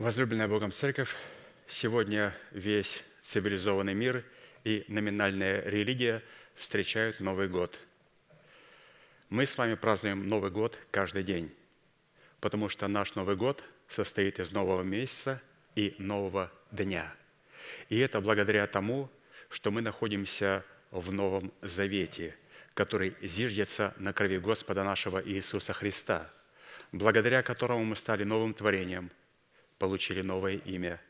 [0.00, 1.14] Возлюбленная Богом Церковь,
[1.68, 4.24] сегодня весь цивилизованный мир
[4.64, 6.22] и номинальная религия
[6.54, 7.78] встречают Новый год.
[9.28, 11.54] Мы с вами празднуем Новый год каждый день,
[12.40, 15.42] потому что наш Новый год состоит из нового месяца
[15.74, 17.14] и нового дня.
[17.90, 19.10] И это благодаря тому,
[19.50, 22.34] что мы находимся в Новом Завете,
[22.72, 26.30] который зиждется на крови Господа нашего Иисуса Христа,
[26.90, 29.10] благодаря которому мы стали новым творением,
[29.80, 31.00] получили новое имя,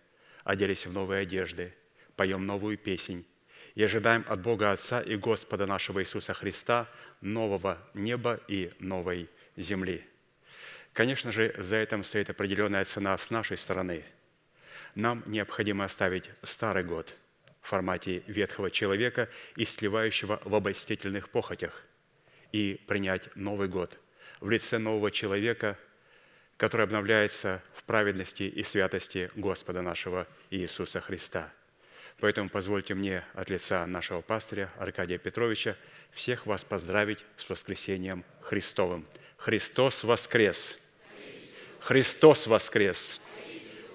[0.44, 1.74] оделись в новые одежды,
[2.16, 3.26] поем новую песнь
[3.74, 6.88] и ожидаем от Бога Отца и Господа нашего Иисуса Христа
[7.20, 10.02] нового неба и новой земли.
[10.94, 14.04] Конечно же, за этим стоит определенная цена с нашей стороны.
[14.94, 17.14] Нам необходимо оставить старый год–
[17.60, 21.84] в формате ветхого человека и сливающего в обольстительных похотях,
[22.52, 23.98] и принять Новый год
[24.40, 25.78] в лице нового человека,
[26.60, 31.50] который обновляется в праведности и святости Господа нашего Иисуса Христа.
[32.18, 35.74] Поэтому позвольте мне от лица нашего пастыря Аркадия Петровича
[36.12, 39.06] всех вас поздравить с воскресением Христовым.
[39.38, 40.78] Христос воскрес!
[41.80, 43.22] Христос воскрес!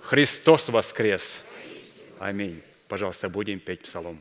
[0.01, 1.43] Христос воскрес!
[2.17, 2.63] Аминь.
[2.87, 4.19] Пожалуйста, будем петь псалом.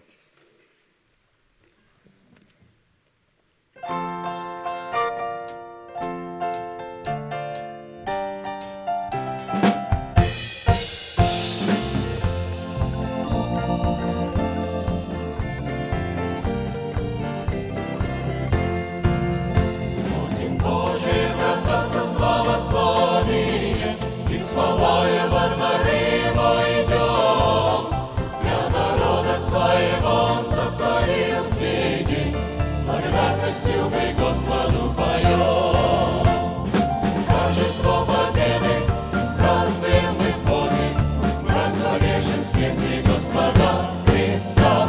[24.55, 27.91] И слава Евангелима идем.
[28.43, 32.37] Для народа своего Он сотворил сей день,
[32.79, 36.27] с благодарностью мы Господу поем.
[37.27, 38.75] Торжество победы
[39.39, 40.89] празднуем мы в Боге,
[41.43, 44.89] враг повержен смерти Господа Христа.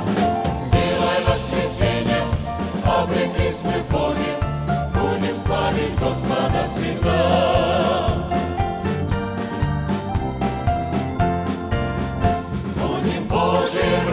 [0.55, 2.23] Силой воскресения
[2.85, 3.89] облеклись мы в
[4.93, 8.24] будем славить Господа всегда.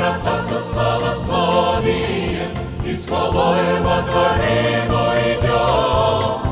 [0.02, 2.50] Со славословием
[2.84, 6.42] и славой во дворе мы идем.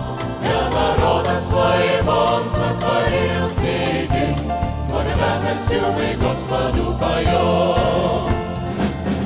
[0.41, 4.37] Для народа своего Он сотворил сей день,
[4.79, 8.33] с благодарностью мы Господу поем.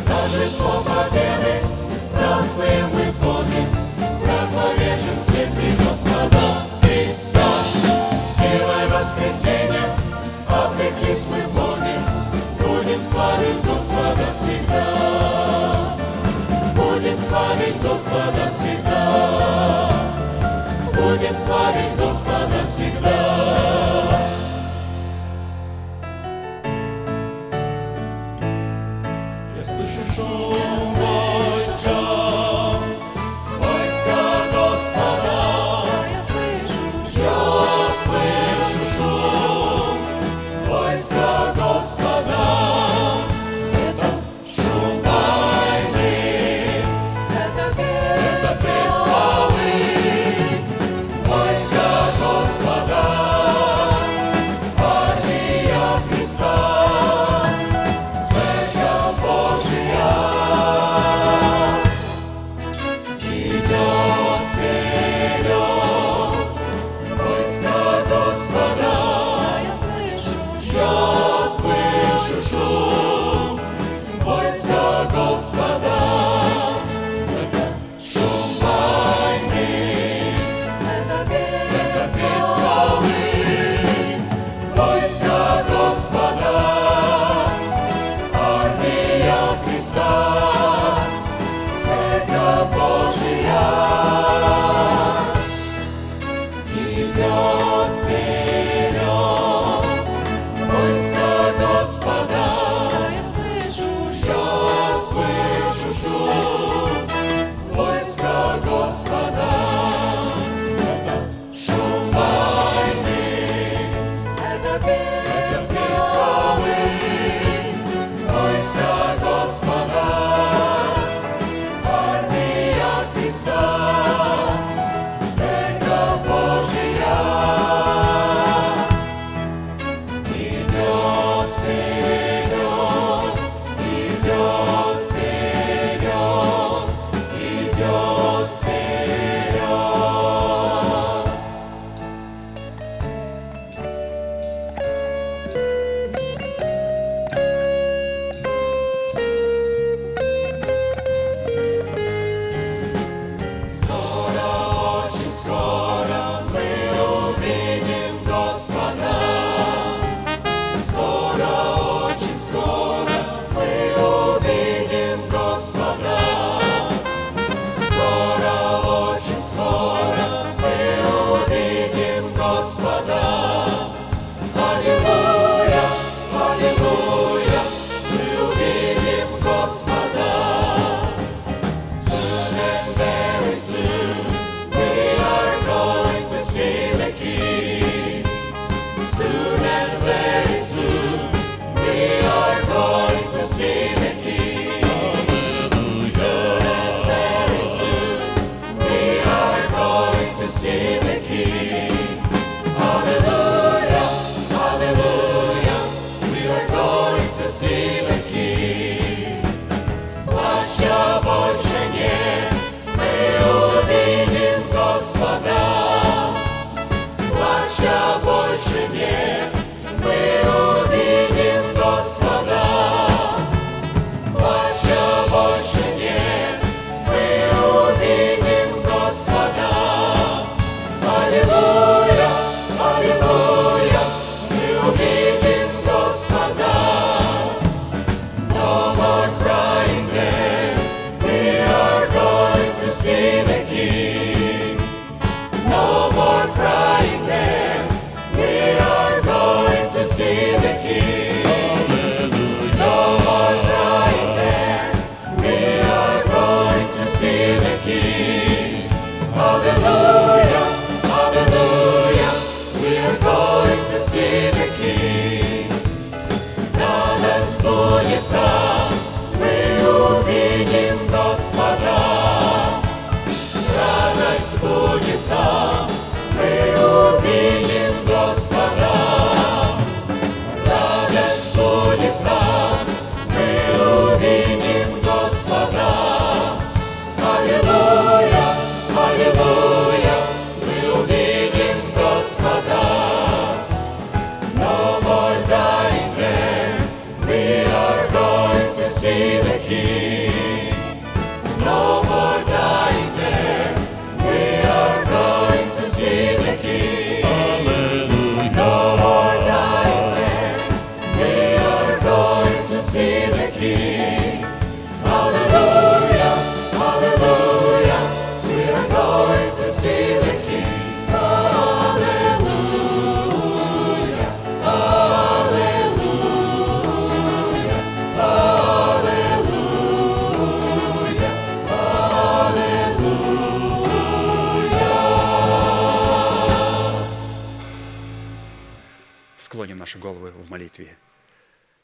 [0.06, 1.60] Торжество победы
[2.16, 3.12] празднуем мы
[4.54, 6.44] повержен в смерти Господа
[6.80, 7.48] Христа.
[8.26, 9.88] Силой воскресения
[10.48, 11.96] облеклись мы Боге,
[12.94, 15.96] будем славить Господа всегда.
[16.76, 19.90] Будем славить Господа всегда.
[20.94, 24.13] Будем славить Господа всегда.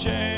[0.00, 0.29] Change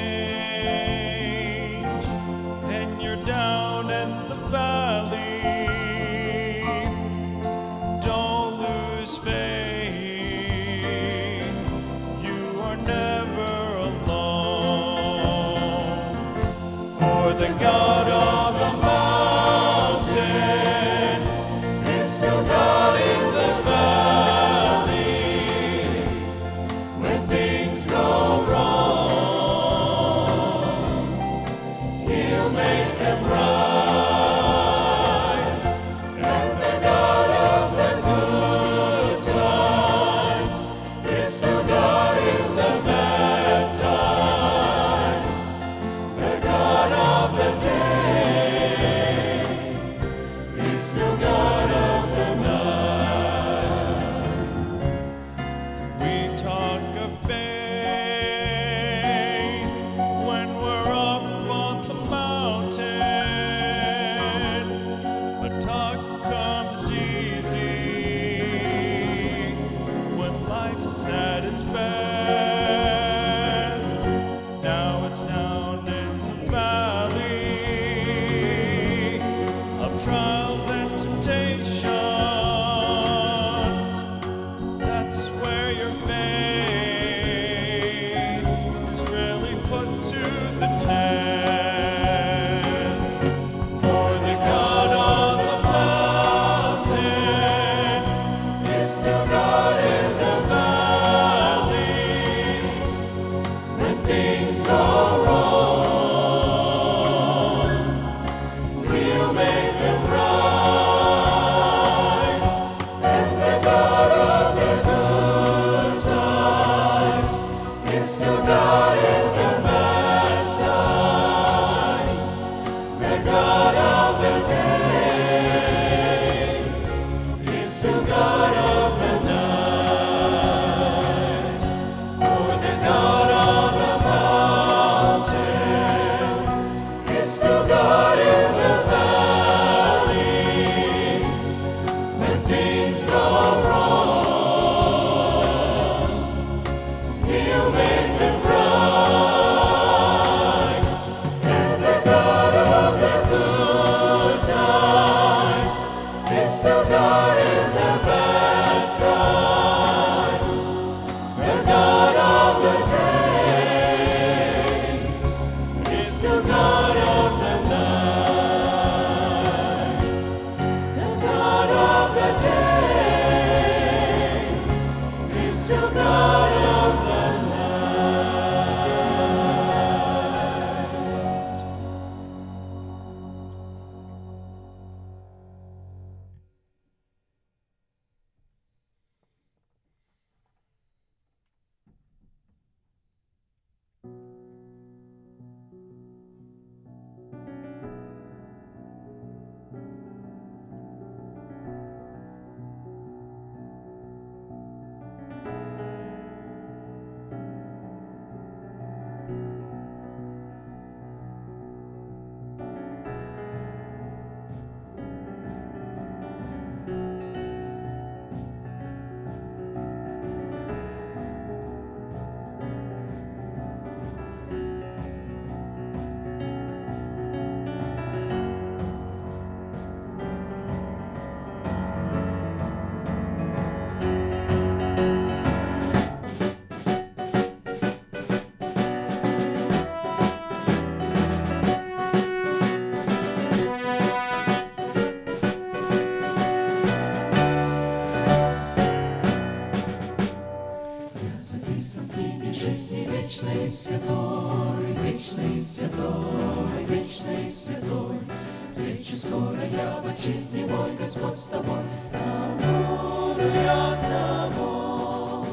[259.12, 265.46] ночью скоро я в отчизне бой, Господь с тобой, а буду я собой.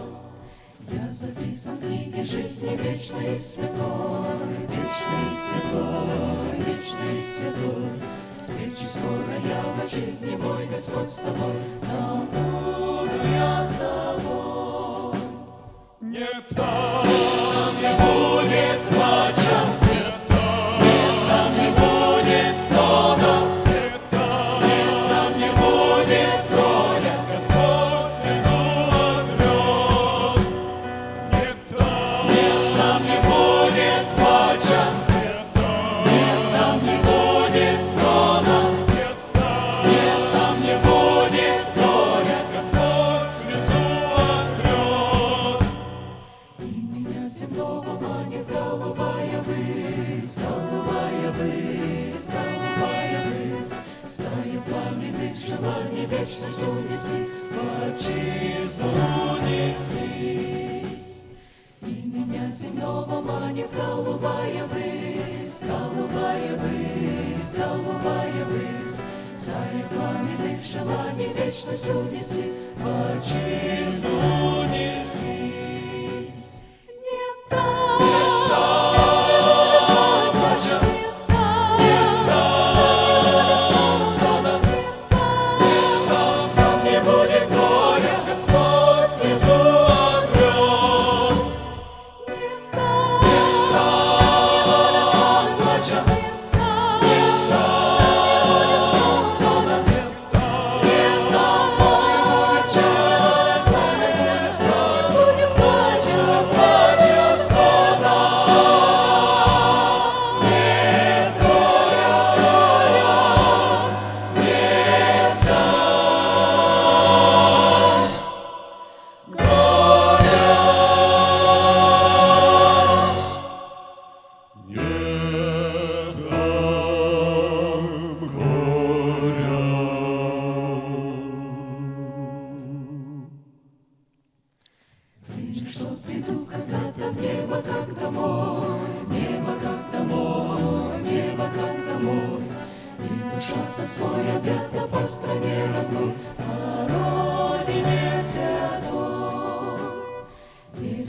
[0.91, 4.37] Я записан в книге жизни вечной святой,
[4.69, 7.89] вечной святой, вечной святой.
[8.39, 11.55] Встречи скоро я в отчизне бой, Господь с тобой,
[11.91, 13.98] а буду я собой.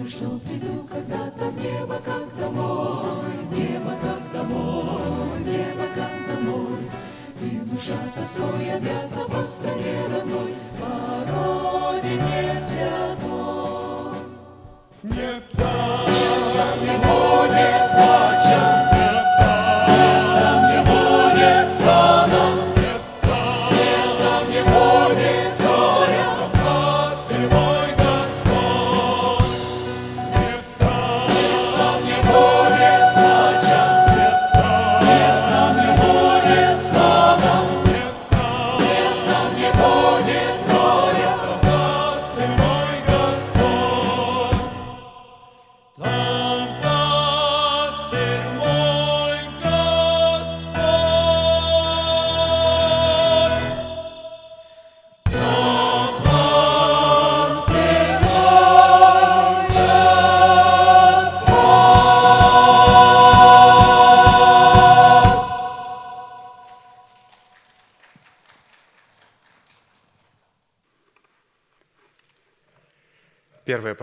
[0.01, 6.37] верю, что приду когда-то в небо, как домой, в небо, как домой, в небо, как
[6.37, 6.79] домой.
[7.43, 10.91] И душа тоской объята по стране родной, по
[11.33, 14.17] родине святой.
[15.03, 15.50] Нет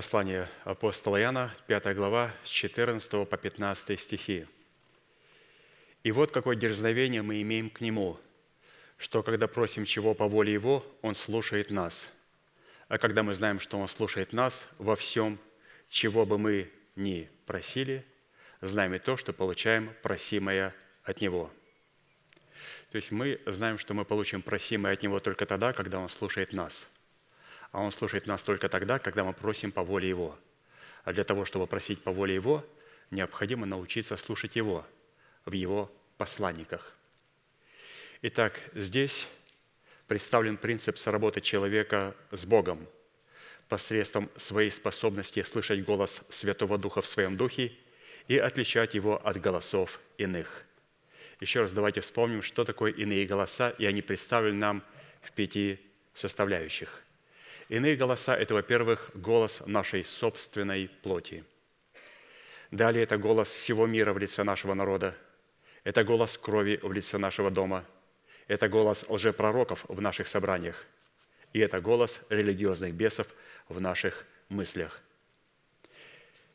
[0.07, 4.47] послание апостола Иоанна, 5 глава, с 14 по 15 стихи.
[6.01, 8.17] «И вот какое дерзновение мы имеем к Нему,
[8.97, 12.07] что когда просим чего по воле Его, Он слушает нас.
[12.87, 15.37] А когда мы знаем, что Он слушает нас во всем,
[15.89, 18.05] чего бы мы ни просили,
[18.61, 21.51] знаем и то, что получаем просимое от Него».
[22.91, 26.53] То есть мы знаем, что мы получим просимое от Него только тогда, когда Он слушает
[26.53, 26.87] нас.
[27.71, 30.37] А Он слушает нас только тогда, когда мы просим по воле Его.
[31.03, 32.65] А для того, чтобы просить по воле Его,
[33.11, 34.85] необходимо научиться слушать Его
[35.45, 36.93] в Его посланниках.
[38.21, 39.27] Итак, здесь
[40.07, 42.87] представлен принцип сработы человека с Богом
[43.67, 47.73] посредством своей способности слышать голос Святого Духа в своем духе
[48.27, 50.63] и отличать его от голосов иных.
[51.39, 54.83] Еще раз давайте вспомним, что такое иные голоса, и они представлены нам
[55.21, 55.79] в пяти
[56.13, 57.03] составляющих.
[57.69, 61.43] Иные голоса– это, во-первых, голос нашей собственной плоти.
[62.71, 65.15] Далее это голос всего мира в лице нашего народа.
[65.83, 67.85] Это голос крови в лице нашего дома.
[68.47, 70.85] Это голос лжепророков в наших собраниях.
[71.53, 73.27] И это голос религиозных бесов
[73.67, 75.01] в наших мыслях.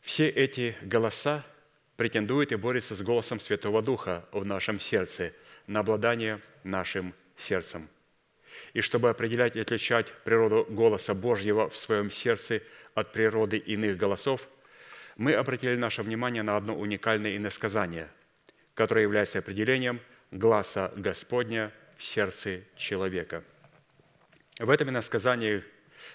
[0.01, 1.45] Все эти голоса
[1.97, 5.33] претендует и борется с голосом Святого Духа в нашем сердце
[5.67, 7.89] на обладание нашим сердцем.
[8.73, 12.63] И чтобы определять и отличать природу голоса Божьего в своем сердце
[12.95, 14.49] от природы иных голосов,
[15.17, 18.09] мы обратили наше внимание на одно уникальное иносказание,
[18.75, 23.45] которое является определением гласа Господня в сердце человека.
[24.59, 25.63] В этом иносказании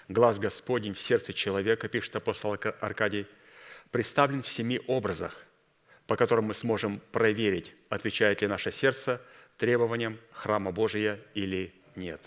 [0.08, 3.26] глаз Господень в сердце человека, пишет апостол Аркадий,
[3.90, 5.44] представлен в семи образах,
[6.06, 9.20] по которым мы сможем проверить, отвечает ли наше сердце
[9.56, 12.20] требованиям храма Божия или нет.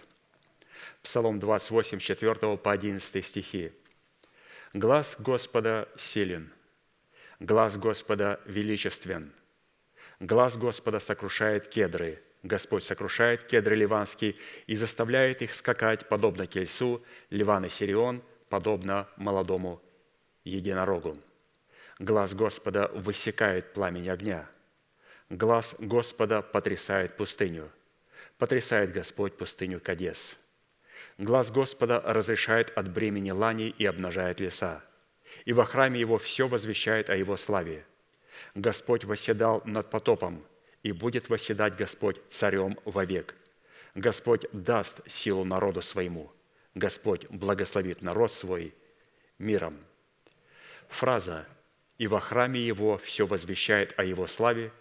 [1.02, 3.72] Псалом 28, 4 по 11 стихи.
[4.74, 6.52] «Глаз Господа силен,
[7.40, 9.34] глаз Господа величествен,
[10.20, 14.36] глаз Господа сокрушает кедры, Господь сокрушает кедры ливанские
[14.68, 19.82] и заставляет их скакать, подобно тельцу, Ливан и Сирион, подобно молодому
[20.44, 21.16] единорогу.
[22.00, 24.50] Глаз Господа высекает пламень огня.
[25.30, 27.72] Глаз Господа потрясает пустыню.
[28.38, 30.38] Потрясает Господь пустыню Кадес.
[31.18, 34.84] Глаз Господа разрешает от бремени лани и обнажает леса.
[35.46, 37.86] И во храме Его все возвещает о Его славе.
[38.56, 40.46] Господь восседал над потопом,
[40.84, 43.36] и будет восседать Господь царем вовек.
[43.94, 46.32] Господь даст силу народу своему.
[46.74, 48.74] Господь благословит народ свой
[49.38, 49.78] миром.
[50.88, 51.46] Фраза
[51.98, 54.72] и во храме Его все возвещает о Его славе,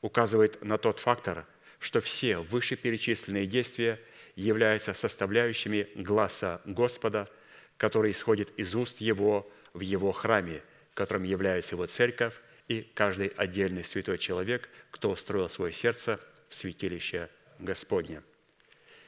[0.00, 1.46] указывает на тот фактор,
[1.78, 4.00] что все вышеперечисленные действия
[4.36, 7.28] являются составляющими гласа Господа,
[7.76, 10.62] который исходит из уст Его в Его храме,
[10.94, 12.34] которым является Его церковь
[12.68, 18.22] и каждый отдельный святой человек, кто устроил свое сердце в святилище Господне.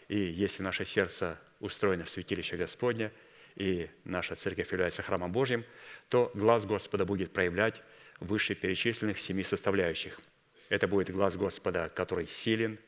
[0.08, 3.12] И если наше сердце устроено в святилище Господне–
[3.56, 5.64] и наша церковь является храмом Божьим,
[6.08, 7.82] то глаз Господа будет проявлять
[8.20, 10.20] выше перечисленных семи составляющих.
[10.68, 12.78] Это будет глаз Господа, который силен,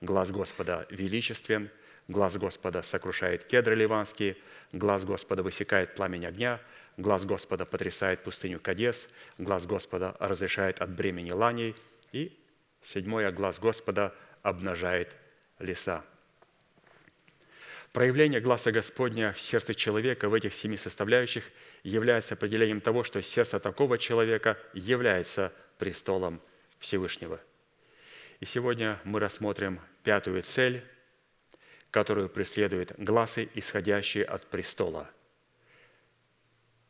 [0.00, 1.70] глаз Господа величествен,
[2.08, 4.36] глаз Господа сокрушает кедры ливанские,
[4.72, 6.60] глаз Господа высекает пламень огня,
[6.96, 9.08] глаз Господа потрясает пустыню Кадес,
[9.38, 11.76] глаз Господа разрешает от бремени ланей,
[12.10, 12.38] и
[12.82, 15.14] седьмое, глаз Господа обнажает
[15.58, 16.04] леса.
[17.92, 21.44] Проявление глаза Господня в сердце человека в этих семи составляющих
[21.84, 26.40] является определением того, что сердце такого человека является престолом
[26.82, 27.40] Всевышнего.
[28.40, 30.84] И сегодня мы рассмотрим пятую цель,
[31.92, 35.08] которую преследуют глазы, исходящие от престола.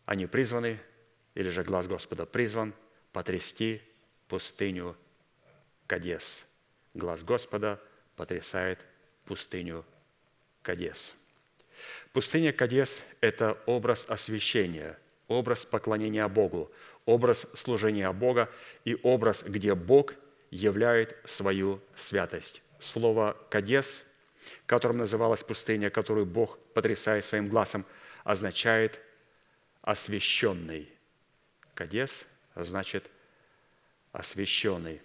[0.07, 0.81] Они призваны,
[1.35, 2.73] или же глаз Господа призван,
[3.13, 3.83] потрясти
[4.29, 4.97] пустыню
[5.87, 6.47] Кадес.
[6.95, 7.79] Глаз Господа
[8.17, 8.81] потрясает
[9.27, 9.85] пустыню
[10.63, 11.15] Кадес.
[12.15, 16.73] Пустыня Кадес– это образ освящения, образ поклонения Богу,
[17.07, 18.51] образ служения Бога
[18.85, 20.15] и образ, где Бог
[20.51, 22.63] являет свою святость.
[22.79, 24.05] Слово «кадес»,
[24.67, 27.87] которым называлась пустыня, которую Бог, потрясая своим глазом,
[28.25, 29.01] означает
[29.83, 30.89] «освященный».
[31.75, 33.11] «Кадес» значит
[34.13, 35.01] «освященный».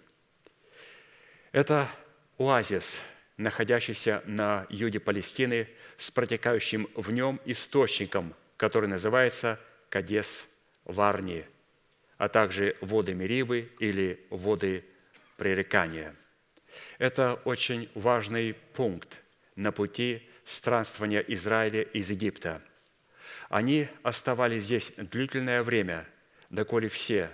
[1.52, 1.88] Это
[2.36, 3.00] оазис–
[3.38, 9.58] находящийся на юге Палестины, с протекающим в нем источником, который называется
[9.88, 10.48] Кадес
[10.84, 11.46] Варни,
[12.18, 14.84] а также воды Меривы или воды
[15.36, 16.14] пререкания.
[16.98, 19.20] Это очень важный пункт
[19.56, 22.60] на пути странствования Израиля из Египта.
[23.48, 26.06] Они оставались здесь длительное время,
[26.50, 27.30] доколе все,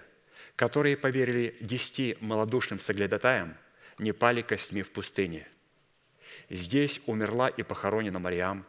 [0.55, 3.57] которые поверили десяти малодушным соглядатаям,
[3.99, 5.49] не пали костьми в пустыне.
[6.51, 8.65] Здесь умерла и похоронена Мариам.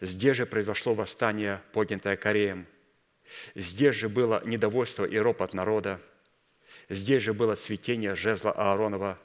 [0.00, 2.66] Здесь же произошло восстание, поднятое Кореем.
[3.54, 6.00] Здесь же было недовольство и ропот народа.
[6.88, 9.18] Здесь же было цветение жезла Ааронова.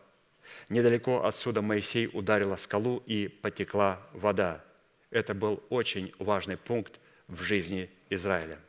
[0.70, 4.64] Недалеко отсюда Моисей ударила скалу и потекла вода.
[5.10, 8.60] Это был очень важный пункт в жизни Израиля.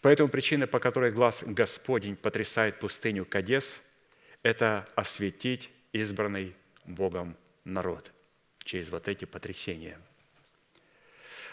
[0.00, 3.82] Поэтому причина, по которой глаз Господень потрясает пустыню Кадес,
[4.42, 8.12] это осветить избранный Богом народ
[8.64, 9.98] через вот эти потрясения.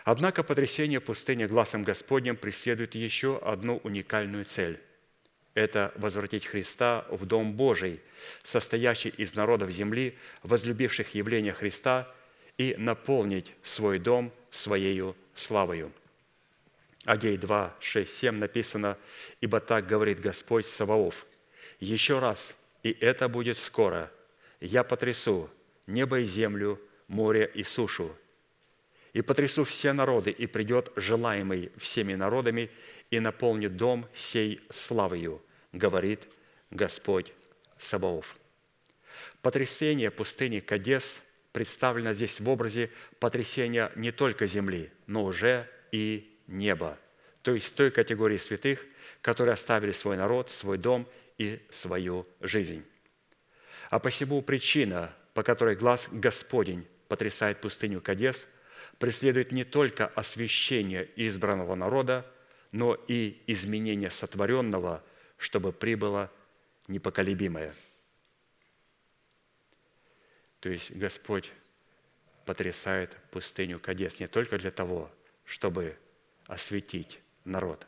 [0.05, 4.79] Однако потрясение пустыни глазом Господним преследует еще одну уникальную цель–
[5.55, 7.99] это возвратить Христа в Дом Божий,
[8.43, 12.09] состоящий из народов земли, возлюбивших явление Христа,
[12.57, 15.91] и наполнить свой дом Своею славою–
[17.05, 18.97] Агей 2, 6, 7 написано,
[19.39, 21.27] «Ибо так говорит Господь Саваоф,
[21.79, 24.11] еще раз, и это будет скоро,
[24.59, 25.49] я потрясу
[25.85, 28.15] небо и землю, море и сушу,
[29.15, 32.69] и потрясу все народы, и придет желаемый всеми народами,
[33.09, 36.27] и наполнит дом сей славою, говорит
[36.69, 37.31] Господь
[37.77, 38.35] Сабаоф.
[39.41, 41.21] Потрясение пустыни Кадес
[41.53, 46.99] представлено здесь в образе потрясения не только земли, но уже и неба,
[47.41, 48.85] то есть той категории святых,
[49.21, 52.83] которые оставили свой народ, свой дом и свою жизнь.
[53.89, 58.45] А посему причина, по которой глаз Господень потрясает пустыню Кадес,
[58.99, 62.25] преследует не только освящение избранного народа,
[62.71, 65.03] но и изменение сотворенного,
[65.37, 66.31] чтобы прибыло
[66.87, 67.73] непоколебимое.
[70.59, 71.51] То есть Господь
[72.45, 75.11] потрясает пустыню Кадес не только для того,
[75.45, 75.97] чтобы
[76.47, 77.85] осветить народ,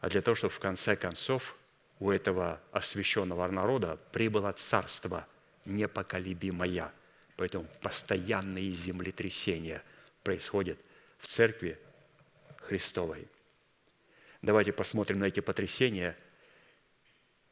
[0.00, 1.56] а для того, чтобы в конце концов
[1.98, 5.26] у этого освященного народа прибыло царство
[5.64, 6.92] непоколебимое.
[7.36, 9.82] Поэтому постоянные землетрясения
[10.22, 10.78] происходят
[11.18, 11.78] в церкви
[12.58, 13.28] Христовой.
[14.40, 16.16] Давайте посмотрим на эти потрясения.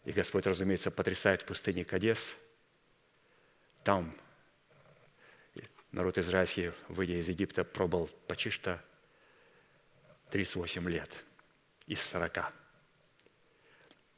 [0.04, 2.36] И Господь, разумеется, потрясает в пустыне Кадес.
[3.84, 4.14] Там
[5.92, 8.82] народ израильский, выйдя из Египта, пробыл почти что
[10.30, 11.10] 38 лет
[11.86, 12.52] из 40.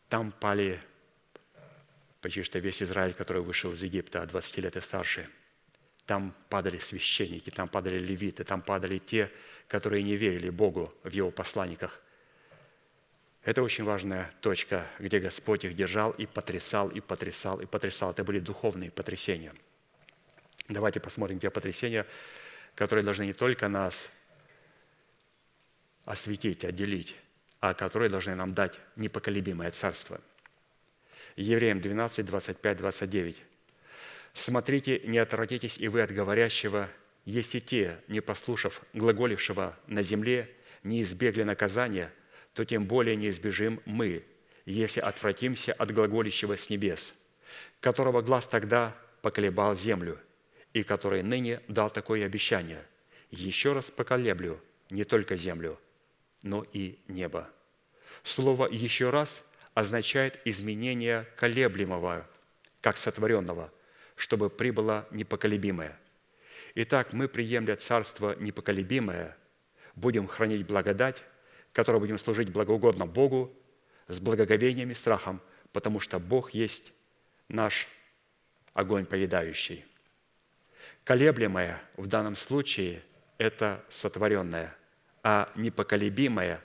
[0.09, 0.81] Там пали
[2.21, 5.29] почти что весь Израиль, который вышел из Египта от 20 лет и старше.
[6.13, 9.31] Там падали священники, там падали левиты, там падали те,
[9.67, 12.03] которые не верили Богу в Его посланниках.
[13.43, 18.11] Это очень важная точка, где Господь их держал и потрясал, и потрясал, и потрясал.
[18.11, 19.55] Это были духовные потрясения.
[20.69, 22.07] Давайте посмотрим те потрясения,
[22.75, 24.11] которые должны не только нас
[26.05, 27.17] осветить, отделить,
[27.61, 30.21] а которые должны нам дать непоколебимое царство.
[31.37, 33.52] Евреям 12, 25, 29.
[34.33, 36.89] «Смотрите, не отвратитесь и вы от говорящего,
[37.25, 40.51] если те, не послушав глаголившего на земле,
[40.83, 42.13] не избегли наказания,
[42.55, 44.25] то тем более не избежим мы,
[44.65, 47.15] если отвратимся от глаголящего с небес,
[47.81, 50.19] которого глаз тогда поколебал землю,
[50.73, 52.85] и который ныне дал такое обещание.
[53.31, 55.79] Еще раз поколеблю не только землю,
[56.43, 57.49] но и небо.
[58.23, 62.27] Слово «еще раз» означает изменение колеблемого,
[62.81, 63.73] как сотворенного,
[64.23, 65.99] чтобы прибыло непоколебимое.
[66.77, 69.37] Итак, мы, приемля Царство непоколебимое,
[69.97, 71.25] будем хранить благодать,
[71.73, 73.53] которой будем служить благоугодно Богу
[74.07, 75.41] с благоговением и страхом,
[75.73, 76.93] потому что Бог есть
[77.49, 77.89] наш
[78.75, 79.85] огонь поедающий.
[81.03, 83.03] Колеблемое в данном случае–
[83.39, 84.77] это сотворенное–
[85.25, 86.61] а непоколебимое,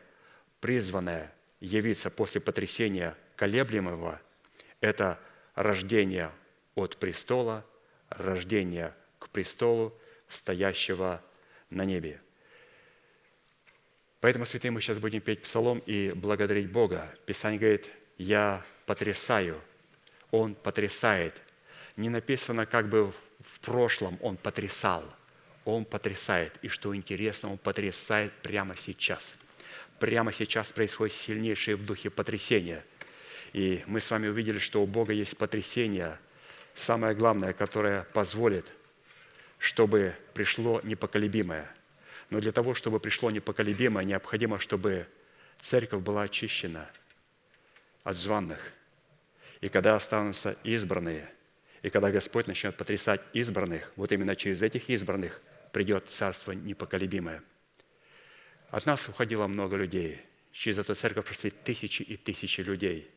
[0.61, 4.21] призванное явиться после потрясения колеблемого–
[4.79, 5.19] это
[5.55, 6.31] рождение
[6.77, 7.65] от престола,
[8.09, 9.93] рождение к престолу,
[10.29, 11.21] стоящего
[11.69, 12.21] на небе.
[14.21, 17.13] Поэтому, святые, мы сейчас будем петь псалом и благодарить Бога.
[17.25, 19.61] Писание говорит, «Я потрясаю».
[20.31, 21.41] Он потрясает.
[21.95, 23.11] Не написано как бы
[23.41, 25.03] в прошлом «Он потрясал»,
[25.67, 26.53] он потрясает.
[26.61, 29.35] И что интересно, Он потрясает прямо сейчас.
[29.99, 32.85] Прямо сейчас происходит сильнейшее в духе потрясение.
[33.51, 36.19] И мы с вами увидели, что у Бога есть потрясение,
[36.77, 38.71] самое главное, которое позволит,
[39.57, 41.69] чтобы пришло непоколебимое.
[42.29, 45.07] Но для того, чтобы пришло непоколебимое, необходимо, чтобы
[45.59, 46.89] церковь была очищена
[48.03, 48.59] от званных.
[49.61, 51.29] И когда останутся избранные,
[51.81, 55.41] и когда Господь начнет потрясать избранных, вот именно через этих избранных–
[55.77, 57.43] придет Царство непоколебимое.
[58.71, 60.19] От нас уходило много людей.
[60.51, 63.09] Через эту церковь прошли тысячи и тысячи людей.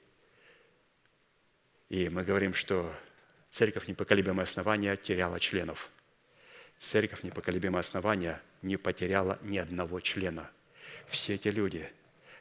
[1.89, 2.95] И мы говорим, что
[3.51, 5.91] церковь непоколебимое основание теряла членов.
[6.79, 10.51] Церковь непоколебимое основание не потеряла ни одного члена.
[11.07, 11.91] Все эти люди,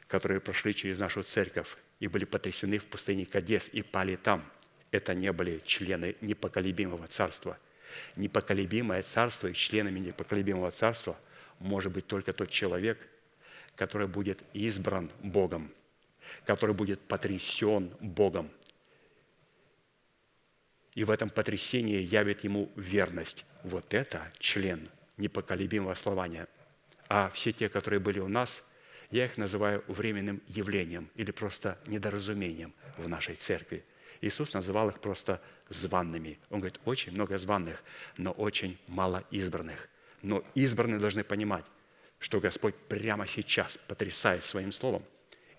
[0.06, 4.44] которые прошли через нашу церковь и были потрясены в пустыне Кадес и пали там,
[4.90, 7.58] это не были члены непоколебимого царства.
[8.16, 11.18] Непоколебимое царство и членами непоколебимого царства
[11.58, 12.98] может быть только тот человек,
[13.76, 15.70] который будет избран Богом,
[16.44, 18.50] который будет потрясен Богом.
[20.94, 23.44] И в этом потрясении явит ему верность.
[23.62, 26.48] Вот это член непоколебимого слования.
[27.08, 28.64] А все те, которые были у нас,
[29.10, 33.84] я их называю временным явлением или просто недоразумением в нашей церкви.
[34.20, 36.38] Иисус называл их просто званными.
[36.50, 37.82] Он говорит, очень много званных,
[38.16, 39.88] но очень мало избранных.
[40.22, 41.64] Но избранные должны понимать,
[42.18, 45.02] что Господь прямо сейчас потрясает своим словом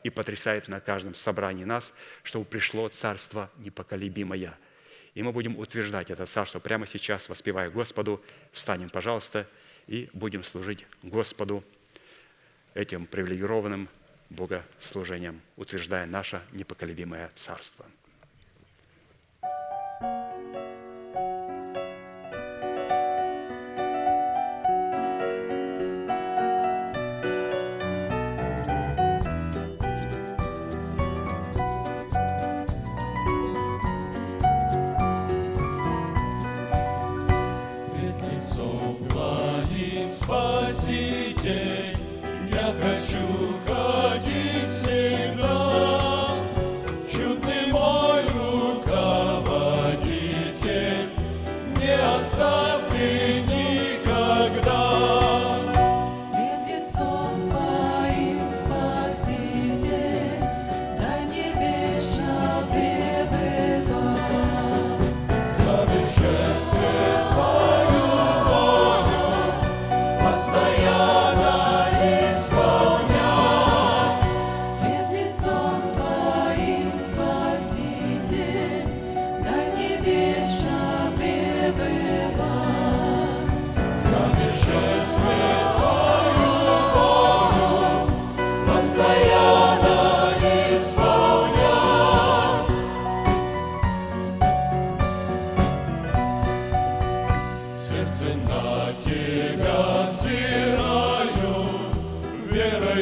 [0.03, 4.57] и потрясает на каждом собрании нас, чтобы пришло Царство непоколебимое.
[5.13, 8.23] И мы будем утверждать это Царство прямо сейчас, воспевая Господу.
[8.51, 9.47] Встанем, пожалуйста,
[9.87, 11.63] и будем служить Господу
[12.73, 13.89] этим привилегированным
[14.29, 17.85] богослужением, утверждая наше непоколебимое Царство.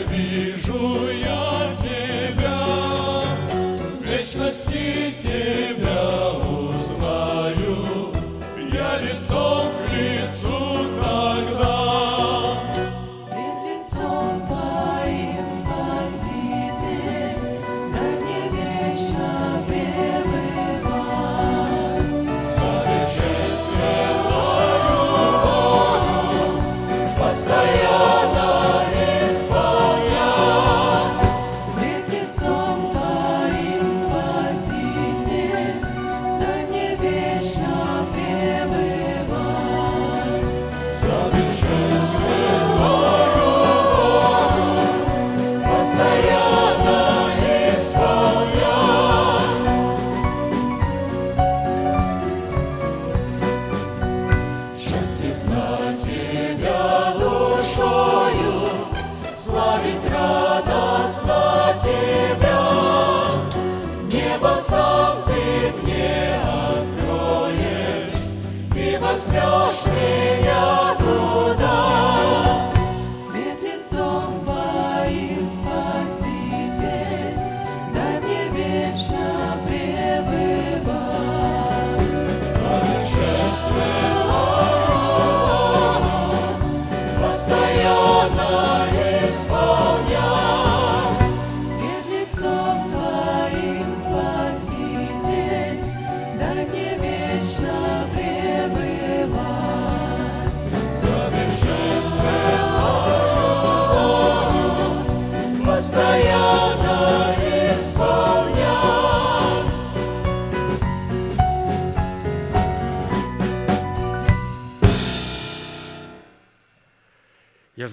[0.08, 6.19] Вижу я Тебя, в вечности Тебя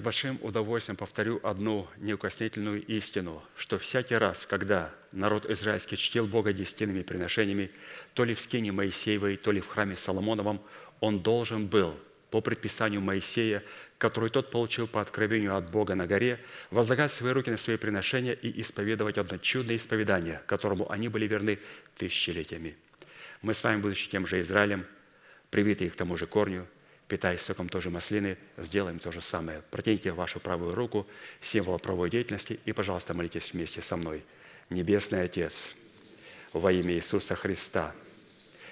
[0.07, 7.01] большим удовольствием повторю одну неукоснительную истину, что всякий раз, когда народ израильский чтил Бога десятинными
[7.01, 7.71] приношениями,
[8.13, 10.61] то ли в скине Моисеевой, то ли в храме Соломоновом,
[11.01, 11.93] он должен был
[12.31, 13.65] по предписанию Моисея,
[13.97, 16.39] который тот получил по откровению от Бога на горе,
[16.71, 21.59] возлагать свои руки на свои приношения и исповедовать одно чудное исповедание, которому они были верны
[21.97, 22.77] тысячелетиями.
[23.41, 24.85] Мы с вами, будучи тем же Израилем,
[25.49, 26.65] привитые к тому же корню,
[27.07, 29.61] питаясь соком той же маслины, сделаем то же самое.
[29.71, 31.07] Протяните вашу правую руку,
[31.39, 34.23] символ правовой деятельности, и, пожалуйста, молитесь вместе со мной.
[34.69, 35.75] Небесный Отец,
[36.51, 37.95] во имя Иисуса Христа,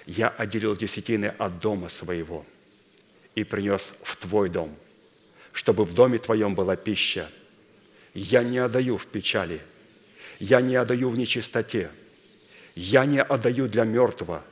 [0.06, 2.44] я отделил десятины от дома своего
[3.34, 4.76] и принес в Твой дом,
[5.52, 7.30] чтобы в доме Твоем была пища.
[8.12, 9.60] Я не отдаю в печали,
[10.38, 11.90] я не отдаю в нечистоте,
[12.74, 14.44] я не отдаю для мертвого,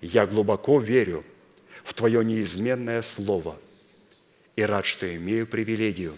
[0.00, 1.22] я глубоко верю–
[1.86, 3.56] в Твое неизменное Слово
[4.56, 6.16] и рад, что имею привилегию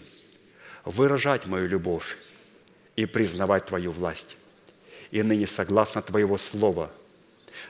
[0.83, 2.17] выражать мою любовь
[2.95, 4.35] и признавать Твою власть.
[5.11, 6.91] И ныне согласно Твоего Слова,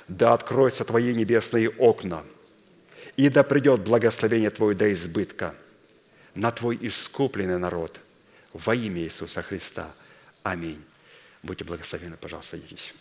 [0.08, 2.24] да откроются Твои небесные окна,
[3.18, 5.54] и да придет благословение Твое до избытка
[6.36, 8.00] на Твой искупленный народ
[8.54, 9.91] во имя Иисуса Христа.
[10.41, 10.82] Аминь.
[11.43, 12.93] Будьте благословены, пожалуйста, садитесь.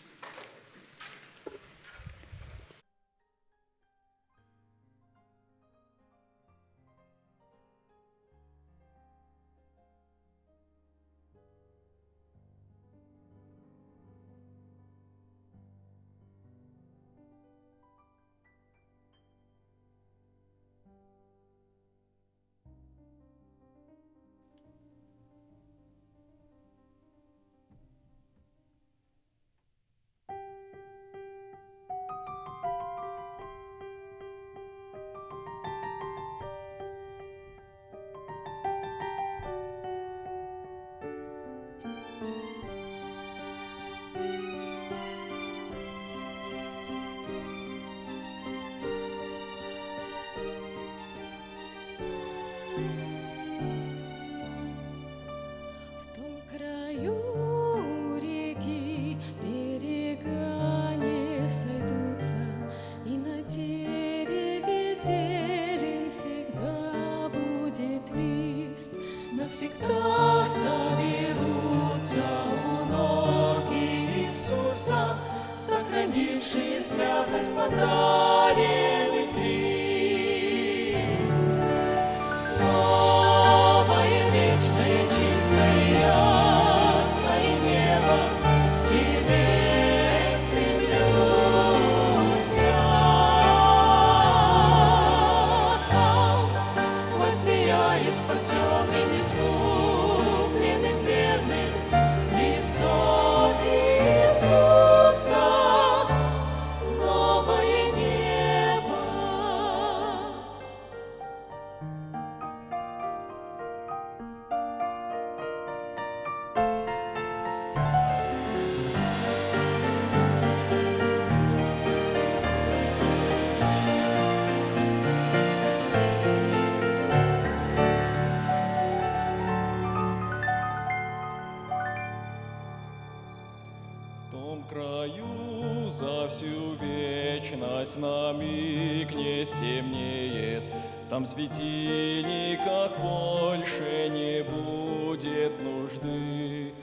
[137.89, 140.63] Вечность на миг не стемнеет,
[141.09, 146.73] Там светильниках больше не будет нужды.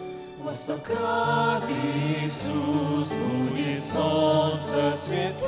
[0.43, 1.65] Во сто крат
[2.23, 5.46] Иисус будет солнце светлее,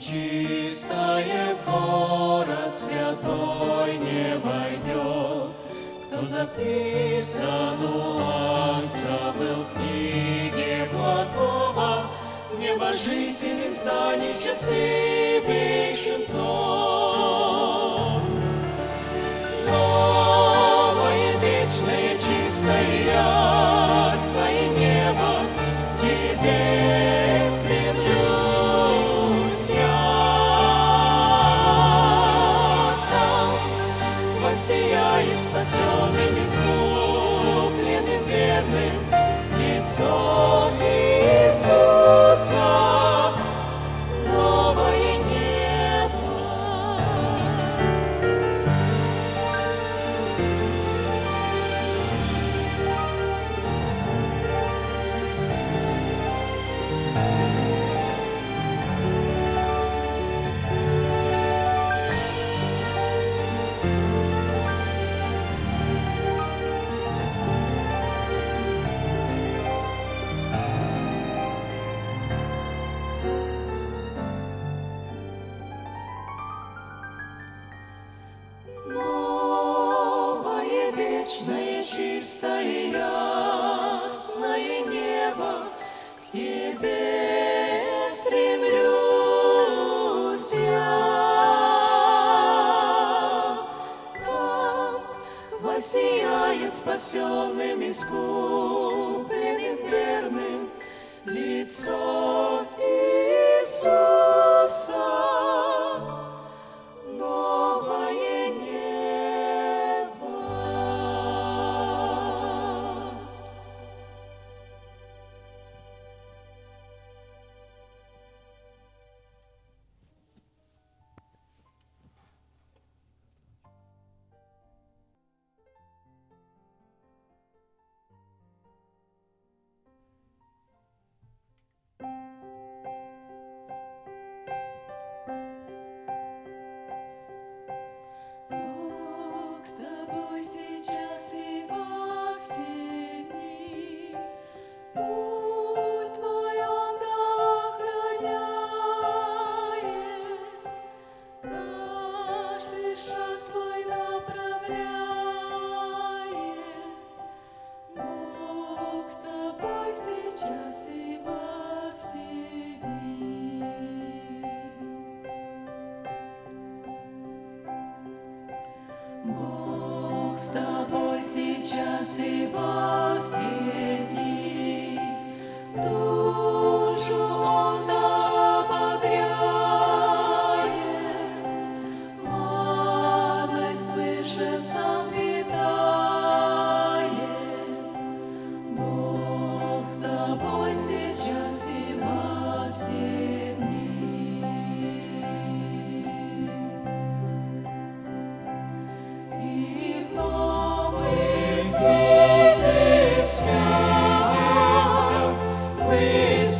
[0.00, 5.50] нечистое в город святой не войдет.
[6.06, 12.10] Кто записан у акца был в книге благого,
[12.58, 18.22] Небожителем станет счастливейшим том.
[19.66, 22.99] Новое вечное чистое
[41.60, 41.90] So
[42.52, 42.99] Oh.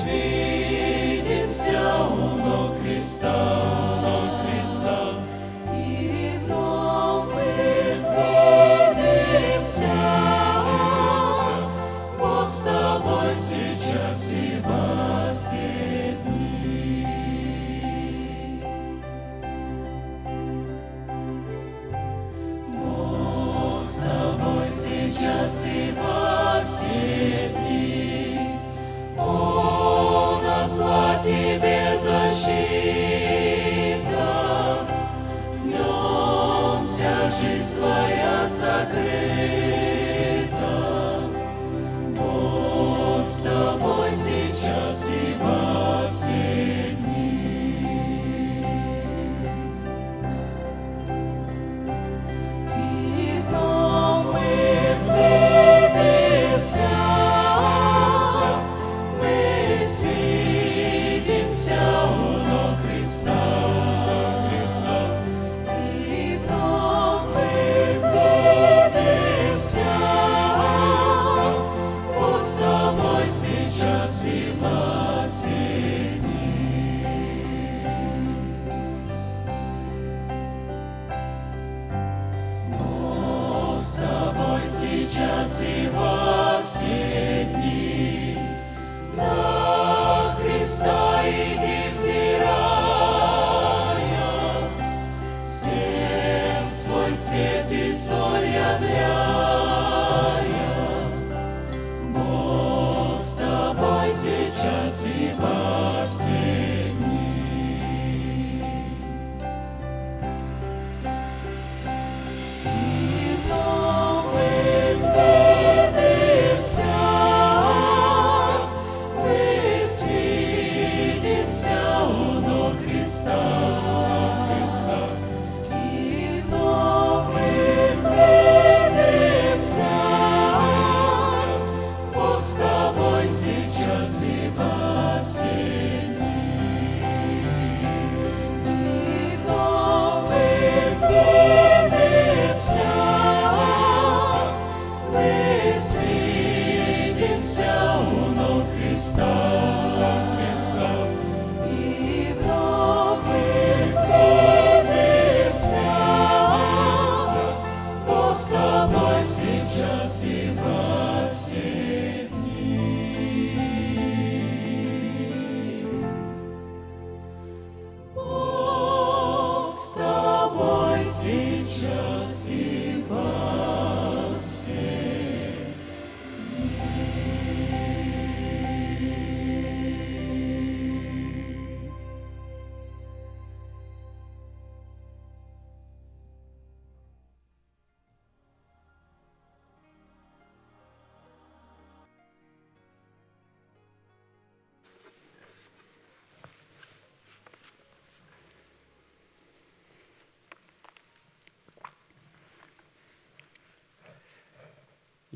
[0.00, 5.00] светимся у ног креста, ног креста,
[5.74, 9.42] и вновь мы светимся.
[12.18, 17.06] Бог с тобой сейчас и во все дни.
[22.72, 27.49] Бог с тобой сейчас и во все дни.
[31.22, 32.56] Тебе защита,
[35.62, 39.59] в нем вся жизнь Твоя сокрыта.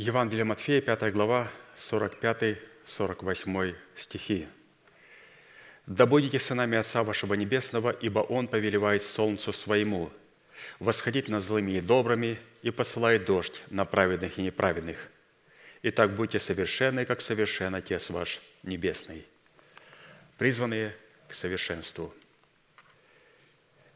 [0.04, 4.46] Евангелие Матфея, 5 глава, 45-48 стихи.
[5.86, 10.12] «Да будете сынами Отца вашего Небесного, ибо Он повелевает солнцу своему
[10.78, 15.10] восходить над злыми и добрыми и посылает дождь на праведных и неправедных.
[15.82, 19.24] Итак, будьте совершенны, как совершен Отец ваш Небесный».
[20.36, 20.94] Призванные
[21.30, 22.14] к совершенству.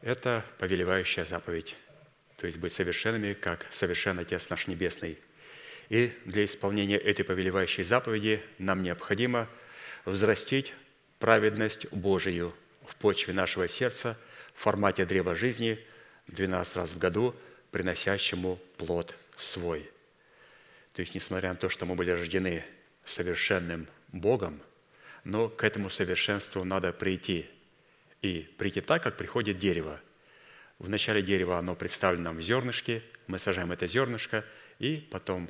[0.01, 1.75] Это повелевающая заповедь,
[2.37, 5.19] то есть быть совершенными, как совершен Отец наш Небесный–
[5.89, 9.49] и для исполнения этой повелевающей заповеди нам необходимо
[10.05, 10.73] взрастить
[11.17, 12.53] праведность Божию
[12.85, 14.17] в почве нашего сердца
[14.53, 15.79] в формате древа жизни
[16.27, 17.35] 12 раз в году,
[17.71, 19.89] приносящему плод свой.
[20.93, 22.63] То есть, несмотря на то, что мы были рождены
[23.05, 24.61] совершенным Богом,
[25.23, 27.49] но к этому совершенству надо прийти.
[28.21, 29.99] И прийти так, как приходит дерево.
[30.77, 34.45] В начале дерева оно представлено нам в зернышке, мы сажаем это зернышко,
[34.79, 35.49] и потом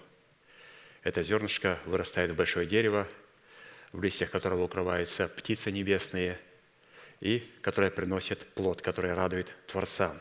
[1.03, 3.07] это зернышко вырастает в большое дерево,
[3.91, 6.37] в листьях которого укрываются птицы небесные,
[7.21, 10.15] и которое приносит плод, который радует Творца.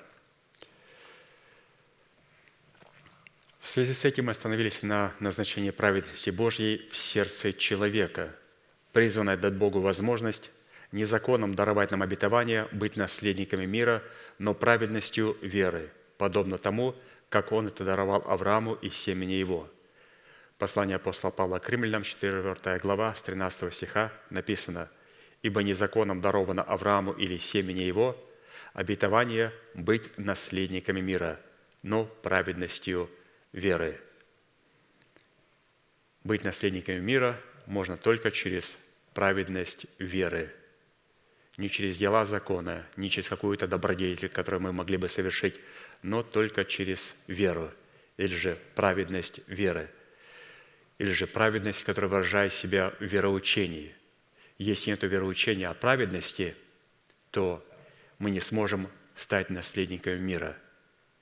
[3.60, 8.34] В связи с этим мы остановились на назначении праведности Божьей в сердце человека,
[8.92, 10.50] призванной дать Богу возможность
[10.90, 14.02] не законом даровать нам обетование быть наследниками мира,
[14.38, 16.96] но праведностью веры, подобно тому,
[17.28, 19.68] как Он это даровал Аврааму и семени его–
[20.58, 24.90] Послание апостола Павла к римлянам, 4 глава, с 13 стиха написано,
[25.42, 28.16] «Ибо незаконом даровано Аврааму или семени его
[28.72, 31.40] обетование быть наследниками мира,
[31.82, 33.08] но праведностью
[33.52, 34.00] веры».
[36.24, 38.76] Быть наследниками мира можно только через
[39.14, 40.52] праведность веры,
[41.56, 45.54] не через дела закона, не через какую-то добродетель, которую мы могли бы совершить,
[46.02, 47.70] но только через веру,
[48.16, 49.88] или же праведность веры–
[50.98, 53.94] или же праведность, которая выражает себя в вероучении.
[54.58, 56.56] Если нет вероучения о праведности,
[57.30, 57.64] то
[58.18, 60.56] мы не сможем стать наследниками мира.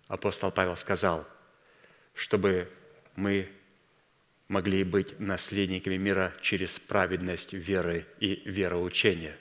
[0.08, 1.26] Апостол Павел сказал,
[2.14, 2.70] чтобы
[3.16, 3.50] мы
[4.48, 9.36] могли быть наследниками мира через праведность веры и вероучения.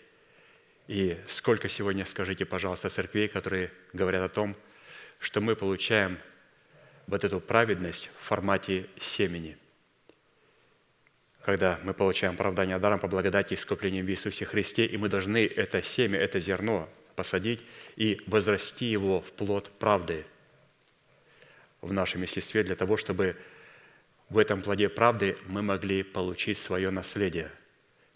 [0.87, 4.55] И сколько сегодня, скажите, пожалуйста, церквей, которые говорят о том,
[5.19, 6.19] что мы получаем
[7.07, 9.57] вот эту праведность в формате семени–
[11.45, 15.45] когда мы получаем оправдание даром по благодати и искуплению в Иисусе Христе, и мы должны
[15.45, 17.63] это семя, это зерно посадить
[17.95, 20.25] и возрасти его в плод правды
[21.81, 23.37] в нашем естестве для того, чтобы
[24.27, 27.51] в этом плоде правды мы могли получить свое наследие.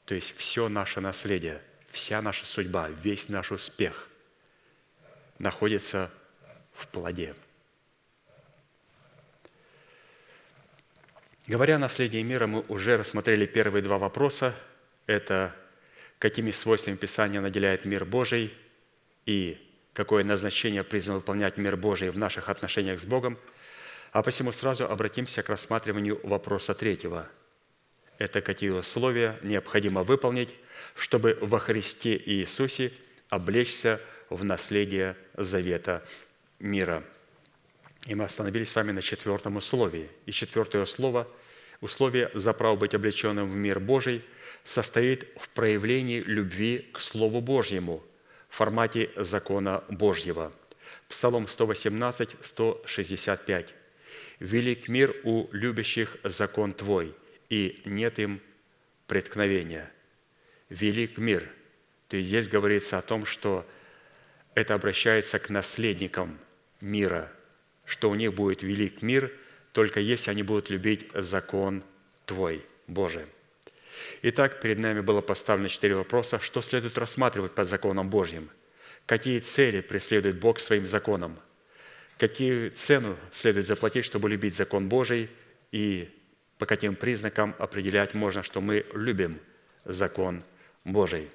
[0.05, 4.09] То есть все наше наследие, вся наша судьба, весь наш успех
[5.37, 6.09] находится
[6.73, 7.35] в плоде.
[11.49, 14.53] Говоря о наследии мира, мы уже рассмотрели первые два вопроса.
[15.07, 15.55] Это
[16.19, 18.53] какими свойствами Писания наделяет мир Божий
[19.25, 19.57] и
[19.93, 23.39] какое назначение призван выполнять мир Божий в наших отношениях с Богом.
[24.11, 27.27] А посему сразу обратимся к рассматриванию вопроса третьего.
[28.19, 30.53] это какие условия необходимо выполнить,
[30.93, 32.93] чтобы во Христе Иисусе
[33.29, 36.05] облечься в наследие завета
[36.59, 37.03] мира.
[38.05, 40.09] И мы остановились с вами на четвертом условии.
[40.25, 41.27] И четвертое слово,
[41.81, 44.23] условие за право быть облеченным в мир Божий,
[44.63, 48.03] состоит в проявлении любви к Слову Божьему
[48.49, 50.53] в формате закона Божьего.
[51.07, 53.75] Псалом 118, 165.
[54.39, 57.15] «Велик мир у любящих закон Твой,
[57.49, 58.41] и нет им
[59.07, 59.91] преткновения».
[60.69, 61.49] Велик мир.
[62.07, 63.65] То есть здесь говорится о том, что
[64.53, 66.39] это обращается к наследникам
[66.79, 67.31] мира,
[67.89, 69.31] что у них будет велик мир,
[69.71, 71.83] только если они будут любить закон
[72.27, 73.25] Твой, Божий.
[74.21, 76.37] Итак, перед нами было поставлено четыре вопроса.
[76.39, 78.51] Что следует рассматривать под законом Божьим?
[79.07, 81.39] Какие цели преследует Бог своим законом?
[82.19, 85.27] Какие цену следует заплатить, чтобы любить закон Божий?
[85.71, 86.09] И
[86.59, 89.39] по каким признакам определять можно, что мы любим
[89.83, 90.43] закон
[90.83, 91.27] Божий?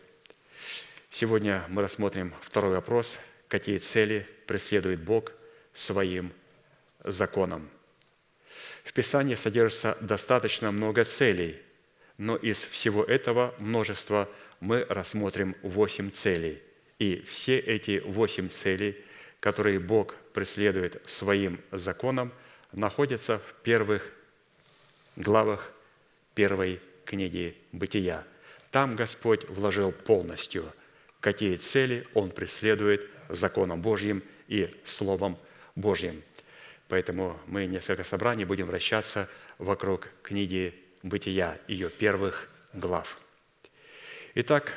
[1.11, 3.18] Сегодня мы рассмотрим второй вопрос.
[3.48, 5.32] Какие цели преследует Бог
[5.72, 6.32] своим
[7.05, 7.68] законом?
[8.82, 11.61] В Писании содержится достаточно много целей,
[12.18, 14.28] но из всего этого множества
[14.61, 16.62] мы рассмотрим восемь целей.
[16.98, 18.96] И все эти восемь целей,
[19.40, 22.32] которые Бог преследует своим законом,
[22.72, 24.12] находятся в первых
[25.16, 25.72] главах
[26.34, 28.24] первой книги «Бытия».
[28.70, 30.72] Там Господь вложил полностью–
[31.24, 35.38] какие цели он преследует законом Божьим и Словом
[35.74, 36.22] Божьим.
[36.89, 39.28] Поэтому мы несколько собраний будем вращаться
[39.59, 43.18] вокруг книги «Бытия», ее первых глав.
[44.35, 44.72] Итак,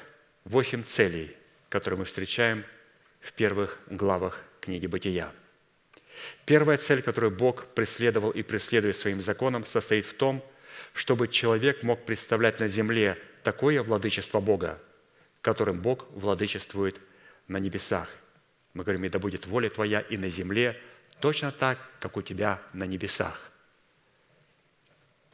[0.45, 1.36] восемь целей,
[1.70, 2.64] которые мы встречаем
[3.20, 5.32] в первых главах книги «Бытия».
[6.45, 10.43] Первая цель, которую Бог преследовал и преследует своим законом, состоит в том,
[10.93, 14.82] чтобы человек мог представлять на земле такое владычество Бога,
[15.41, 16.99] которым Бог владычествует
[17.47, 18.10] на небесах.
[18.74, 20.80] Мы говорим, и да будет воля Твоя и на земле,
[21.20, 23.51] точно так, как у Тебя на небесах.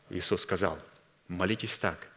[0.09, 0.79] Иисус сказал,
[1.27, 2.07] молитесь так,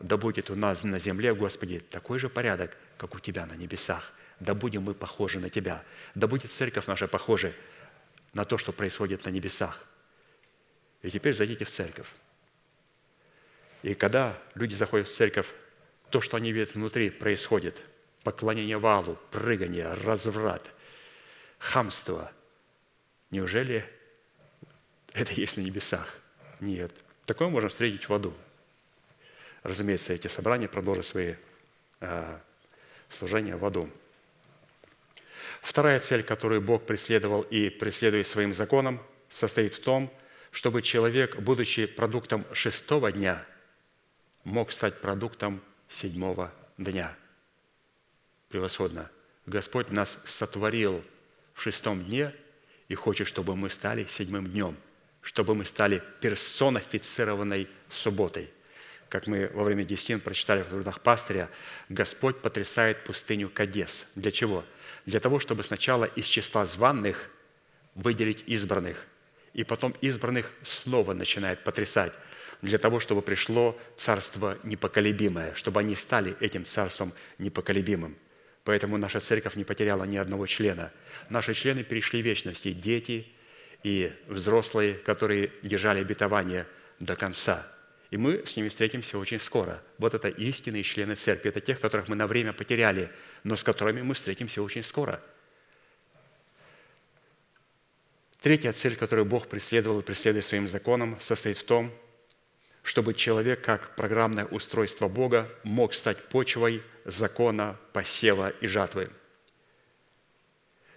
[0.00, 4.12] да будет у нас на земле, Господи, такой же порядок, как у Тебя на небесах.
[4.40, 5.82] Да будем мы похожи на Тебя.
[6.14, 7.52] Да будет церковь наша похожа
[8.32, 9.84] на то, что происходит на небесах.
[11.02, 12.08] И теперь зайдите в церковь.
[13.82, 15.46] И когда люди заходят в церковь,
[16.10, 17.82] то, что они видят внутри, происходит.
[18.22, 20.70] Поклонение валу, прыгание, разврат,
[21.58, 22.32] хамство.
[23.34, 23.84] Неужели
[25.12, 26.20] это есть на небесах?
[26.60, 26.92] Нет.
[27.24, 28.32] Такое можно встретить в аду.
[29.64, 31.34] Разумеется, эти собрания продолжат свои
[31.98, 32.38] э,
[33.08, 33.90] служения в аду.
[35.62, 40.14] Вторая цель, которую Бог преследовал и преследует своим законом, состоит в том,
[40.52, 43.44] чтобы человек, будучи продуктом шестого дня,
[44.44, 47.16] мог стать продуктом седьмого дня.
[48.48, 49.10] Превосходно.
[49.44, 51.02] Господь нас сотворил
[51.52, 52.32] в шестом дне
[52.88, 54.76] и хочет, чтобы мы стали седьмым днем,
[55.20, 58.50] чтобы мы стали персонифицированной субботой.
[59.08, 61.48] Как мы во время Десятин прочитали в трудах пастыря,
[61.88, 64.06] Господь потрясает пустыню Кадес.
[64.14, 64.64] Для чего?
[65.06, 67.30] Для того, чтобы сначала из числа званных
[67.94, 69.06] выделить избранных,
[69.52, 72.12] и потом избранных снова начинает потрясать–
[72.64, 78.16] для того, чтобы пришло царство непоколебимое, чтобы они стали этим царством непоколебимым.
[78.64, 80.90] Поэтому наша церковь не потеряла ни одного члена.
[81.28, 83.26] Наши члены перешли в вечность, и дети,
[83.82, 86.66] и взрослые, которые держали обетование
[86.98, 87.66] до конца.
[88.10, 89.82] И мы с ними встретимся очень скоро.
[89.98, 91.50] Вот это истинные члены церкви.
[91.50, 93.10] Это тех, которых мы на время потеряли,
[93.42, 95.20] но с которыми мы встретимся очень скоро.
[98.40, 101.92] Третья цель, которую Бог преследовал и преследует своим законом, состоит в том,
[102.84, 109.08] чтобы человек, как программное устройство Бога, мог стать почвой закона, посева и жатвы.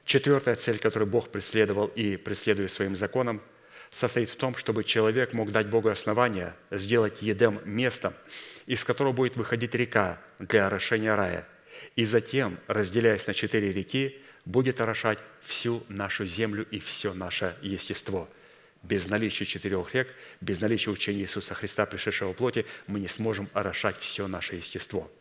[0.03, 3.41] Четвертая цель, которую Бог преследовал и преследует своим законом,
[3.89, 8.13] состоит в том, чтобы человек мог дать Богу основания, сделать Едем местом,
[8.65, 11.47] из которого будет выходить река для орошения рая,
[11.95, 18.29] и затем, разделяясь на четыре реки, будет орошать всю нашу землю и все наше естество–
[18.83, 23.49] без наличия четырех рек, без наличия учения Иисуса Христа, пришедшего в плоти, мы не сможем
[23.53, 25.11] орошать все наше естество.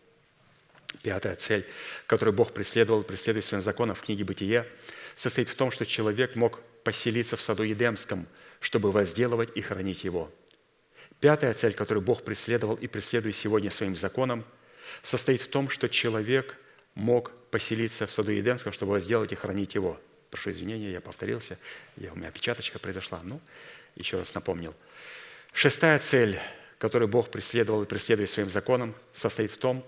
[1.03, 1.67] Пятая цель,
[2.07, 4.67] которую Бог преследовал преследует своим законом в книге «Бытие»,
[5.15, 8.27] состоит в том, что человек мог поселиться в саду Едемском,
[8.61, 10.33] чтобы возделывать и хранить его.
[11.21, 14.45] Пятая цель, которую Бог преследовал и преследует сегодня своим законом,
[15.03, 16.57] состоит в том, что человек
[16.95, 20.01] мог поселиться в саду Едемском, чтобы возделывать и хранить его–
[20.37, 21.59] Прошу извинения, я повторился,
[21.97, 23.23] я, у меня опечаточка произошла.
[23.25, 23.41] Ну,
[23.95, 24.75] еще раз напомнил.
[25.55, 26.39] Шестая цель,
[26.77, 29.83] который Бог преследовал и преследует своим законом, состоит в том,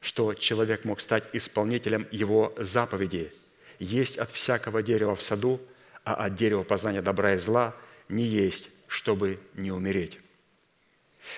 [0.00, 3.30] что человек мог стать исполнителем его заповедей.
[3.78, 5.60] Есть от всякого дерева в саду,
[6.02, 7.76] а от дерева познания добра и зла
[8.08, 10.18] не есть, чтобы не умереть.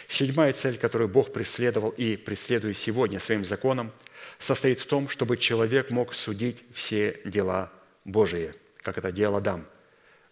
[0.06, 3.90] Седьмая цель, которую Бог преследовал и преследует сегодня своим законом,
[4.38, 7.72] состоит в том, чтобы человек мог судить все дела
[8.04, 9.66] Божии, как это делал Адам.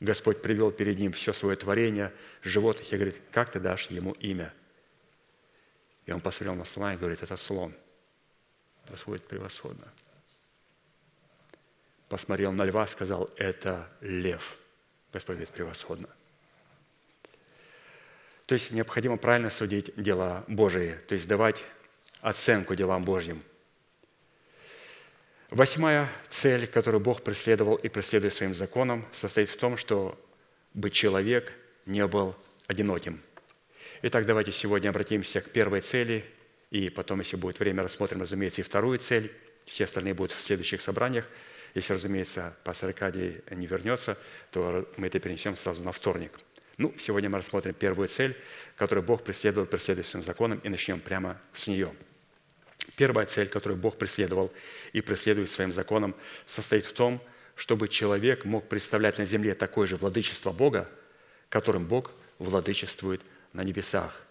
[0.00, 2.12] Господь привел перед ним все свое творение,
[2.42, 4.52] животных, и говорит, как ты дашь ему имя?
[6.06, 7.74] И он посмотрел на слона и говорит, это слон.
[8.88, 9.86] Господь превосходно.
[12.08, 14.56] Посмотрел на льва, сказал, это лев.
[15.12, 16.08] Господь говорит, превосходно.
[18.46, 21.62] То есть необходимо правильно судить дела Божии, то есть давать
[22.20, 23.44] оценку делам Божьим.
[25.50, 30.18] Восьмая цель, которую Бог преследовал и преследует своим законом, состоит в том, что
[30.74, 31.52] бы человек
[31.86, 32.36] не был
[32.68, 33.20] одиноким.
[34.02, 36.24] Итак, давайте сегодня обратимся к первой цели,
[36.70, 39.32] и потом, если будет время, рассмотрим, разумеется, и вторую цель.
[39.66, 41.26] Все остальные будут в следующих собраниях.
[41.74, 44.16] Если, разумеется, пастор Аркадий не вернется,
[44.52, 46.32] то мы это перенесем сразу на вторник–
[46.80, 48.34] ну, сегодня мы рассмотрим первую цель,
[48.74, 51.92] которую Бог преследовал, преследует своим законом, и начнем прямо с нее.
[53.00, 54.52] Первая цель, которую Бог преследовал
[54.92, 57.18] и преследует своим законом, состоит в том,
[57.56, 60.86] чтобы человек мог представлять на земле такое же владычество Бога,
[61.48, 63.22] которым Бог владычествует
[63.54, 64.22] на небесах.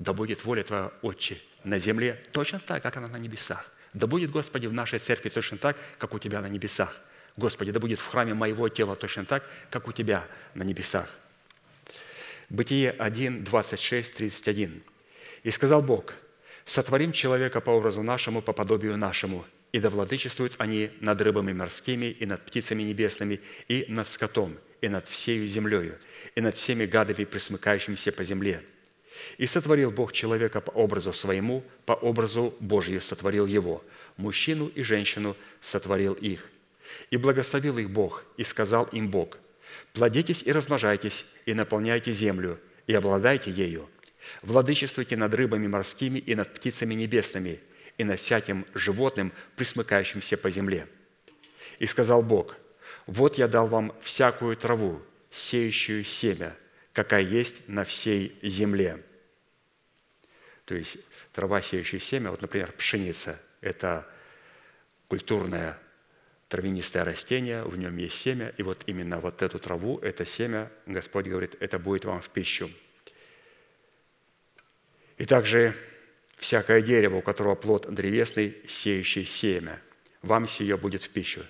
[0.00, 3.70] Да будет воля Твоя, Отче, на земле точно так, как она на небесах.
[3.94, 6.96] Да будет, Господи, в нашей церкви точно так, как у Тебя на небесах.
[7.36, 11.08] Господи, да будет в храме моего тела точно так, как у Тебя на небесах.
[12.48, 14.82] Бытие 1, 26, 31.
[15.44, 16.12] «И сказал Бог,
[16.66, 22.06] сотворим человека по образу нашему, по подобию нашему, и да владычествуют они над рыбами морскими,
[22.06, 25.98] и над птицами небесными, и над скотом, и над всею землею,
[26.34, 28.62] и над всеми гадами, присмыкающимися по земле.
[29.38, 33.82] И сотворил Бог человека по образу своему, по образу Божию сотворил его,
[34.18, 36.50] мужчину и женщину сотворил их.
[37.10, 39.38] И благословил их Бог, и сказал им Бог–
[39.92, 43.88] Плодитесь и размножайтесь, и наполняйте землю, и обладайте ею.
[44.42, 47.60] Владычествуйте над рыбами морскими и над птицами небесными,
[47.98, 50.86] и над всяким животным, присмыкающимся по земле.
[51.78, 52.56] И сказал Бог,
[53.06, 56.56] вот я дал вам всякую траву, сеющую семя,
[56.92, 59.02] какая есть на всей земле.
[60.64, 60.98] То есть
[61.32, 64.06] трава, сеющая семя, вот, например, пшеница– это
[65.08, 65.78] культурная
[66.48, 71.26] травянистое растение, в нем есть семя, и вот именно вот эту траву, это семя, Господь
[71.26, 72.70] говорит, это будет вам в пищу.
[75.18, 75.74] И также
[76.36, 79.80] всякое дерево, у которого плод древесный, сеющий семя,
[80.22, 81.42] вам сие будет в пищу.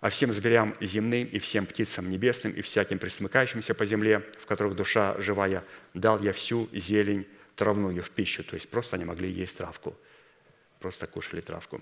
[0.00, 4.76] А всем зверям земным и всем птицам небесным и всяким присмыкающимся по земле, в которых
[4.76, 8.44] душа живая, дал я всю зелень травную в пищу.
[8.44, 9.96] То есть просто они могли есть травку.
[10.80, 11.80] Просто кушали травку.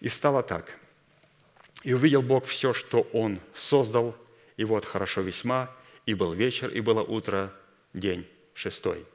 [0.00, 0.78] И стало так.
[1.82, 4.16] И увидел Бог все, что Он создал,
[4.56, 5.70] и вот хорошо весьма,
[6.06, 7.52] и был вечер, и было утро,
[7.92, 8.26] день
[8.60, 9.06] шестой.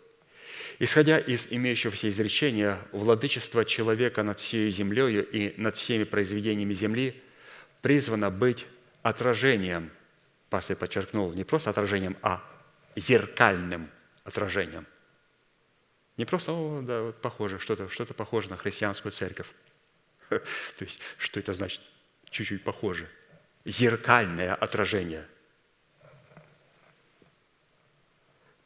[0.79, 7.21] Исходя из имеющегося изречения, владычество человека над всей землею и над всеми произведениями земли
[7.81, 8.65] призвано быть
[9.03, 9.91] отражением,
[10.49, 12.43] пастор подчеркнул, не просто отражением, а
[12.95, 13.89] зеркальным
[14.23, 14.85] отражением.
[16.17, 19.47] Не просто, о, да, вот похоже, что-то что похоже на христианскую церковь.
[20.29, 20.39] То
[20.79, 21.81] есть, что это значит?
[22.29, 23.07] Чуть-чуть похоже.
[23.65, 25.25] Зеркальное отражение.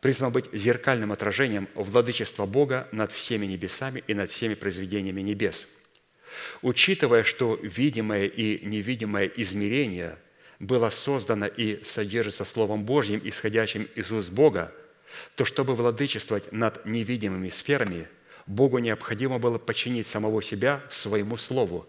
[0.02, 5.68] Признано быть зеркальным отражением владычества Бога над всеми небесами и над всеми произведениями небес.
[6.62, 10.18] Учитывая, что видимое и невидимое измерение
[10.60, 14.74] было создано и содержится Словом Божьим, исходящим из уст Бога,
[15.36, 18.08] то чтобы владычествовать над невидимыми сферами–
[18.50, 21.88] Богу необходимо было подчинить самого себя своему Слову,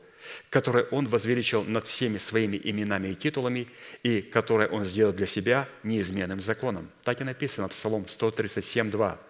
[0.50, 3.68] которое Он возвеличил над всеми своими именами и титулами,
[4.02, 6.90] и которое Он сделал для себя неизменным законом.
[7.02, 9.20] Так и написано в Псалом 137, 2.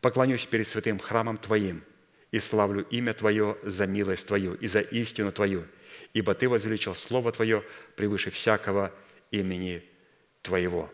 [0.00, 1.82] «Поклонюсь перед святым храмом Твоим
[2.30, 5.64] и славлю имя Твое за милость Твою и за истину Твою,
[6.12, 7.64] ибо Ты возвеличил Слово Твое
[7.96, 8.92] превыше всякого
[9.30, 9.82] имени
[10.42, 10.92] Твоего».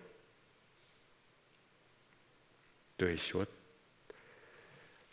[2.97, 3.49] То есть вот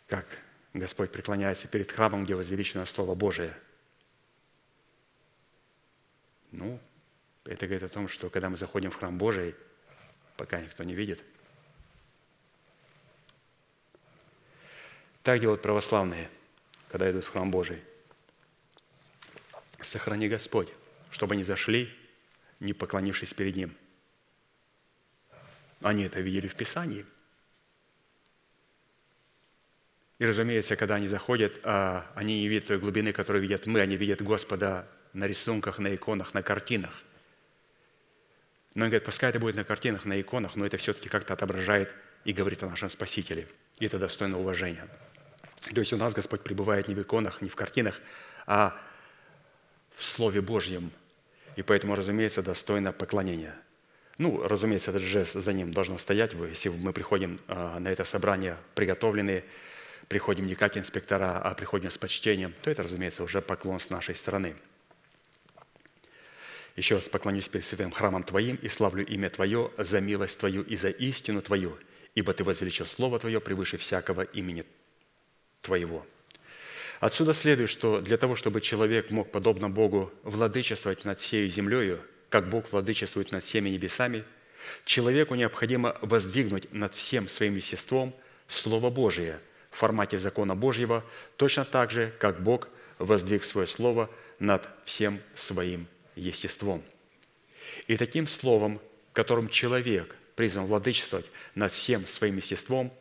[0.08, 0.26] как
[0.74, 3.54] Господь преклоняется перед храмом, где возвеличено Слово Божие.
[6.52, 6.80] Ну,
[7.44, 9.54] это говорит о том, что когда мы заходим в храм Божий,
[10.36, 11.22] пока никто не видит,
[15.22, 16.30] так делают православные,
[16.90, 17.82] когда идут в храм Божий.
[19.80, 20.68] Сохрани Господь,
[21.10, 21.92] чтобы они зашли,
[22.60, 23.76] не поклонившись перед Ним.
[25.80, 27.06] Они это видели в Писании–
[30.18, 33.96] И, разумеется, когда они заходят, а, они не видят той глубины, которую видят мы, они
[33.96, 36.92] видят Господа на рисунках, на иконах, на картинах.
[38.74, 41.94] Но он говорит, пускай это будет на картинах, на иконах, но это все-таки как-то отображает
[42.24, 43.46] и говорит о нашем Спасителе.
[43.78, 44.86] И это достойно уважения.
[45.74, 48.00] То есть у нас Господь пребывает не в иконах, не в картинах,
[48.46, 48.80] а
[49.96, 50.92] в Слове Божьем.
[51.56, 53.54] И поэтому, разумеется, достойно поклонения.
[54.18, 56.32] Ну, разумеется, этот жест за ним должно стоять.
[56.34, 59.44] Если мы приходим а, на это собрание приготовленные,
[60.08, 64.14] приходим не как инспектора, а приходим с почтением, то это, разумеется, уже поклон с нашей
[64.14, 64.56] стороны.
[66.78, 70.76] Еще раз поклонюсь перед святым храмом Твоим и славлю имя Твое за милость Твою и
[70.76, 71.76] за истину Твою,
[72.14, 74.64] ибо Ты возвеличил Слово Твое превыше всякого имени
[75.60, 76.06] Твоего».
[77.00, 82.48] Отсюда следует, что для того, чтобы человек мог, подобно Богу, владычествовать над всей землею, как
[82.48, 84.22] Бог владычествует над всеми небесами,
[84.84, 88.14] человеку необходимо воздвигнуть над всем своим естеством
[88.46, 89.40] Слово Божие
[89.72, 91.04] в формате закона Божьего,
[91.38, 92.68] точно так же, как Бог
[93.00, 94.08] воздвиг свое Слово
[94.38, 95.88] над всем своим
[96.18, 96.82] естеством.
[97.86, 98.80] И таким словом,
[99.12, 102.92] которым человек призван владычествовать над всем своим естеством,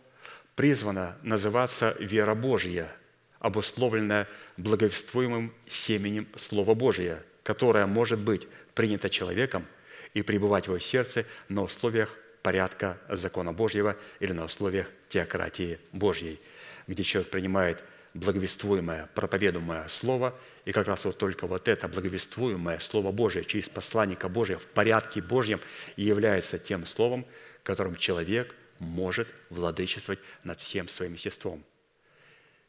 [0.56, 2.92] призвана называться вера Божья–
[3.40, 9.66] обусловленное благовествуемым семенем Слова Божия, которое может быть принято человеком
[10.14, 16.40] и пребывать в его сердце на условиях порядка закона Божьего или на условиях теократии Божьей,
[16.88, 20.34] где человек принимает благовествуемое, проповедуемое Слово,
[20.68, 25.22] и как раз вот только вот это благовествуемое Слово Божие через посланника Божия в порядке
[25.22, 25.62] Божьем
[25.96, 27.26] является тем Словом,
[27.64, 31.64] которым человек может владычествовать над всем своим естеством–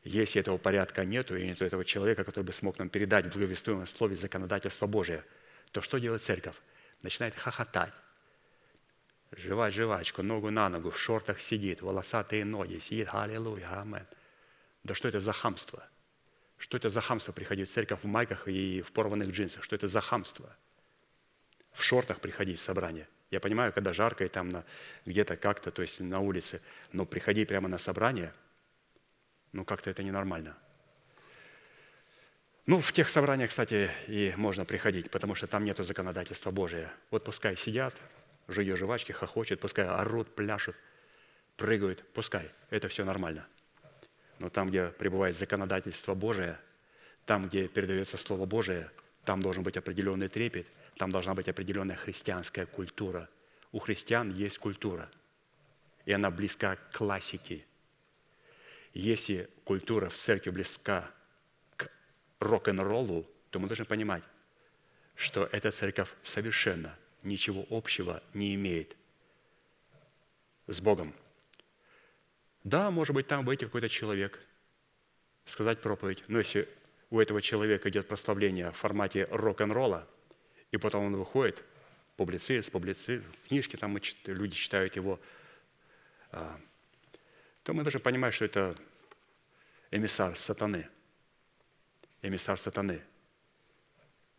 [0.04, 3.86] если этого порядка нету, и нет этого человека, который бы смог нам передать в благовествуемом
[3.86, 5.24] слове законодательство Божие,
[5.72, 6.54] то что делает церковь?
[7.02, 7.92] Начинает хохотать,
[9.32, 14.06] жевать жвачку, ногу на ногу, в шортах сидит, волосатые ноги, сидит, аллилуйя, амен.
[14.84, 15.84] Да что это за хамство?
[16.58, 19.64] Что это за хамство приходить в церковь в майках и в порванных джинсах?
[19.64, 20.54] Что это за хамство?
[21.72, 23.08] В шортах приходить в собрание.
[23.30, 24.64] Я понимаю, когда жарко и там на,
[25.06, 26.60] где-то как-то, то есть на улице,
[26.92, 28.32] но приходи прямо на собрание–
[29.52, 30.56] ну, как-то это ненормально.
[32.66, 36.92] Ну, в тех собраниях, кстати, и можно приходить, потому что там нету законодательства Божия.
[37.10, 37.94] Вот пускай сидят,
[38.46, 40.76] жуют жвачки, хохочут, пускай орут, пляшут,
[41.56, 42.50] прыгают, пускай.
[42.68, 43.46] Это все нормально.
[44.38, 46.58] Но там, где пребывает законодательство Божие,
[47.26, 48.90] там, где передается Слово Божие,
[49.24, 50.66] там должен быть определенный трепет,
[50.96, 53.28] там должна быть определенная христианская культура.
[53.72, 55.10] У христиан есть культура,
[56.06, 57.64] и она близка к классике–
[58.98, 61.10] если культура в церкви близка
[61.76, 61.88] к
[62.40, 64.22] рок-н-роллу, то мы должны понимать,
[65.14, 68.96] что эта церковь совершенно ничего общего не имеет
[70.66, 71.14] с Богом.
[72.68, 74.38] Да, может быть, там выйти какой-то человек,
[75.46, 76.68] сказать проповедь, но если
[77.08, 80.06] у этого человека идет прославление в формате рок-н-ролла,
[80.70, 81.64] и потом он выходит,
[82.18, 85.18] публицист, публицист, книжки там люди читают его,
[86.30, 86.60] а,
[87.62, 88.76] то мы должны понимать, что это
[89.90, 90.90] эмиссар сатаны.
[92.20, 93.00] Эмиссар сатаны.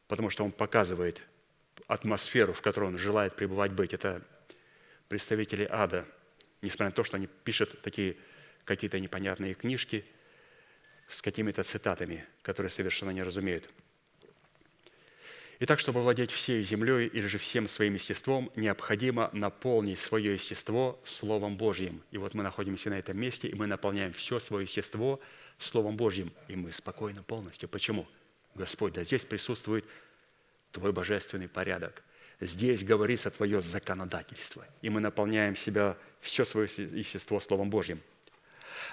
[0.07, 1.19] Потому что он показывает
[1.87, 3.91] атмосферу, в которой он желает пребывать быть.
[3.95, 4.21] Это
[5.07, 6.05] представители ада.
[6.61, 8.17] Несмотря на то, что они пишут такие
[8.65, 10.05] какие-то непонятные книжки
[11.07, 13.69] с какими-то цитатами, которые совершенно не разумеют–
[15.61, 21.57] Итак, чтобы владеть всей землей или же всем своим естеством, необходимо наполнить свое естество Словом
[21.57, 22.01] Божьим.
[22.11, 25.19] И вот мы находимся на этом месте, и мы наполняем все свое естество
[25.57, 27.67] Словом Божьим, и мы спокойно полностью.
[27.67, 28.07] Почему?
[28.55, 29.83] Господь, да здесь присутствует
[30.71, 32.03] Твой божественный порядок.
[32.41, 38.01] Здесь говорится Твое законодательство, и мы наполняем себя, все свое естество Словом Божьим–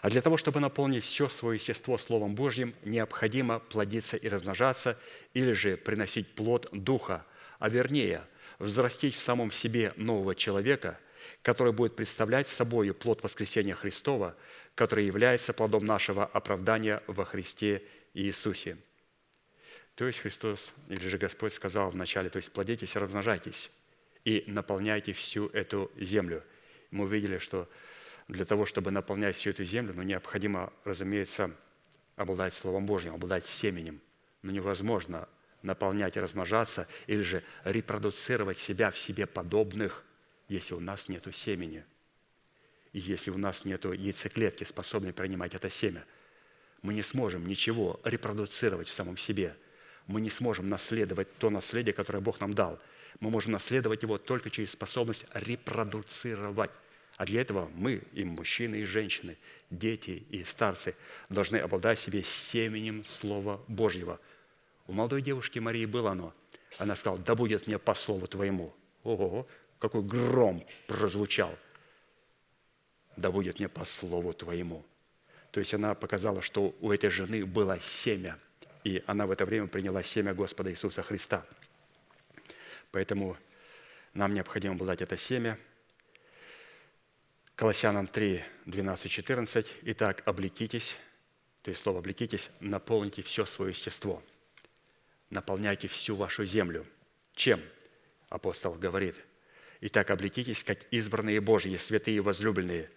[0.03, 4.99] а для того, чтобы наполнить все свое естество Словом Божьим, необходимо плодиться и размножаться,
[5.35, 7.25] или же приносить плод Духа,
[7.59, 8.23] а вернее,
[8.59, 10.99] взрастить в самом себе нового человека,
[11.43, 14.37] который будет представлять собой плод воскресения Христова,
[14.75, 17.83] который является плодом нашего оправдания во Христе
[18.15, 18.77] Иисусе.
[19.97, 23.71] То есть Христос, или же Господь сказал вначале, то есть плодитесь размножайтесь,
[24.25, 26.45] и наполняйте всю эту землю.
[26.91, 27.69] Мы увидели, что
[28.29, 31.51] для того, чтобы наполнять всю эту землю, но необходимо, разумеется,
[32.17, 34.01] обладать Словом Божьим, обладать семенем.
[34.43, 35.29] Но невозможно
[35.63, 40.05] наполнять и размножаться или же репродуцировать себя в себе подобных,
[40.49, 41.85] если у нас нет семени.
[42.93, 46.05] И если у нас нет яйцеклетки, способной принимать это семя.
[46.83, 49.57] Мы не сможем ничего репродуцировать в самом себе.
[50.07, 52.79] Мы не сможем наследовать то наследие, которое Бог нам дал.
[53.21, 56.71] Мы можем наследовать его только через способность репродуцировать
[57.17, 59.39] А для этого мы, и мужчины, и женщины,
[59.71, 60.95] дети и старцы,
[61.31, 64.21] должны обладать себе семенем Слова Божьего.
[64.87, 66.35] У молодой девушки Марии было оно.
[66.79, 68.73] Она сказала, да будет мне по слову Твоему.
[69.03, 69.47] Ого,
[69.79, 71.57] какой гром прозвучал.
[73.17, 74.85] Да будет мне по слову Твоему.
[75.53, 78.39] То есть она показала, что у этой жены было семя,
[78.87, 81.45] и она в это время приняла семя Господа Иисуса Христа.
[82.93, 83.37] Поэтому
[84.15, 85.59] нам необходимо обладать это семя–
[87.57, 89.67] Колоссянам 3, 12, 14.
[89.81, 90.95] «Итак, облекитесь,
[91.63, 94.23] то есть слово «облекитесь», наполните все свое естество,
[95.31, 96.85] наполняйте всю вашу землю.
[97.35, 97.63] Чем?
[98.29, 99.17] Апостол говорит.
[99.81, 102.91] «Итак, облекитесь, как избранные Божьи, святые и возлюбленные,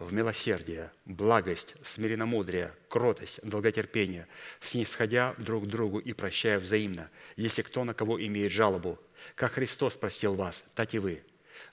[0.00, 4.26] в милосердие, благость, смиренномудрие, кротость, долготерпение,
[4.58, 8.98] снисходя друг к другу и прощая взаимно, если кто на кого имеет жалобу.
[9.36, 11.22] Как Христос простил вас, так и вы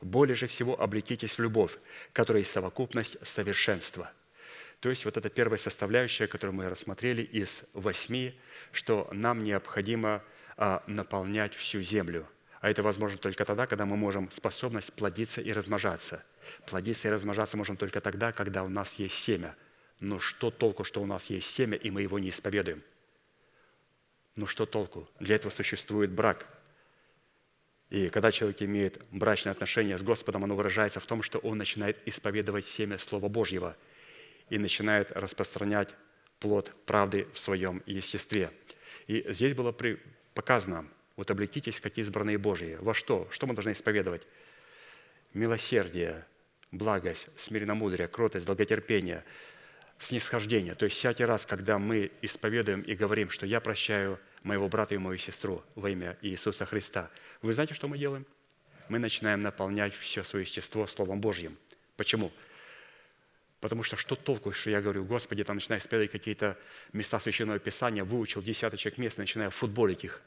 [0.02, 1.78] более же всего облекитесь в любовь,
[2.14, 4.12] которая есть совокупность совершенства.
[4.80, 8.40] То есть вот это первая составляющая, которую мы рассмотрели из восьми,
[8.72, 10.24] что нам необходимо
[10.56, 12.28] а, наполнять всю землю.
[12.60, 16.24] А это возможно только тогда, когда мы можем способность плодиться и размножаться.
[16.66, 19.56] Плодиться и размножаться можем только тогда, когда у нас есть семя.
[20.00, 22.84] Но что толку, что у нас есть семя, и мы его не исповедуем?
[24.36, 25.10] Ну что толку?
[25.20, 26.48] Для этого существует брак–
[27.90, 31.98] и когда человек имеет брачные отношения с Господом, оно выражается в том, что он начинает
[32.06, 33.78] исповедовать семя Слова Божьего
[34.50, 35.90] и начинает распространять
[36.40, 38.52] плод правды в своем естестве.
[39.08, 39.74] И здесь было
[40.34, 42.78] показано, вот облекитесь, как избранные Божьи.
[42.82, 43.28] Во что?
[43.32, 44.28] Что мы должны исповедовать?
[45.34, 46.26] Милосердие,
[46.72, 49.24] благость, смиренномудрие, кротость, долготерпение,
[50.00, 50.76] снисхождение.
[50.76, 54.98] То есть всякий раз, когда мы исповедуем и говорим, что я прощаю моего брата и
[54.98, 57.10] мою сестру во имя Иисуса Христа.
[57.42, 58.26] Вы знаете, что мы делаем?
[58.90, 61.58] Мы начинаем наполнять все свое естество Словом Божьим.
[61.98, 62.32] Почему?
[63.60, 66.58] Потому что что толку, что я говорю, Господи, там начинаю исповедовать какие-то
[66.94, 70.22] места Священного Писания, выучил десяточек мест, начинаю футболить их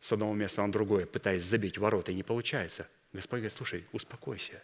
[0.00, 2.88] с одного места на другое, пытаясь забить ворота, и не получается.
[3.12, 4.62] Господь говорит, слушай, успокойся.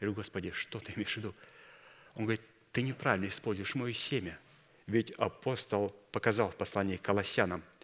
[0.00, 1.34] Я говорю, Господи, что ты имеешь в виду?
[2.14, 2.42] Он говорит,
[2.72, 4.38] ты неправильно используешь мое семя.
[4.86, 7.62] Ведь апостол показал в послании к Колоссянам–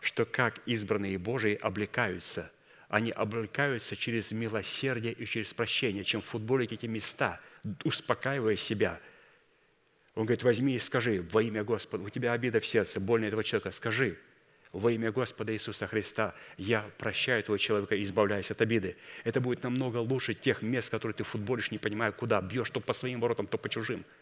[0.00, 2.50] что как избранные Божии облекаются.
[2.88, 7.40] Они облекаются через милосердие и через прощение, чем футболить эти места,
[7.84, 8.98] успокаивая себя.
[10.14, 13.44] Он говорит, возьми и скажи во имя Господа, у тебя обида в сердце, больно этого
[13.44, 14.18] человека, скажи,
[14.72, 18.96] во имя Господа Иисуса Христа я прощаю этого человека и избавляюсь от обиды.
[19.24, 22.92] Это будет намного лучше тех мест, которые ты футболишь, не понимая, куда бьешь, то по
[22.92, 24.04] своим воротам, то по чужим–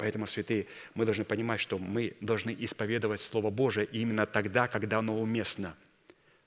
[0.00, 5.20] Поэтому, святые, мы должны понимать, что мы должны исповедовать Слово Божие именно тогда, когда оно
[5.20, 5.76] уместно.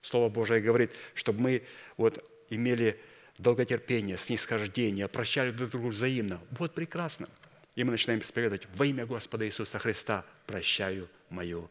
[0.01, 1.63] Слово Божие говорит, чтобы мы
[1.95, 2.99] вот имели
[3.38, 6.41] долготерпение, снисхождение, прощали друг другу взаимно.
[6.49, 7.29] Вот прекрасно.
[7.75, 11.69] И мы начинаем исповедовать во имя Господа Иисуса Христа прощаю мою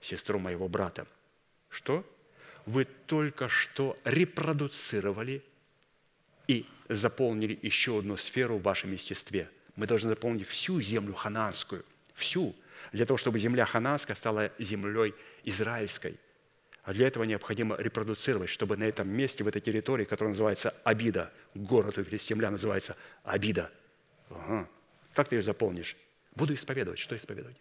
[0.00, 1.06] сестру, моего брата.
[1.68, 2.04] Что?
[2.66, 5.42] Вы только что репродуцировали
[6.46, 12.52] и заполнили еще одну сферу в вашем естестве– мы должны заполнить всю землю хананскую, всю,
[12.90, 16.18] для того, чтобы земля хананская стала землей израильской.
[16.82, 21.32] А для этого необходимо репродуцировать, чтобы на этом месте, в этой территории, которая называется Абида,
[21.54, 23.70] город у земля называется Абида.
[24.30, 24.68] Ага.
[25.14, 25.96] Как ты ее заполнишь?
[26.34, 26.98] Буду исповедовать.
[26.98, 27.56] Что исповедовать?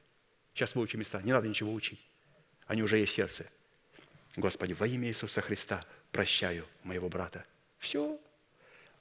[0.56, 1.22] Сейчас выучим места.
[1.22, 2.04] Не надо ничего учить.
[2.68, 3.46] Они уже есть в сердце.
[4.36, 7.46] Господи, во имя Иисуса Христа прощаю моего брата.
[7.80, 8.20] Все.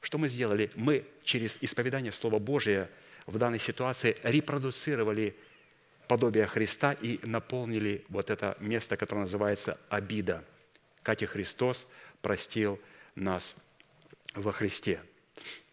[0.01, 0.71] Что мы сделали?
[0.75, 2.91] Мы через исповедание Слова Божия–
[3.27, 5.37] в данной ситуации репродуцировали
[6.09, 10.45] подобие Христа и наполнили вот это место, которое называется обида.
[11.03, 11.87] Как и Христос
[12.23, 12.81] простил
[13.15, 13.57] нас
[14.35, 15.03] во Христе.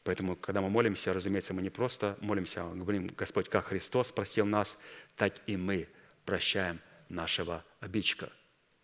[0.03, 4.45] Поэтому, когда мы молимся, разумеется, мы не просто молимся, а говорим, Господь, как Христос простил
[4.45, 4.77] нас,
[5.15, 5.87] так и мы
[6.25, 6.79] прощаем
[7.13, 8.31] нашего обидчика.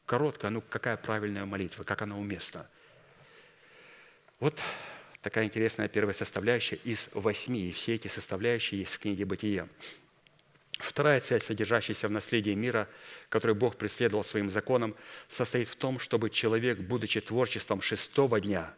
[0.06, 2.68] Короткая, ну какая правильная молитва, как она уместна.
[4.40, 4.60] Вот
[5.22, 9.68] такая интересная первая составляющая из восьми, и все эти составляющие есть в книге «Бытие».
[10.80, 12.88] Вторая цель, содержащаяся в наследии мира,
[13.28, 14.96] который Бог преследовал своим законом,
[15.28, 18.74] состоит в том, чтобы человек, будучи творчеством шестого дня,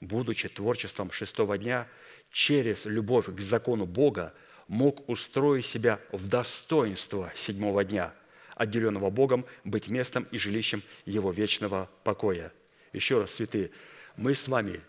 [0.00, 1.86] будучи творчеством шестого дня,
[2.32, 4.34] через любовь к закону Бога
[4.68, 8.14] мог устроить себя в достоинство седьмого дня,
[8.54, 12.52] отделенного Богом быть местом и жилищем Его вечного покоя.
[12.92, 13.70] Еще раз, святые,
[14.16, 14.80] мы с вами,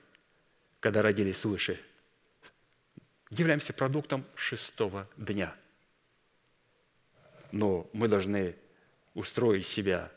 [0.79, 1.79] когда родились свыше,
[3.29, 5.55] являемся продуктом шестого дня.
[7.51, 8.55] Но мы должны
[9.13, 10.11] устроить себя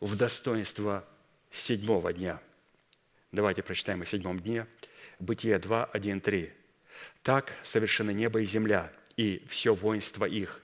[0.00, 1.06] в достоинство
[1.50, 2.40] седьмого дня.
[3.32, 4.66] Давайте прочитаем о седьмом дне–
[5.18, 6.52] Бытие 2, 1, 3.
[7.22, 10.60] «Так совершены небо и земля, и все воинство их.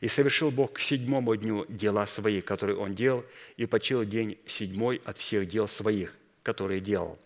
[0.00, 3.24] И совершил Бог к седьмому дню дела свои, которые Он делал,
[3.56, 7.18] и почил день седьмой от всех дел своих, которые делал.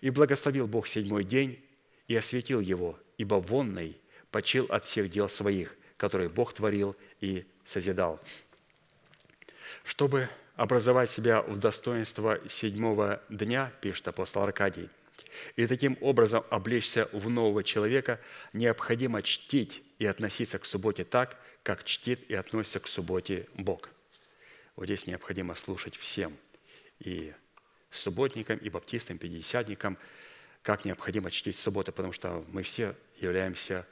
[0.00, 1.62] И благословил Бог седьмой день
[2.08, 3.96] и осветил его, ибо вонный
[4.30, 8.20] почил от всех дел своих, которые Бог творил и созидал».
[9.84, 14.88] Чтобы образовать себя в достоинство седьмого дня, пишет апостол Аркадий,
[15.56, 18.20] и таким образом облечься в нового человека,
[18.52, 23.90] необходимо чтить и относиться к субботе так, как чтит и относится к субботе Бог.
[24.76, 26.36] Вот здесь необходимо слушать всем,
[27.00, 27.34] и
[27.90, 29.98] субботникам, и баптистам, и пятидесятникам,
[30.62, 33.86] как необходимо чтить субботу, потому что мы все являемся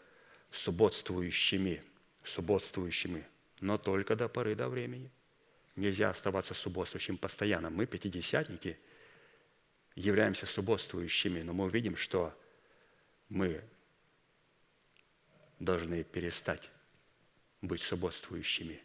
[0.51, 1.83] субботствующими,
[2.25, 3.27] субботствующими,
[3.61, 5.11] но только до поры до времени.
[5.77, 7.71] Нельзя оставаться субботствующим постоянно.
[7.71, 8.79] Мы, пятидесятники,
[9.99, 12.37] являемся субботствующими, но мы увидим, что
[13.29, 13.63] мы
[15.59, 16.71] должны перестать
[17.61, 18.81] быть субботствующими.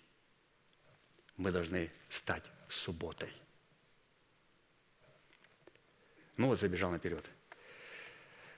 [1.37, 3.31] Мы должны стать субботой.
[6.37, 7.29] Ну вот, забежал наперед.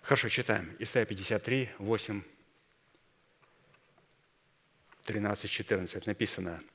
[0.01, 0.75] Хорошо, читаем.
[0.79, 2.23] Исайя 53, 8,
[5.03, 6.07] 13, 14.
[6.07, 6.63] Написано–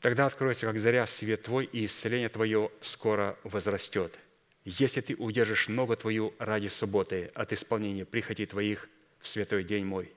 [0.00, 4.18] Тогда откроется, как заря, свет твой, и исцеление твое скоро возрастет.
[4.64, 8.88] Если ты удержишь ногу твою ради субботы от исполнения прихоти твоих
[9.18, 10.12] в святой день мой.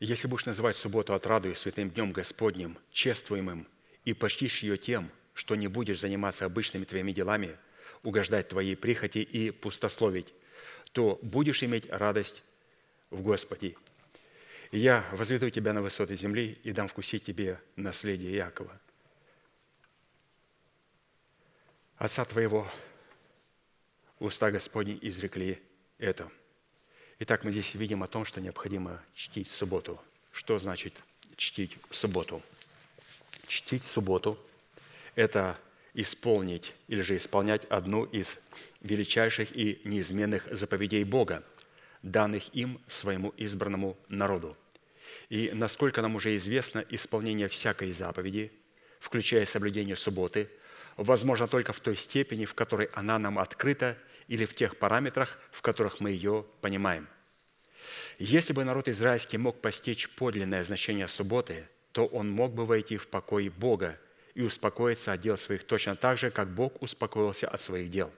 [0.00, 3.68] Если будешь называть субботу отрадою святым днем Господним, чествуемым,
[4.04, 7.56] и почтишь ее тем, что не будешь заниматься обычными твоими делами–
[8.02, 10.32] угождать Твоей прихоти и пустословить,
[10.92, 12.42] то будешь иметь радость
[13.10, 13.76] в Господе.
[14.70, 18.78] Я возведу тебя на высоты земли и дам вкусить тебе наследие Якова.
[21.96, 22.66] Отца твоего
[24.18, 25.62] уста Господни изрекли
[25.98, 26.30] это.
[27.18, 30.02] Итак, мы здесь видим о том, что необходимо чтить субботу.
[30.32, 30.94] Что значит
[31.36, 32.42] чтить субботу?
[33.46, 34.38] Чтить субботу–
[35.14, 35.58] это
[35.94, 38.46] исполнить или же исполнять одну из
[38.80, 41.44] величайших и неизменных заповедей Бога,
[42.02, 44.56] данных им своему избранному народу.
[45.28, 48.52] И насколько нам уже известно, исполнение всякой заповеди,
[49.00, 50.48] включая соблюдение субботы,
[50.96, 53.96] возможно только в той степени, в которой она нам открыта,
[54.28, 57.08] или в тех параметрах, в которых мы ее понимаем.
[58.18, 63.08] Если бы народ израильский мог постичь подлинное значение субботы, то он мог бы войти в
[63.08, 63.98] покой Бога
[64.34, 68.10] и успокоиться от дел своих точно так же, как Бог успокоился от своих дел.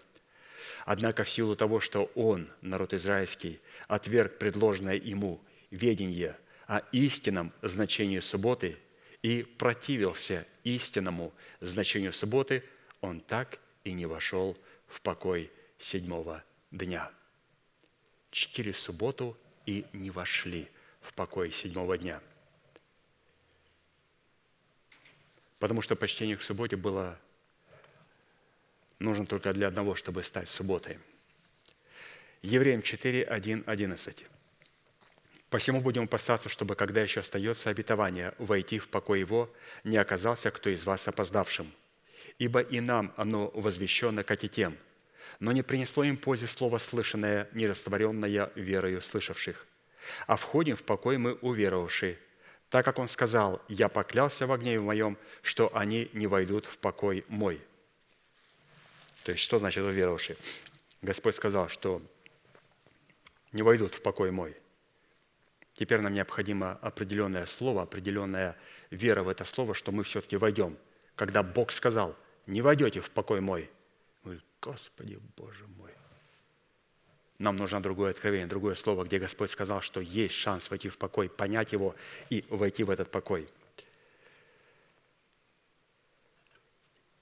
[0.85, 6.37] Однако в силу того, что он, народ израильский, отверг предложенное ему ведение
[6.67, 8.79] о истинном значении субботы
[9.23, 12.63] и противился истинному значению субботы,
[13.01, 17.11] он так и не вошел в покой седьмого дня.
[18.31, 19.37] Чтили субботу
[19.67, 20.69] и не вошли
[21.01, 22.21] в покой седьмого дня–
[25.65, 27.19] Потому что почтение к субботе было
[28.99, 30.99] нужно только для одного, чтобы стать субботой.
[32.43, 34.27] Евреям 4, 1, 11.
[35.49, 39.51] «Посему будем опасаться, чтобы, когда еще остается обетование, войти в покой его,
[39.85, 41.73] не оказался кто из вас опоздавшим.
[42.39, 44.77] Ибо и нам оно возвещено, как и тем,
[45.41, 49.67] но не принесло им пользы слово слышанное, не растворенное верою слышавших.
[50.27, 52.19] А входим в покой мы уверовавшие,
[52.75, 57.25] так как он сказал, «Я поклялся в огне моем, что они не войдут в покой
[57.29, 57.63] мой».
[59.23, 60.37] То есть, что значит уверовавший?
[61.01, 62.03] Господь сказал, что
[63.53, 64.57] не войдут в покой мой.
[65.75, 68.57] Теперь нам необходимо определенное слово, определенная
[68.91, 70.77] вера в это слово, что мы все-таки войдем.
[71.15, 73.71] Когда Бог сказал, не войдете в покой мой.
[74.25, 75.93] Мы, Господи, Боже мой.
[77.39, 81.29] Нам нужно другое откровение, другое слово, где Господь сказал, что есть шанс войти в покой,
[81.29, 81.95] понять его
[82.31, 83.49] и войти в этот покой.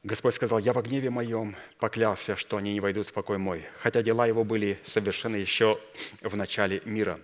[0.02, 4.02] Господь сказал, «Я в гневе моем поклялся, что они не войдут в покой мой, хотя
[4.02, 5.78] дела его были совершены еще
[6.20, 7.20] в начале мира.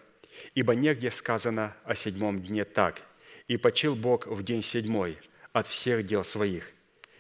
[0.55, 3.03] Ибо негде сказано о седьмом дне так,
[3.49, 5.19] и почил Бог в день седьмой
[5.53, 6.71] от всех дел своих.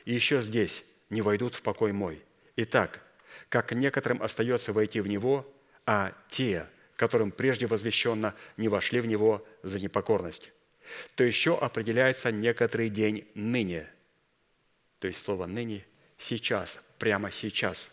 [0.05, 2.23] И еще здесь не войдут в покой мой.
[2.57, 3.03] Итак,
[3.49, 5.45] как некоторым остается войти в него,
[5.91, 6.67] а те,
[6.97, 10.53] которым прежде возвещенно, не вошли в него за непокорность.
[11.15, 13.89] То еще определяется некоторый день ныне.
[14.99, 15.87] То есть слово «ныне»–
[16.19, 17.91] сейчас, прямо сейчас.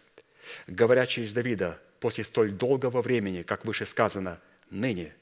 [0.67, 5.15] говоря через Давида, после столь долгого времени, как выше сказано, ныне,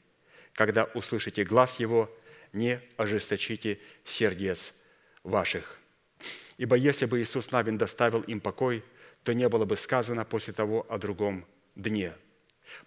[0.53, 2.09] когда услышите глаз Его,
[2.53, 4.73] не ожесточите сердец
[5.21, 5.77] ваших.
[6.57, 8.83] Ибо если бы Иисус Навин доставил им покой,
[9.23, 11.45] то не было бы сказано после того о другом
[11.75, 12.15] дне.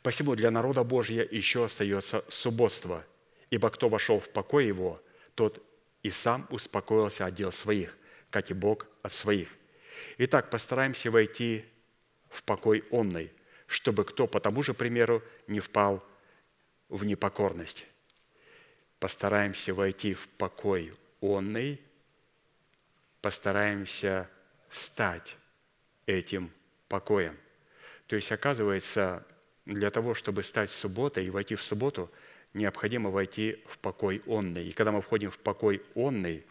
[0.03, 3.05] Посему для народа Божия еще остается субботство,
[3.51, 5.03] ибо кто вошел в покой его,
[5.35, 5.63] тот
[6.03, 7.97] и сам успокоился от дел своих,
[8.31, 9.49] как и Бог от своих.
[10.19, 11.65] Итак, постараемся войти
[12.29, 13.33] в покой онный,
[13.67, 16.05] чтобы кто по тому же примеру не впал
[16.89, 17.87] в непокорность.
[18.99, 21.81] Постараемся войти в покой онный,
[23.21, 24.29] постараемся
[24.71, 25.37] стать
[26.07, 26.51] этим
[26.89, 27.37] покоем.
[28.07, 29.27] То есть, оказывается,
[29.67, 32.11] для того, чтобы стать субботой и войти в субботу,
[32.55, 34.69] необходимо войти в покой онный.
[34.69, 36.45] И когда мы входим в покой онный,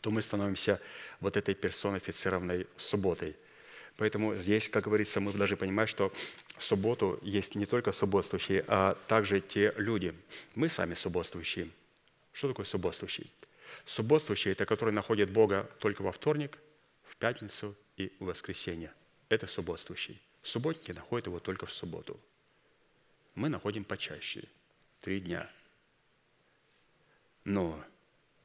[0.00, 0.80] то мы становимся
[1.20, 3.36] вот этой персонифицированной субботой.
[3.96, 6.12] Поэтому здесь, как говорится, мы должны понимать, что
[6.58, 10.14] в субботу есть не только субботствующие, а также те люди.
[10.54, 11.70] Мы с вами субботствующие.
[12.32, 13.32] Что такое субботствующий?
[13.86, 16.58] Субботствующий– это который находит Бога только во вторник,
[17.04, 18.92] в пятницу и в воскресенье.
[19.28, 20.20] Это субботствующий.
[20.46, 22.20] Субботники находят его только в субботу.
[23.34, 24.48] Мы находим почаще,
[25.00, 25.50] три дня.
[27.42, 27.84] Но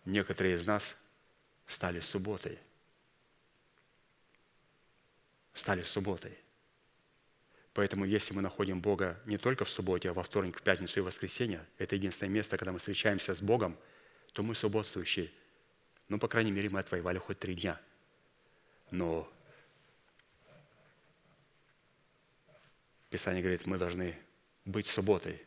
[0.06, 0.98] некоторые из нас
[1.68, 2.58] стали субботой.
[5.54, 6.36] Стали субботой.
[7.76, 11.04] Поэтому если мы находим Бога не только в субботе, а во вторник, в пятницу и
[11.04, 13.78] в воскресенье, это единственное место, когда мы встречаемся с Богом,
[14.34, 15.32] то мы субботствующие.
[16.10, 17.80] Ну, по крайней мере, мы отвоевали хоть три дня.
[18.90, 19.32] Но
[23.12, 24.18] Писание говорит, мы должны
[24.64, 25.42] быть субботой,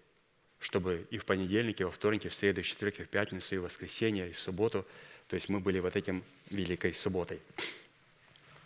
[0.60, 3.08] чтобы и в понедельник, и во вторник, и в среду, и в четверг, и в
[3.08, 4.86] пятницу, и в воскресенье, и в субботу,
[5.28, 7.40] то есть мы были вот этим великой субботой.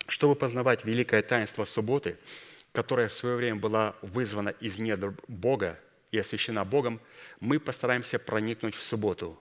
[0.08, 2.16] Чтобы познавать великое таинство субботы,
[2.72, 5.78] которая в свое время была вызвана из недр Бога
[6.10, 7.00] и освящена Богом,
[7.38, 9.40] мы постараемся проникнуть в субботу.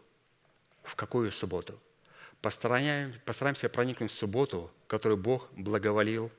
[0.84, 1.80] В какую субботу?
[2.44, 6.30] Постараемся, проникнуть в субботу, которую Бог благоволил,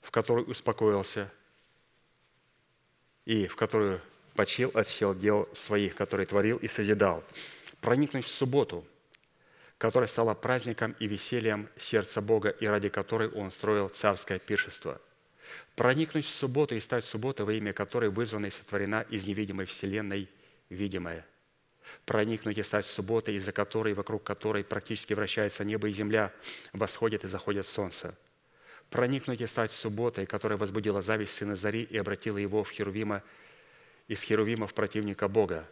[0.00, 1.28] в которой успокоился–
[3.24, 4.00] и в которую
[4.34, 7.22] почил от сил дел своих, которые творил и созидал.
[7.80, 8.84] Проникнуть в субботу,
[9.78, 15.00] которая стала праздником и весельем сердца Бога, и ради которой Он строил царское пиршество.
[15.76, 20.28] Проникнуть в субботу и стать субботой, во имя которой вызвана и сотворена из невидимой вселенной
[20.70, 21.26] видимая.
[22.06, 26.32] Проникнуть и стать субботой, из-за которой, вокруг которой практически вращается небо и земля,
[26.72, 28.16] восходит и заходит солнце–
[28.92, 33.22] проникнуть и стать субботой, которая возбудила зависть сына Зари и обратила его в Херувима,
[34.06, 35.66] из Херувимов противника Бога.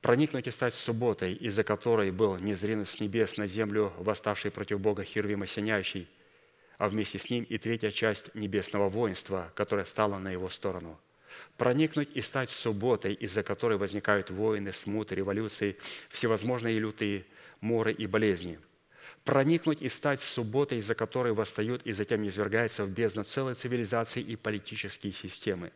[0.00, 5.04] Проникнуть и стать субботой, из-за которой был незринут с небес на землю, восставший против Бога
[5.04, 6.08] Херувим осеняющий,
[6.78, 10.98] а вместе с ним и третья часть небесного воинства, которая стала на его сторону.
[11.58, 15.76] Проникнуть и стать субботой, из-за которой возникают войны, смуты, революции,
[16.08, 17.26] всевозможные лютые
[17.60, 18.58] моры и болезни–
[19.26, 24.36] проникнуть и стать субботой, из-за которой восстают и затем низвергаются в бездну целой цивилизации и
[24.36, 25.72] политические системы.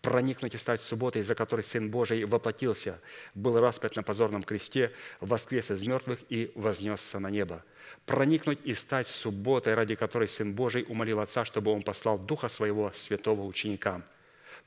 [0.00, 3.00] Проникнуть и стать субботой, из-за которой Сын Божий воплотился,
[3.34, 7.64] был распят на позорном кресте, воскрес из мертвых и вознесся на небо.
[8.06, 12.92] Проникнуть и стать субботой, ради которой Сын Божий умолил Отца, чтобы Он послал Духа Своего
[12.92, 14.04] святого ученикам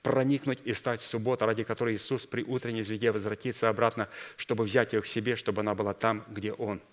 [0.03, 5.01] проникнуть и стать субботой, ради которой Иисус при утренней звезде возвратится обратно, чтобы взять ее
[5.01, 6.81] к себе, чтобы она была там, где Он–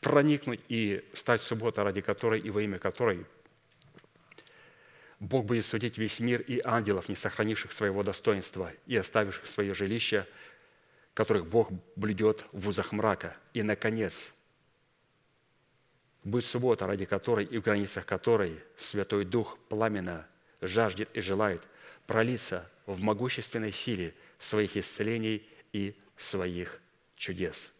[0.00, 3.26] проникнуть и стать субботой, ради которой и во имя которой
[5.18, 10.26] Бог будет судить весь мир и ангелов, не сохранивших своего достоинства и оставивших свое жилище,
[11.14, 13.34] которых Бог блюдет в узах мрака.
[13.54, 14.34] И, наконец,
[16.22, 20.26] быть суббота, ради которой и в границах которой Святой Дух пламенно
[20.60, 21.62] жаждет и желает
[22.06, 26.80] пролиться в могущественной силе своих исцелений и своих
[27.16, 27.72] чудес–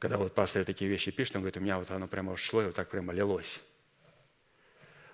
[0.00, 2.66] Когда вот пастор такие вещи пишет, он говорит, у меня вот оно прямо шло и
[2.66, 3.60] вот так прямо лилось.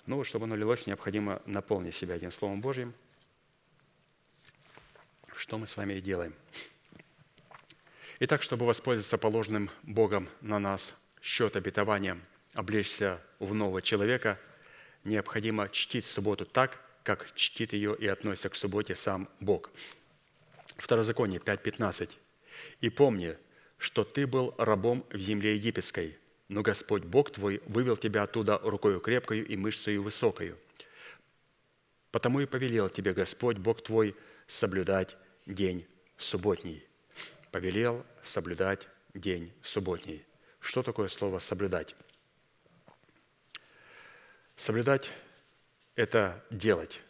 [0.06, 2.94] Ну, чтобы оно лилось, необходимо наполнить себя этим Словом Божьим,
[5.34, 6.32] что мы с вами и делаем.
[8.20, 12.20] Итак, чтобы воспользоваться положенным Богом на нас счет обетования,
[12.54, 14.38] облечься в нового человека,
[15.02, 19.68] необходимо чтить субботу так, как чтит ее и относится к субботе сам Бог.
[20.76, 22.08] Второзаконие 5.15.
[22.80, 23.36] «И помни,
[23.78, 29.00] что ты был рабом в земле египетской, но Господь Бог твой вывел тебя оттуда рукою
[29.00, 30.58] крепкою и мышцею высокою.
[32.10, 34.16] Потому и повелел тебе Господь Бог твой
[34.46, 35.86] соблюдать день
[36.16, 36.86] субботний.
[37.50, 40.24] Повелел соблюдать день субботний.
[40.60, 41.94] Что такое слово «соблюдать»?
[44.56, 45.10] Соблюдать–
[45.94, 47.00] это делать,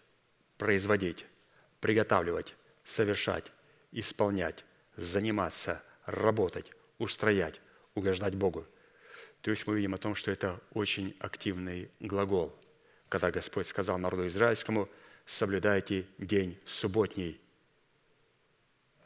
[0.58, 1.24] производить,
[1.80, 3.52] приготавливать, совершать,
[3.92, 4.64] исполнять,
[4.96, 7.60] заниматься, работать, устроять,
[7.94, 8.66] угождать Богу.
[9.42, 12.56] То есть мы видим о том, что это очень активный глагол,
[13.08, 14.88] когда Господь сказал народу израильскому,
[15.26, 17.40] соблюдайте день субботний.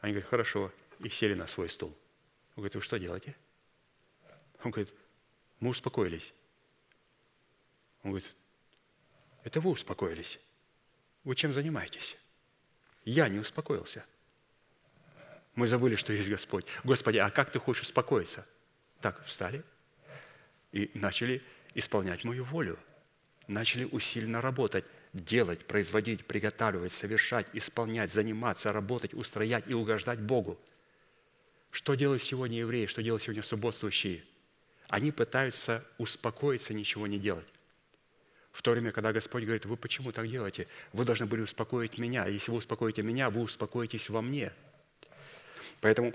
[0.00, 1.90] Они говорят, хорошо, и сели на свой стул.
[2.50, 3.34] Он говорит, вы что делаете?
[4.62, 4.92] Он говорит,
[5.58, 6.32] мы успокоились.
[8.02, 8.32] Он говорит,
[9.44, 10.38] это вы успокоились.
[11.24, 12.16] Вы чем занимаетесь?
[13.04, 14.04] Я не успокоился.
[15.60, 16.64] Мы забыли, что есть Господь.
[16.84, 18.46] Господи, а как ты хочешь успокоиться?
[19.02, 19.62] Так, встали
[20.72, 21.42] и начали
[21.74, 22.78] исполнять мою волю.
[23.46, 30.58] Начали усиленно работать, делать, производить, приготавливать, совершать, исполнять, заниматься, работать, устроять и угождать Богу.
[31.70, 34.24] Что делают сегодня евреи, что делают сегодня субботствующие?
[34.88, 37.46] Они пытаются успокоиться, ничего не делать.
[38.52, 40.68] В то время, когда Господь говорит, вы почему так делаете?
[40.94, 42.26] Вы должны были успокоить меня.
[42.28, 44.54] Если вы успокоите меня, вы успокоитесь во мне.
[45.80, 46.12] Поэтому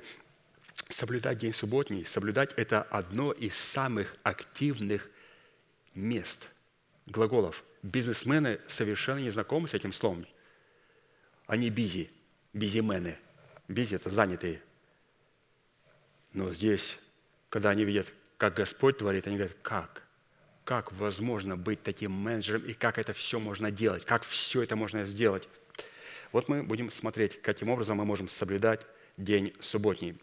[0.90, 5.10] соблюдать день субботний, соблюдать– это одно из самых активных
[5.94, 6.50] мест
[7.06, 7.64] глаголов.
[7.84, 10.26] Бизнесмены совершенно не знакомы с этим словом.
[11.48, 12.10] Они бизи,
[12.54, 13.18] бизимены.
[13.68, 14.62] Бизи– это занятые.
[16.34, 16.98] Но здесь,
[17.50, 20.06] когда они видят, как Господь творит, они говорят, как?
[20.66, 25.06] как возможно быть таким менеджером и как это все можно делать, как все это можно
[25.06, 25.48] сделать.
[26.32, 28.86] Вот мы будем смотреть, каким образом мы можем соблюдать
[29.18, 30.18] день субботний.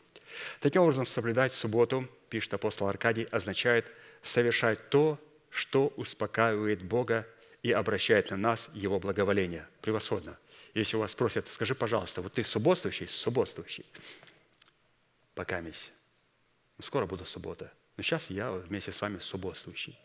[0.60, 3.86] Таким образом, соблюдать субботу, пишет апостол Аркадий, означает
[4.22, 5.18] совершать то,
[5.50, 7.26] что успокаивает Бога
[7.62, 9.68] и обращает на нас Его благоволение.
[9.82, 10.38] Превосходно.
[10.74, 13.06] Если у вас спросят, скажи, пожалуйста, вот ты субботствующий?
[13.06, 13.84] Субботствующий.
[15.34, 15.92] Пока мись.
[16.78, 17.70] Ну, скоро буду суббота.
[17.96, 19.98] Но сейчас я вместе с вами субботствующий.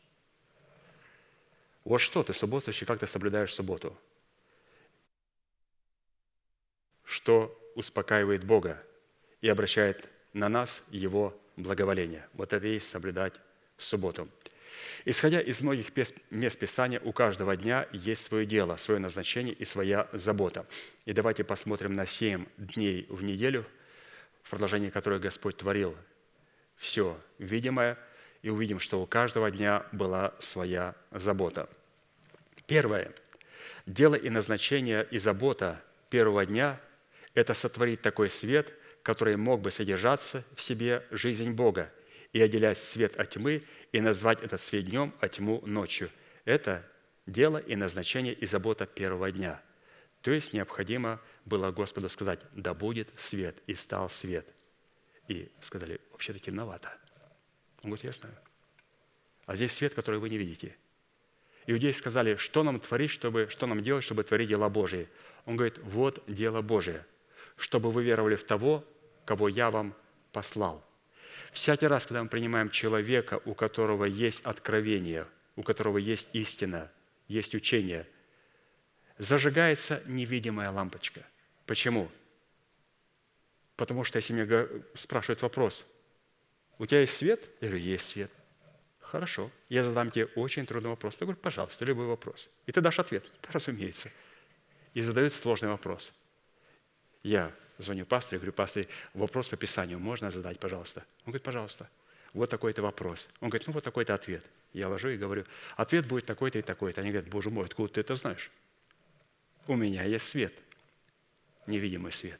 [1.86, 3.98] Вот что ты субботствующий, как ты соблюдаешь субботу?
[7.06, 8.84] Что успокаивает Бога
[9.40, 12.28] и обращает на нас Его благоволение.
[12.34, 13.36] Вот это и есть соблюдать
[13.78, 14.28] субботу.
[15.06, 15.92] Исходя из многих
[16.32, 20.66] мест Писания, у каждого дня есть свое дело, свое назначение и своя забота.
[21.06, 23.64] И давайте посмотрим на семь дней в неделю,
[24.42, 25.96] в продолжении которой Господь творил
[26.78, 27.98] все видимое,
[28.42, 31.70] и увидим, что у каждого дня была своя забота.
[32.66, 33.12] Первое.
[33.86, 35.80] Дело и назначение и забота
[36.10, 36.80] первого дня–
[37.38, 38.74] это сотворить такой свет,
[39.04, 41.94] который мог бы содержаться в себе жизнь Бога
[42.34, 46.10] и отделять свет от тьмы и назвать этот свет днем, а тьму ночью.
[46.46, 46.84] Это
[47.28, 49.62] дело и назначение и забота первого дня.
[50.24, 54.48] То есть необходимо было Господу сказать, да будет свет, и стал свет.
[55.28, 56.92] И сказали, вообще-то темновато.
[57.84, 58.36] Он говорит, я знаю.
[59.46, 60.76] А здесь свет, который вы не видите–
[61.68, 65.08] иудеи сказали, что нам творить, чтобы, что нам делать, чтобы творить дела Божии.
[65.46, 67.06] Он говорит, вот дело Божие,
[67.58, 68.86] чтобы вы веровали в того,
[69.26, 69.94] кого я вам
[70.32, 70.84] послал.
[71.52, 76.92] Всякий раз, когда мы принимаем человека, у которого есть откровение, у которого есть истина,
[77.28, 78.08] есть учение,
[79.18, 81.26] зажигается невидимая лампочка.
[81.66, 82.10] Почему?
[83.76, 85.86] Потому что если меня спрашивают вопрос,
[86.78, 87.44] у тебя есть свет?
[87.60, 88.32] Я говорю, есть свет.
[89.00, 91.16] Хорошо, я задам тебе очень трудный вопрос.
[91.16, 92.50] Ты говоришь, пожалуйста, любой вопрос.
[92.66, 93.24] И ты дашь ответ.
[93.42, 94.12] Да, разумеется.
[94.94, 96.12] И задают сложный вопрос.
[97.28, 101.02] Я звоню пастору, говорю, пастор, вопрос по Писанию можно задать, пожалуйста?
[101.26, 101.90] Он говорит, пожалуйста.
[102.34, 103.28] Вот такой-то вопрос.
[103.42, 104.46] Он говорит, ну вот такой-то ответ.
[104.72, 105.44] Я ложу и говорю,
[105.76, 107.02] ответ будет такой-то и такой-то.
[107.02, 108.50] Они говорят, боже мой, откуда ты это знаешь?
[109.68, 110.54] У меня есть свет,
[111.66, 112.40] невидимый свет.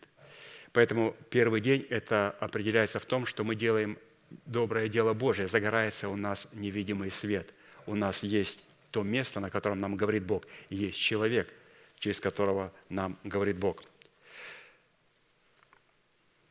[0.72, 3.98] Поэтому первый день это определяется в том, что мы делаем
[4.46, 7.54] доброе дело Божие, загорается у нас невидимый свет.
[7.88, 8.62] У нас есть
[8.92, 10.46] то место, на котором нам говорит Бог.
[10.70, 11.54] И есть человек,
[12.00, 13.84] через которого нам говорит Бог.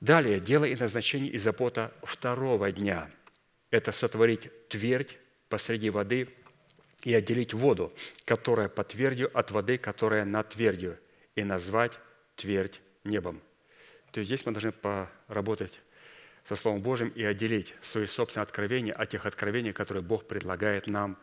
[0.01, 3.11] Далее, дело и назначение и забота второго дня–
[3.71, 5.19] это сотворить твердь
[5.49, 6.29] посреди воды
[7.03, 7.93] и отделить воду,
[8.25, 10.99] которая по твердью от воды, которая над твердью,
[11.35, 11.99] и назвать
[12.35, 13.41] твердь небом.
[14.11, 15.81] То есть здесь мы должны поработать
[16.45, 21.19] со Словом Божьим и отделить свои собственные откровения от тех откровений, которые Бог предлагает нам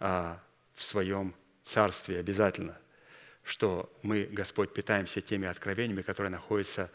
[0.00, 0.42] а,
[0.74, 2.78] в Своем Царстве обязательно,
[3.42, 6.90] что мы, Господь, питаемся теми откровениями, которые находятся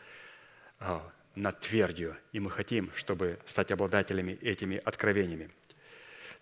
[0.80, 5.50] а, над твердью, и мы хотим, чтобы стать обладателями этими откровениями.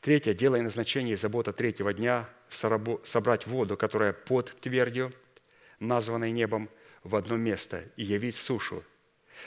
[0.02, 5.14] Третье, дело и назначение и забота третьего дня– собрать воду, которая под твердью,
[5.80, 6.69] названной небом,
[7.03, 8.84] в одно место и явить сушу,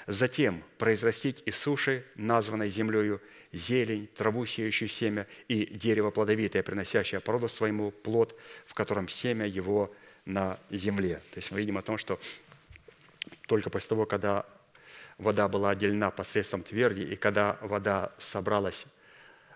[0.07, 3.21] Затем произрастить из суши, названной землею,
[3.53, 9.93] зелень, траву, сеющую семя, и дерево плодовитое, приносящее породу своему плод, в котором семя его
[10.25, 11.17] на земле.
[11.33, 12.21] То есть мы видим о том, что
[13.49, 14.47] только после того, когда
[15.21, 18.87] вода была отделена посредством тверди, и когда вода собралась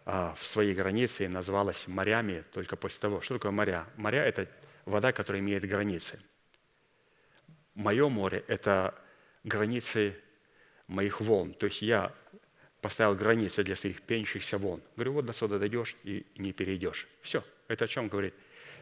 [0.04, 3.20] а, в свои границы и называлась морями, только после того.
[3.22, 3.86] Что такое моря?
[3.96, 4.46] Моря– это
[4.84, 6.20] вода, которая имеет границы.
[7.74, 8.94] Мое море– это
[9.42, 10.14] границы
[10.86, 11.54] моих волн.
[11.54, 12.12] То есть я
[12.82, 14.82] поставил границы для своих пенящихся волн.
[14.96, 17.08] Говорю, вот до сюда дойдешь и не перейдешь.
[17.22, 17.42] Все.
[17.66, 18.34] Это о чем говорит?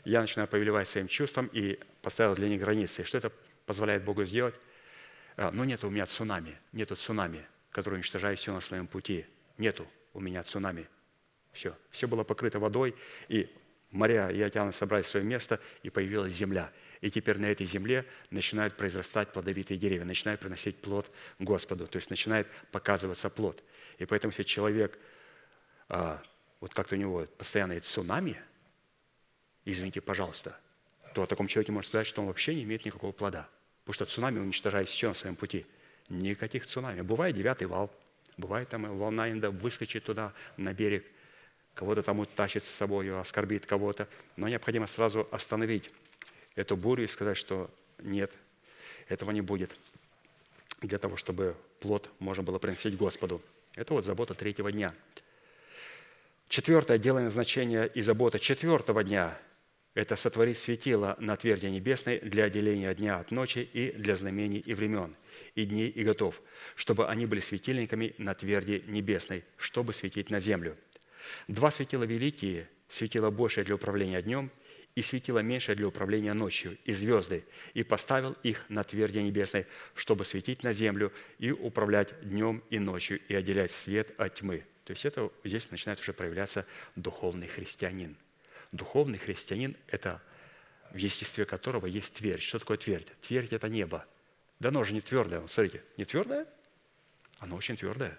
[0.04, 3.04] Я начинаю повелевать своим чувством и поставил для них границы.
[3.04, 3.30] Что это
[3.64, 4.56] позволяет Богу сделать?
[5.36, 6.58] А, Но ну, нет у меня цунами.
[6.72, 9.26] Нету цунами, который уничтожает все на своем пути.
[9.58, 10.88] Нету у меня цунами.
[11.52, 11.76] Все.
[11.90, 12.94] Все было покрыто водой,
[13.28, 13.50] и
[13.90, 16.72] моря и океаны собрались в свое место, и появилась земля.
[17.00, 22.10] И теперь на этой земле начинают произрастать плодовитые деревья, начинают приносить плод Господу, то есть
[22.10, 23.62] начинает показываться плод.
[23.98, 24.98] И поэтому, если человек,
[25.88, 26.22] а,
[26.60, 28.40] вот как-то у него постоянно цунами,
[29.64, 30.56] извините, пожалуйста,
[31.14, 33.48] то о таком человеке можно сказать, что он вообще не имеет никакого плода.
[33.84, 35.66] Потому что цунами уничтожает все на своем пути.
[36.08, 37.00] Никаких цунами.
[37.00, 37.90] Бывает девятый вал,
[38.36, 41.04] бывает там волна иногда выскочит туда, на берег,
[41.74, 44.08] кого-то там утащит с собой, оскорбит кого-то.
[44.36, 45.90] Но необходимо сразу остановить
[46.54, 48.32] эту бурю и сказать, что нет,
[49.08, 49.74] этого не будет,
[50.80, 53.40] для того, чтобы плод можно было приносить Господу.
[53.74, 54.94] Это вот забота третьего дня.
[56.48, 59.36] Четвертое дело назначения и забота четвертого дня–
[59.94, 64.74] это сотворить светило на тверди небесной для отделения дня от ночи и для знамений и
[64.74, 65.16] времен,
[65.54, 66.40] и дней и готов,
[66.74, 70.76] чтобы они были светильниками на тверди небесной, чтобы светить на землю.
[71.48, 74.50] Два светила великие, светило большее для управления днем–
[74.94, 77.44] и светило меньшее для управления ночью, и звезды,
[77.74, 83.20] и поставил их на тверди небесной, чтобы светить на землю и управлять днем и ночью,
[83.28, 84.64] и отделять свет от тьмы».
[84.84, 86.66] То есть это здесь начинает уже проявляться
[86.96, 88.16] духовный христианин.
[88.72, 90.20] Духовный христианин– это
[90.90, 92.42] в естестве которого есть твердь.
[92.42, 93.08] Что такое твердь?
[93.20, 94.06] Твердь– это небо.
[94.58, 95.46] Да оно же не твердое.
[95.46, 96.46] Смотрите, не твердое?
[97.38, 98.18] Оно очень твердое.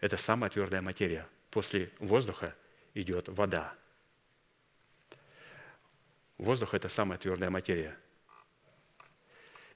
[0.00, 1.26] Это самая твердая материя.
[1.50, 2.54] После воздуха
[2.94, 3.74] идет вода–
[6.38, 7.96] Воздух– это самая твердая материя.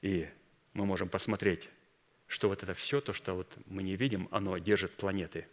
[0.01, 0.29] И
[0.75, 1.69] мы можем посмотреть,
[2.29, 5.47] что вот это все, то, что вот мы не видим, оно держит планеты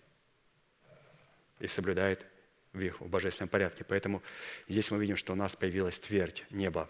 [1.60, 2.26] и соблюдает
[2.74, 3.84] в их божественном порядке.
[3.84, 4.22] Поэтому
[4.68, 6.90] здесь мы видим, что у нас появилась твердь неба.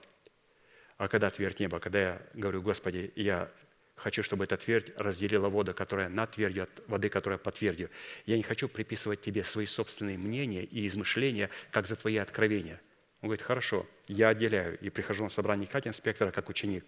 [0.98, 1.80] А когда твердь неба?
[1.80, 3.50] Когда я говорю, Господи, я
[3.96, 7.90] хочу, чтобы эта твердь разделила воду, которая над твердью, от воды, которая под твердью.
[8.26, 12.82] Я не хочу приписывать тебе свои собственные мнения и измышления, как за твои откровения–
[13.22, 14.78] он говорит, хорошо, я отделяю.
[14.80, 16.86] И прихожу на собрание как инспектора, как ученик.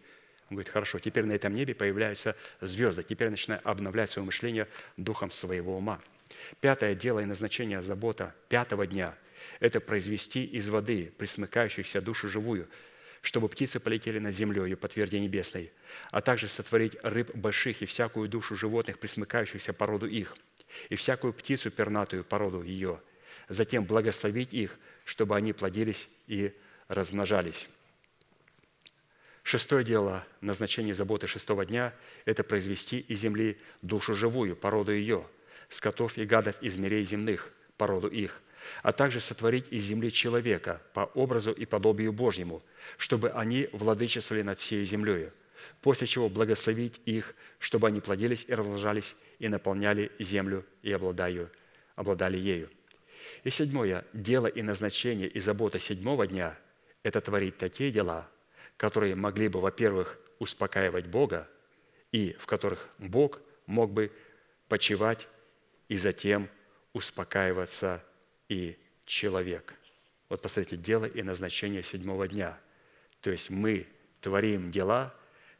[0.51, 3.03] Он говорит, хорошо, теперь на этом небе появляются звезды.
[3.03, 4.67] Теперь начинаю обновлять свое мышление
[4.97, 5.99] духом своего ума.
[6.59, 9.15] Пятое дело и назначение забота пятого дня–
[9.59, 12.67] это произвести из воды присмыкающихся душу живую,
[13.21, 15.71] чтобы птицы полетели над землей по тверди небесной,
[16.11, 20.35] а также сотворить рыб больших и всякую душу животных, присмыкающихся по роду их,
[20.89, 23.01] и всякую птицу пернатую по роду ее,
[23.47, 26.53] затем благословить их– чтобы они плодились и
[26.87, 27.67] размножались.
[29.51, 31.93] Шестое дело, назначение заботы шестого дня–
[32.25, 35.27] это произвести из земли душу живую, породу ее,
[35.67, 38.41] скотов и гадов из мирей земных, породу их,
[38.81, 42.63] а также сотворить из земли человека по образу и подобию Божьему,
[42.95, 45.33] чтобы они владычествовали над всей землею,
[45.81, 51.49] после чего благословить их, чтобы они плодились и размножались и наполняли землю и обладали,
[51.97, 52.69] обладали ею.
[53.43, 54.05] И седьмое.
[54.13, 56.57] Дело и назначение и забота седьмого дня–
[57.03, 58.29] это творить такие дела,
[58.81, 61.47] которые могли бы, во-первых, успокаивать Бога,
[62.11, 64.11] и в которых Бог мог бы
[64.69, 65.27] почивать
[65.87, 66.49] и затем
[66.91, 68.03] успокаиваться
[68.49, 68.75] и
[69.05, 69.75] человек.
[70.29, 72.57] Вот посмотрите, дело и назначение седьмого дня.
[73.21, 73.85] То есть мы
[74.19, 75.13] творим дела,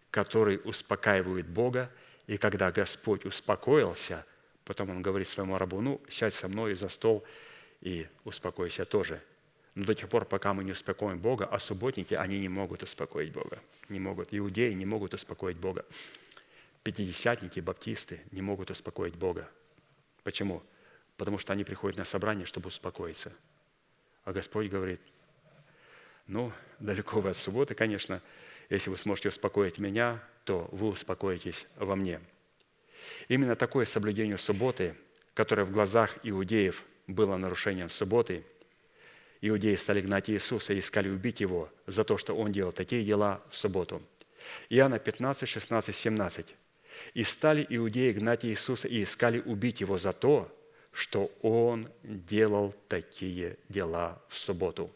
[0.10, 1.91] которые успокаивают Бога,
[2.26, 4.26] и когда Господь успокоился,
[4.64, 7.23] потом Он говорит своему рабу, ну, сядь со мной за стол–
[7.81, 9.22] и успокойся тоже.
[9.76, 13.31] Но до тех пор, пока мы не успокоим Бога, а субботники, они не могут успокоить
[13.31, 13.60] Бога.
[13.89, 14.30] Не могут.
[14.31, 15.85] Иудеи не могут успокоить Бога.
[16.84, 19.49] Пятидесятники, баптисты не могут успокоить Бога.
[20.23, 20.61] Почему?
[21.15, 23.31] Потому что они приходят на собрание, чтобы успокоиться.
[24.26, 24.99] А Господь говорит,
[26.27, 28.22] ну, далеко вы от субботы, конечно.
[28.69, 32.19] Если вы сможете успокоить меня, то вы успокоитесь во мне.
[33.27, 34.95] Именно такое соблюдение субботы,
[35.34, 38.45] которое в глазах иудеев было нарушением субботы,
[39.41, 43.41] иудеи стали гнать Иисуса и искали убить Его за то, что Он делал такие дела
[43.49, 44.01] в субботу.
[44.69, 46.55] Иоанна 15, 16, 17.
[47.13, 50.55] И стали иудеи гнать Иисуса и искали убить Его за то,
[50.91, 54.91] что Он делал такие дела в субботу.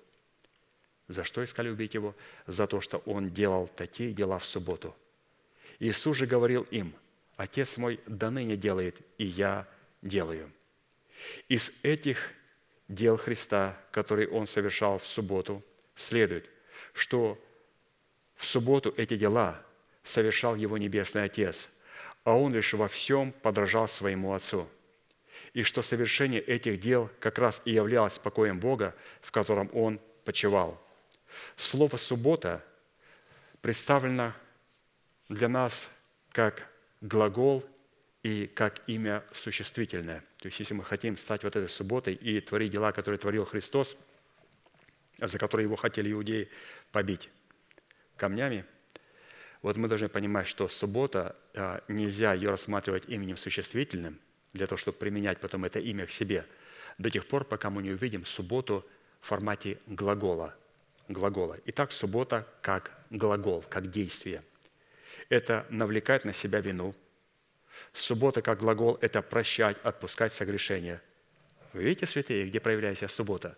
[1.08, 2.16] За что искали убить Его?
[2.48, 4.96] За то, что Он делал такие дела в субботу.
[5.80, 6.94] Иисус же говорил им,
[7.36, 9.68] «Отец мой до ныне делает, и я
[10.02, 10.52] делаю».
[11.48, 12.34] Из этих
[12.88, 15.64] дел Христа, которые Он совершал в субботу,
[15.96, 16.50] следует,
[16.94, 17.42] что
[18.36, 19.62] в субботу эти дела
[20.04, 21.70] совершал Его Небесный Отец,
[22.24, 24.68] а Он лишь во всем подражал своему Отцу.
[25.54, 30.82] И что совершение этих дел как раз и являлось покоем Бога, в котором Он почивал.
[31.56, 32.64] Слово «суббота»
[33.62, 34.34] представлено
[35.30, 35.90] для нас
[36.32, 36.68] как
[37.02, 37.64] глагол
[38.26, 40.22] и как имя существительное.
[40.40, 43.96] То есть, если мы хотим стать вот этой субботой и творить дела, которые творил Христос,
[45.20, 46.50] за которые его хотели иудеи
[46.92, 47.30] побить
[48.18, 48.66] камнями,
[49.62, 54.20] вот мы должны понимать, что суббота, а, нельзя ее рассматривать именем существительным,
[54.54, 56.48] для того, чтобы применять потом это имя к себе,
[56.98, 58.84] до тех пор, пока мы не увидим субботу
[59.22, 60.56] в формате глагола.
[61.10, 61.60] глагола.
[61.66, 64.42] Итак, суббота как глагол, как действие.
[65.30, 66.96] Это навлекать на себя вину.
[67.94, 71.02] Суббота как глагол– это прощать, отпускать согрешения.
[71.74, 73.58] Вы видите, святые, где проявляется суббота?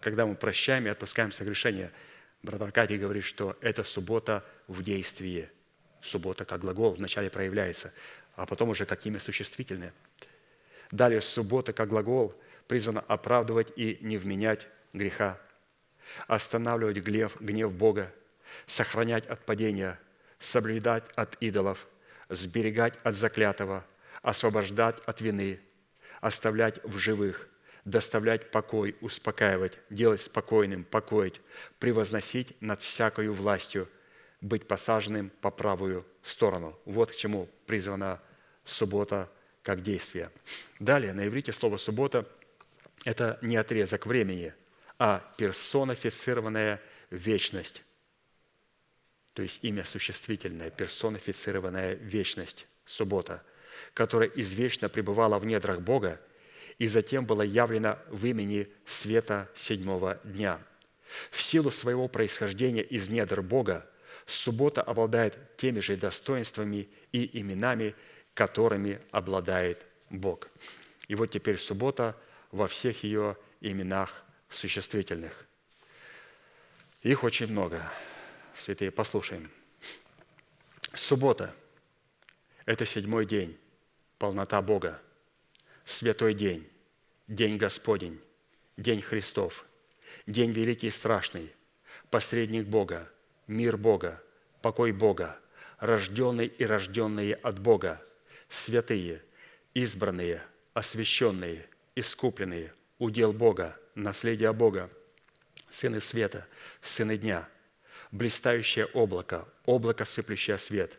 [0.00, 1.92] Когда мы прощаем и отпускаем согрешения–
[2.42, 5.50] Брат Аркадий говорит, что это суббота в действии.
[6.00, 7.92] Суббота как глагол вначале проявляется,
[8.34, 9.92] а потом уже как имя существительное.
[10.90, 12.34] Далее суббота как глагол
[12.66, 15.38] призвана оправдывать и не вменять греха,
[16.26, 18.12] останавливать гнев, гнев Бога,
[18.66, 20.00] сохранять от падения,
[20.38, 21.88] соблюдать от идолов,
[22.30, 23.84] сберегать от заклятого,
[24.22, 25.60] освобождать от вины,
[26.20, 27.48] оставлять в живых,
[27.84, 31.40] доставлять покой, успокаивать, делать спокойным, покоить,
[31.78, 33.88] превозносить над всякою властью,
[34.40, 36.78] быть посаженным по правую сторону.
[36.84, 38.20] Вот к чему призвана
[38.64, 39.30] суббота
[39.62, 40.30] как действие.
[40.78, 42.26] Далее, на иврите слово «суббота»–
[43.04, 44.54] это не отрезок времени,
[44.98, 46.80] а персонифицированная
[47.10, 47.82] вечность.
[49.34, 53.42] То есть имя существительное, персонифицированная вечность, суббота,
[53.94, 56.20] которая извечно пребывала в недрах Бога
[56.78, 60.60] и затем была явлена в имени света седьмого дня.
[61.30, 63.88] В силу своего происхождения из недр Бога,
[64.26, 67.94] суббота обладает теми же достоинствами и именами,
[68.34, 70.48] которыми обладает Бог.
[71.08, 72.16] И вот теперь суббота
[72.50, 75.46] во всех ее именах существительных.
[77.02, 77.82] Их очень много.
[78.54, 79.50] Святые, послушаем.
[80.94, 81.54] Суббота–
[82.66, 83.58] это седьмой день,
[84.18, 85.00] полнота Бога–
[85.90, 86.68] святой день,
[87.26, 88.20] день Господень,
[88.76, 89.66] день Христов,
[90.26, 91.52] день великий и страшный,
[92.10, 93.10] посредник Бога,
[93.46, 94.22] мир Бога,
[94.62, 95.38] покой Бога,
[95.78, 98.02] рожденный и рожденные от Бога,
[98.48, 99.22] святые,
[99.74, 100.42] избранные,
[100.74, 104.90] освященные, искупленные, удел Бога, наследие Бога,
[105.68, 106.46] сыны света,
[106.80, 107.48] сыны дня,
[108.10, 110.98] блистающее облако, облако, сыплющее свет,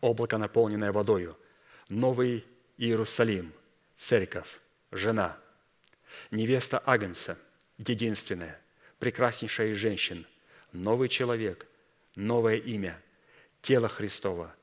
[0.00, 1.36] облако, наполненное водою,
[1.88, 2.44] новый
[2.76, 3.52] Иерусалим–
[3.96, 4.60] церковь,
[4.90, 5.38] жена,
[6.30, 7.38] невеста Агнца,
[7.78, 8.60] единственная,
[8.98, 10.26] прекраснейшая из женщин,
[10.72, 11.66] новый человек,
[12.14, 13.00] новое имя,
[13.62, 14.54] тело Христова,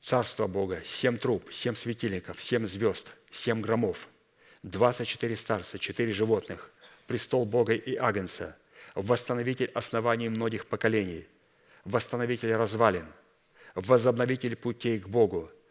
[0.00, 4.08] Царство Бога, семь труб, семь светильников, семь звезд, семь громов,
[4.64, 6.72] двадцать четыре старца, четыре животных,
[7.06, 8.56] престол Бога и Агнца,
[8.94, 11.26] восстановитель оснований многих поколений,
[11.84, 13.06] восстановитель развалин,
[13.74, 15.50] возобновитель путей к Богу–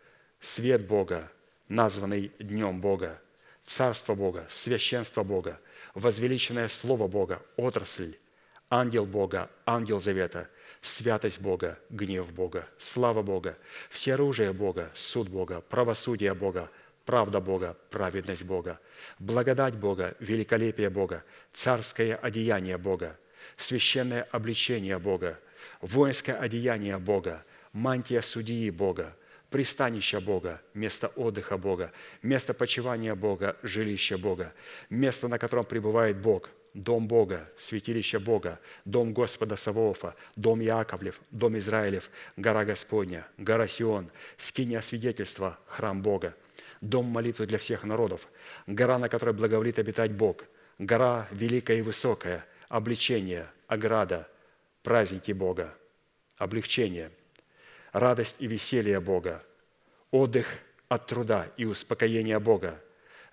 [0.42, 1.32] свет Бога,
[1.70, 3.22] названный Днем Бога,
[3.64, 5.62] Царство Бога, священство Бога,
[5.94, 8.18] возвеличенное Слово Бога, отрасль,
[8.70, 10.50] ангел Бога, ангел завета,
[10.82, 13.58] святость Бога, гнев Бога, слава Бога,
[13.90, 16.70] все оружие Бога, суд Бога, правосудие Бога,
[17.06, 18.80] правда Бога, праведность Бога,
[19.20, 21.24] благодать Бога, великолепие Бога,
[21.54, 23.18] царское одеяние Бога,
[23.58, 25.40] священное обличение Бога,
[25.82, 29.16] воинское одеяние Бога, мантия судьи Бога,
[29.50, 31.92] пристанище Бога, место отдыха Бога,
[32.22, 34.54] место почивания Бога, жилище Бога,
[34.90, 41.58] место, на котором пребывает Бог, дом Бога, святилище Бога, дом Господа Савоофа, дом Яковлев, дом
[41.58, 46.34] Израилев, гора Господня, гора Сион, скиния свидетельства, храм Бога,
[46.82, 48.28] дом молитвы для всех народов,
[48.68, 50.44] гора, на которой благоволит обитать Бог,
[50.78, 54.28] гора великая и высокая, обличение, ограда,
[54.84, 55.74] праздники Бога,
[56.38, 57.12] облегчение–
[57.92, 59.44] радость и веселье Бога,
[60.12, 62.82] отдых от труда и успокоения Бога,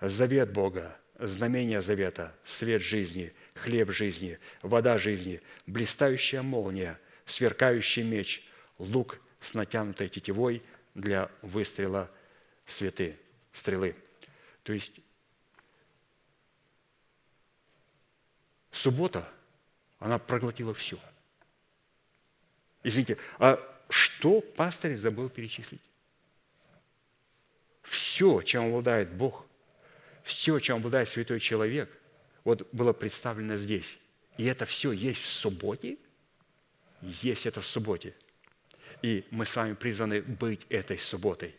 [0.01, 8.47] завет Бога, знамение завета, свет жизни, хлеб жизни, вода жизни, блистающая молния, сверкающий меч,
[8.77, 10.63] лук с натянутой тетивой
[10.95, 12.09] для выстрела
[12.65, 13.17] светы,
[13.51, 13.95] стрелы.
[14.63, 14.99] То есть
[18.71, 19.29] суббота,
[19.99, 20.99] она проглотила все.
[22.83, 23.59] Извините, а
[23.89, 25.81] что пастырь забыл перечислить?
[27.83, 29.45] Все, чем обладает Бог,
[30.23, 31.89] все, чем обладает святой человек,
[32.43, 33.97] вот было представлено здесь.
[34.37, 35.97] И это все есть в субботе?
[37.01, 38.15] Есть это в субботе.
[39.01, 41.55] И мы с вами призваны быть этой субботой.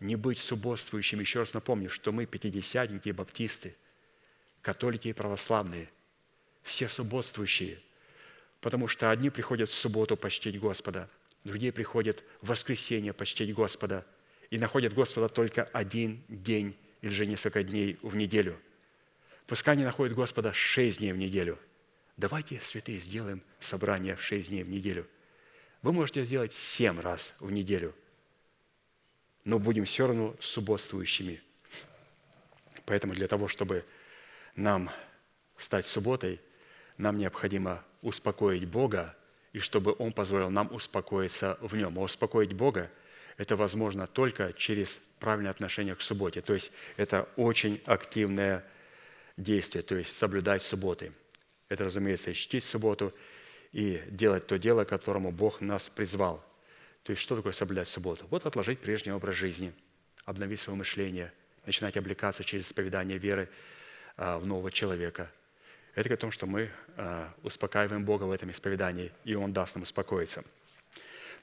[0.00, 1.20] Не быть субботствующими.
[1.20, 3.76] Еще раз напомню, что мы пятидесятники, баптисты,
[4.62, 5.88] католики и православные,
[6.62, 7.78] все субботствующие,
[8.60, 11.08] потому что одни приходят в субботу почтить Господа,
[11.44, 14.06] другие приходят в воскресенье почтить Господа
[14.50, 18.58] и находят Господа только один день или же несколько дней в неделю.
[19.46, 21.58] Пускай они находят Господа шесть дней в неделю.
[22.16, 25.06] Давайте, святые, сделаем собрание в шесть дней в неделю.
[25.82, 27.94] Вы можете сделать семь раз в неделю,
[29.44, 31.42] но будем все равно субботствующими.
[32.86, 33.84] Поэтому для того, чтобы
[34.56, 34.90] нам
[35.56, 36.40] стать субботой,
[36.96, 39.16] нам необходимо успокоить Бога,
[39.52, 41.98] и чтобы Он позволил нам успокоиться в Нем.
[41.98, 42.90] А успокоить Бога–
[43.36, 46.40] это возможно только через правильное отношение к субботе.
[46.40, 48.64] То есть это очень активное
[49.36, 51.12] действие, то есть соблюдать субботы.
[51.68, 53.14] Это, разумеется, чтить субботу
[53.72, 56.44] и делать то дело, к которому Бог нас призвал.
[57.02, 58.26] То есть что такое соблюдать субботу?
[58.30, 59.72] Вот отложить прежний образ жизни,
[60.24, 61.32] обновить свое мышление,
[61.66, 63.48] начинать облекаться через исповедание веры
[64.16, 65.30] а, в нового человека.
[65.94, 69.74] Это говорит о том, что мы а, успокаиваем Бога в этом исповедании, и Он даст
[69.74, 70.44] нам успокоиться.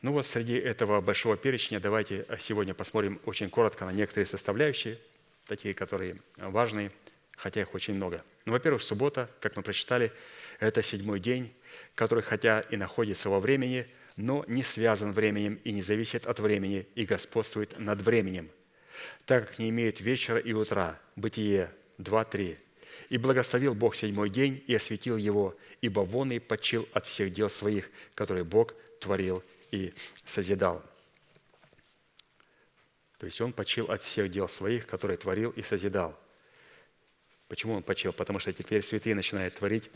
[0.04, 5.00] Ну вот среди этого большого перечня давайте сегодня посмотрим очень коротко на некоторые составляющие,
[5.48, 6.92] такие, которые важные,
[7.36, 8.24] хотя их очень много.
[8.46, 10.12] Ну, во-первых, суббота, как мы прочитали,
[10.60, 11.52] это седьмой день,
[11.96, 13.88] который хотя и находится во времени,
[14.18, 18.50] но не связан временем и не зависит от времени и господствует над временем,
[19.26, 21.00] так как не имеет вечера и утра.
[21.16, 22.58] Бытие 2.3.
[23.10, 27.50] «И благословил Бог седьмой день и осветил его, ибо вон и почил от всех дел
[27.50, 29.94] своих, которые Бог творил и
[30.26, 30.84] созидал».
[33.20, 36.20] То есть он почил от всех дел своих, которые творил и созидал.
[37.48, 38.14] Почему он почил?
[38.14, 39.90] Потому что теперь святые начинают творить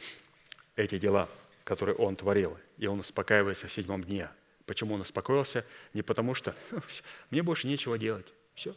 [0.76, 1.30] эти дела,
[1.64, 4.30] которые он творил, и он успокаивается в седьмом дне.
[4.66, 5.66] Почему он успокоился?
[5.94, 6.56] Не потому что
[7.30, 8.28] мне больше нечего делать.
[8.54, 8.76] Все.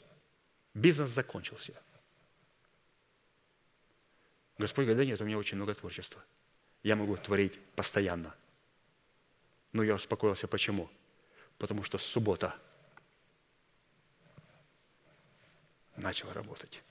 [0.74, 1.74] Бизнес закончился.
[4.59, 6.23] Господь говорит, да нет, у меня очень много творчества.
[6.82, 8.35] Я могу творить постоянно.
[9.73, 10.47] Но я успокоился.
[10.47, 10.90] Почему?
[11.59, 12.55] Потому что суббота
[15.97, 16.82] начала работать.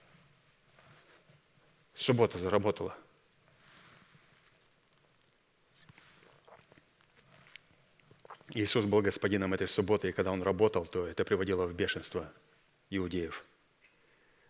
[1.94, 2.98] Суббота заработала.
[8.54, 12.32] Иисус был господином этой субботы, и когда Он работал, то это приводило в бешенство
[12.90, 13.44] иудеев.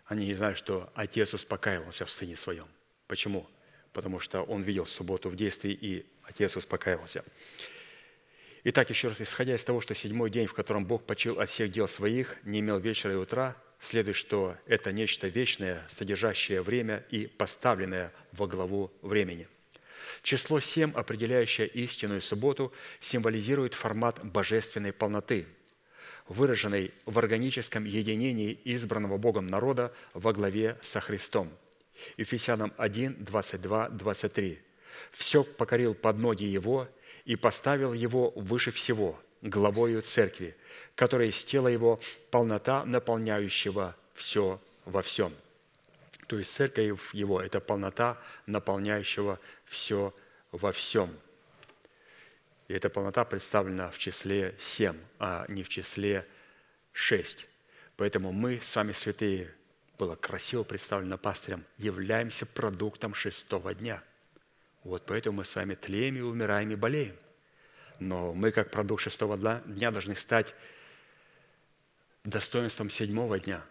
[0.06, 2.68] Они не знают, что Отец успокаивался в Сыне Своем.
[3.08, 3.48] Почему?
[3.94, 7.24] Потому что Он видел субботу в действии, и Отец успокаивался.
[8.66, 11.72] Итак, еще раз, исходя из того, что седьмой день, в котором Бог почил от всех
[11.72, 17.28] дел своих, не имел вечера и утра, следует, что это нечто вечное, содержащее время и
[17.28, 19.48] поставленное во главу времени.
[20.22, 25.46] Число семь, определяющее истинную субботу, символизирует формат божественной полноты,
[26.28, 31.52] выраженной в органическом единении избранного Богом народа во главе со Христом.
[32.18, 34.60] Ефесянам 1, 22, 23.
[35.12, 36.88] «Все покорил под ноги Его
[37.26, 40.56] и поставил Его выше всего, главою Церкви,
[40.96, 42.00] которая из тела Его
[42.32, 45.34] полнота, наполняющего все во всем».
[46.28, 49.40] То есть церковь Его– это полнота, наполняющего
[49.74, 50.14] все
[50.52, 51.10] во всем.
[52.68, 56.26] И эта полнота представлена в числе семь, а не в числе
[56.94, 57.48] шесть.
[57.98, 59.54] Поэтому мы с вами, святые,
[59.98, 64.02] было красиво представлено пастырем, являемся продуктом шестого дня.
[64.84, 67.16] Вот поэтому мы с вами тлеем и умираем и болеем.
[68.00, 70.56] Но мы, как продукт шестого дня, должны стать
[72.24, 73.64] достоинством седьмого дня,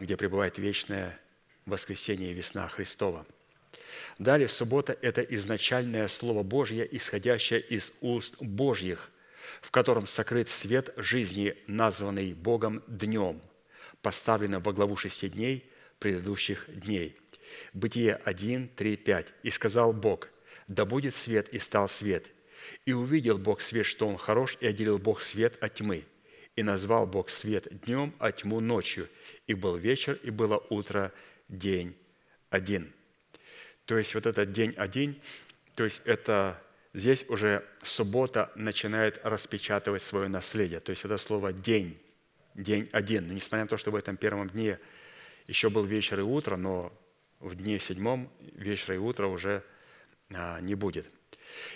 [0.00, 1.18] где пребывает вечное
[1.66, 3.26] воскресение и весна Христова.
[4.18, 9.10] Далее, суббота– это изначальное Слово Божье, исходящее из уст Божьих,
[9.60, 13.40] в котором сокрыт свет жизни, названный Богом днем,
[14.02, 17.16] поставленным во главу шести дней предыдущих дней.
[17.72, 19.26] Бытие 1, 3, 5.
[19.42, 20.28] «И сказал Бог,
[20.68, 22.26] да будет свет, и стал свет.
[22.86, 26.04] И увидел Бог свет, что он хорош, и отделил Бог свет от тьмы.
[26.56, 29.08] И назвал Бог свет днем, а тьму ночью.
[29.46, 31.12] И был вечер, и было утро,
[31.48, 31.96] день
[32.50, 32.92] один.
[33.86, 35.20] То есть вот этот день один,
[35.74, 36.60] то есть это
[36.94, 40.80] здесь уже суббота начинает распечатывать свое наследие.
[40.80, 41.98] То есть это слово «день»,
[42.54, 43.28] день один.
[43.28, 44.78] Но несмотря на то, что в этом первом дне
[45.46, 46.92] еще был вечер и утро, но
[47.40, 49.62] в дне седьмом вечера и утра уже
[50.30, 51.06] а, не будет.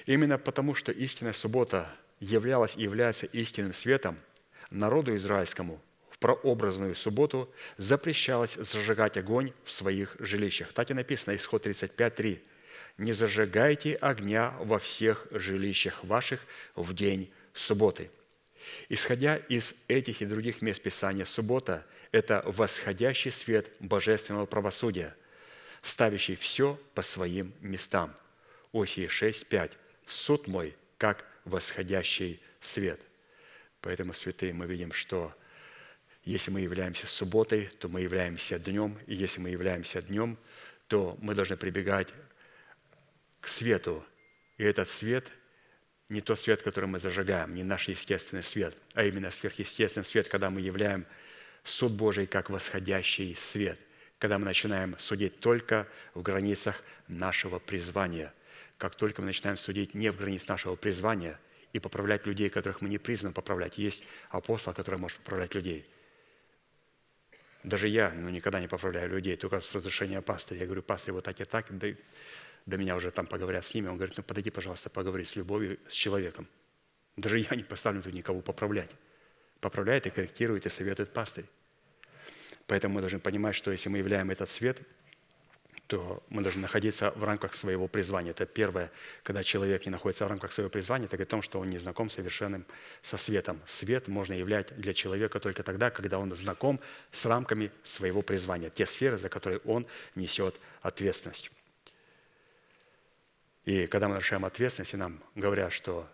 [0.06, 1.90] Именно потому, что истинная суббота
[2.20, 4.18] являлась и является истинным светом,
[4.70, 5.80] народу израильскому
[6.20, 10.72] прообразную субботу запрещалось зажигать огонь в своих жилищах.
[10.72, 12.40] Так и написано, исход 35.3.
[12.98, 18.10] «Не зажигайте огня во всех жилищах ваших в день субботы».
[18.88, 25.14] Исходя из этих и других мест Писания, суббота– это восходящий свет божественного правосудия,
[25.82, 28.14] ставящий все по своим местам.
[28.72, 29.72] Осии 6, 5.
[30.06, 33.00] «Суд мой, как восходящий свет».
[33.80, 35.34] Поэтому, святые, мы видим, что
[36.28, 40.36] если мы являемся субботой, то мы являемся днем, и если мы являемся днем,
[40.86, 42.08] то мы должны прибегать
[43.40, 44.04] к свету.
[44.58, 45.26] И этот свет
[46.10, 50.50] не тот свет, который мы зажигаем, не наш естественный свет, а именно сверхъестественный свет, когда
[50.50, 51.06] мы являем
[51.64, 53.80] суд Божий как восходящий свет,
[54.18, 58.34] когда мы начинаем судить только в границах нашего призвания.
[58.76, 61.40] Как только мы начинаем судить не в границах нашего призвания
[61.72, 65.86] и поправлять людей, которых мы не призваны поправлять, есть апостол, который может поправлять людей.
[67.68, 70.60] Даже я ну, никогда не поправляю людей, только с разрешения пастыря.
[70.60, 71.88] Я говорю, пастырь, вот так и так, да
[72.64, 75.78] до меня уже там поговорят с ними, он говорит, ну подойди, пожалуйста, поговори с любовью,
[75.88, 76.46] с человеком.
[77.16, 78.90] Даже я не поставлю тут никого поправлять.
[79.60, 81.44] Поправляет и корректирует, и советует пастырь.
[82.66, 84.80] Поэтому мы должны понимать, что если мы являем этот свет,
[85.88, 88.32] то мы должны находиться в рамках своего призвания.
[88.32, 88.92] Это первое,
[89.22, 91.78] когда человек не находится в рамках своего призвания, это говорит о том, что он не
[91.78, 92.66] знаком совершенным
[93.00, 93.58] со светом.
[93.64, 96.78] Свет можно являть для человека только тогда, когда он знаком
[97.10, 101.50] с рамками своего призвания, те сферы, за которые он несет ответственность.
[103.64, 106.06] И когда мы нарушаем ответственность, и нам говорят, что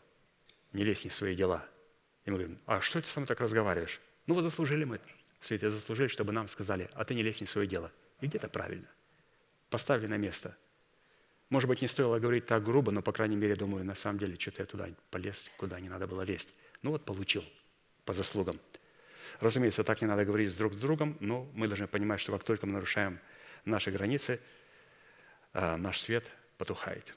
[0.72, 1.66] не лезь не в свои дела,
[2.26, 4.00] и мы говорим, а что ты со мной так разговариваешь?
[4.26, 5.00] Ну вот заслужили мы,
[5.40, 7.90] святые заслужили, чтобы нам сказали, а ты не лезь не в свое дело.
[8.20, 8.86] И где-то правильно.
[9.74, 10.56] Поставили на место.
[11.50, 14.36] Может быть, не стоило говорить так грубо, но, по крайней мере, думаю, на самом деле,
[14.38, 16.48] что-то я туда полез, куда не надо было лезть.
[16.82, 17.44] Ну вот получил
[18.04, 18.54] по заслугам.
[19.40, 22.66] Разумеется, так не надо говорить друг с другом, но мы должны понимать, что как только
[22.68, 23.18] мы нарушаем
[23.64, 24.40] наши границы,
[25.52, 26.24] а, наш свет
[26.56, 27.12] потухает.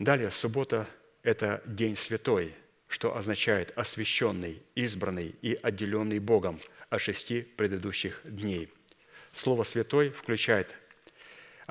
[0.00, 0.88] Далее, суббота–
[1.22, 2.56] это день святой,
[2.88, 6.58] что означает освященный, избранный и отделенный Богом
[6.90, 8.68] от шести предыдущих дней.
[9.30, 10.74] Слово «святой» включает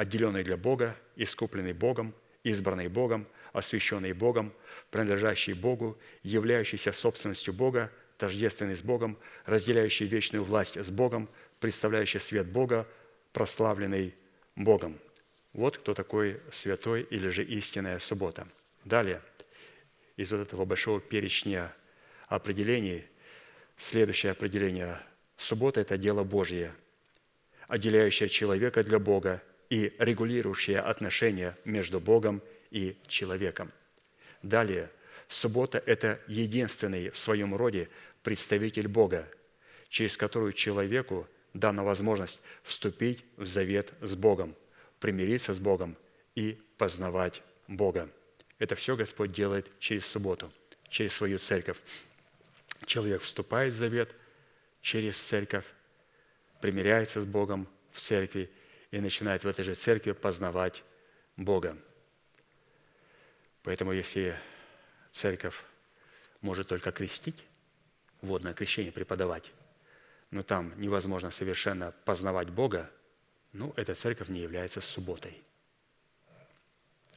[0.02, 4.52] отделенный для Бога, искупленный Богом, избранный Богом, освященный Богом,
[4.90, 9.16] принадлежащий Богу, являющийся собственностью Бога, тождественный с Богом,
[9.46, 11.30] разделяющий вечную власть с Богом,
[11.60, 12.88] представляющий свет Бога,
[13.32, 14.16] прославленный
[14.56, 14.98] Богом.
[15.54, 18.48] Вот кто такой святой или же истинная суббота.
[18.84, 19.22] Далее,
[20.18, 21.72] из вот этого большого перечня
[22.28, 23.06] определений,
[23.78, 25.00] следующее определение.
[25.38, 26.74] Суббота– это дело Божье,
[27.68, 32.42] отделяющее человека для Бога и регулирующее отношения между Богом
[32.72, 33.72] и человеком.
[34.44, 34.92] Далее,
[35.30, 37.90] суббота– это единственный в своем роде
[38.22, 39.28] представитель Бога,
[39.88, 44.56] через которую человеку дана возможность вступить в завет с Богом–
[45.00, 45.96] примириться с Богом
[46.36, 48.10] и познавать Бога.
[48.60, 50.52] Это все Господь делает через субботу,
[50.90, 51.78] через свою церковь.
[52.86, 54.14] Человек вступает в завет
[54.82, 55.66] через церковь,
[56.60, 58.50] примиряется с Богом в церкви
[58.92, 60.84] и начинает в этой же церкви познавать
[61.38, 61.78] Бога.
[63.64, 64.36] Поэтому если
[65.12, 65.56] церковь
[66.42, 67.44] может только крестить,
[68.22, 69.52] водное крещение преподавать,
[70.30, 72.90] но там невозможно совершенно познавать Бога,
[73.54, 75.42] ну, эта церковь не является субботой.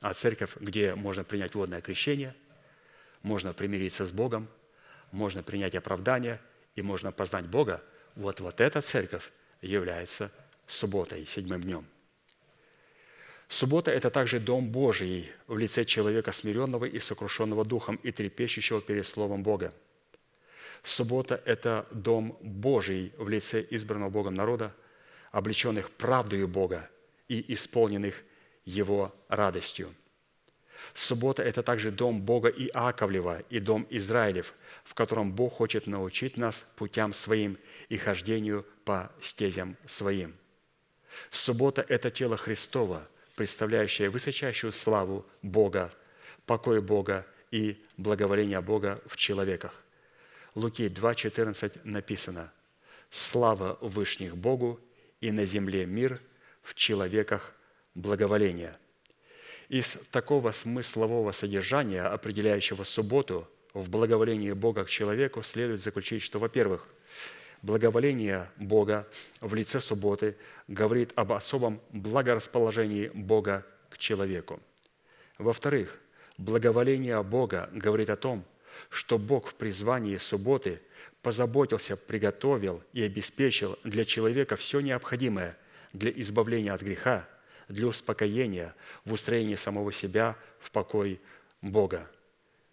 [0.00, 2.34] А церковь, где можно принять водное крещение,
[3.22, 4.48] можно примириться с Богом,
[5.12, 6.40] можно принять оправдание
[6.74, 7.82] и можно познать Бога,
[8.16, 9.30] вот, вот эта церковь
[9.62, 10.30] является
[10.66, 11.86] субботой, седьмым днем.
[13.48, 19.06] Суббота– это также Дом Божий в лице человека смиренного и сокрушенного духом и трепещущего перед
[19.06, 19.72] Словом Бога.
[20.82, 24.74] Суббота– это Дом Божий в лице избранного Богом народа,
[25.30, 26.88] облеченных правдою Бога
[27.28, 28.22] и исполненных
[28.64, 29.94] Его радостью.
[30.92, 34.54] Суббота– это также дом Бога Иаковлева и дом Израилев,
[34.84, 37.56] в котором Бог хочет научить нас путям своим
[37.88, 40.34] и хождению по стезям своим.
[41.30, 45.92] Суббота– это тело Христова, представляющее высочайшую славу Бога,
[46.46, 49.82] покой Бога и благоволение Бога в человеках.
[50.54, 52.52] Луки 2,14 написано
[53.10, 54.80] «Слава Вышних Богу
[55.20, 56.20] и на земле мир,
[56.62, 57.52] в человеках
[57.94, 58.76] благоволение».
[59.68, 66.86] Из такого смыслового содержания, определяющего субботу в благоволении Бога к человеку, следует заключить, что, во-первых,
[67.64, 69.08] благоволение Бога
[69.40, 70.36] в лице субботы
[70.68, 74.60] говорит об особом благорасположении Бога к человеку.
[75.38, 75.98] Во-вторых,
[76.36, 78.44] благоволение Бога говорит о том,
[78.90, 80.82] что Бог в призвании субботы
[81.22, 85.56] позаботился, приготовил и обеспечил для человека все необходимое
[85.94, 87.26] для избавления от греха,
[87.68, 88.74] для успокоения,
[89.06, 91.18] в устроении самого себя в покой
[91.62, 92.10] Бога.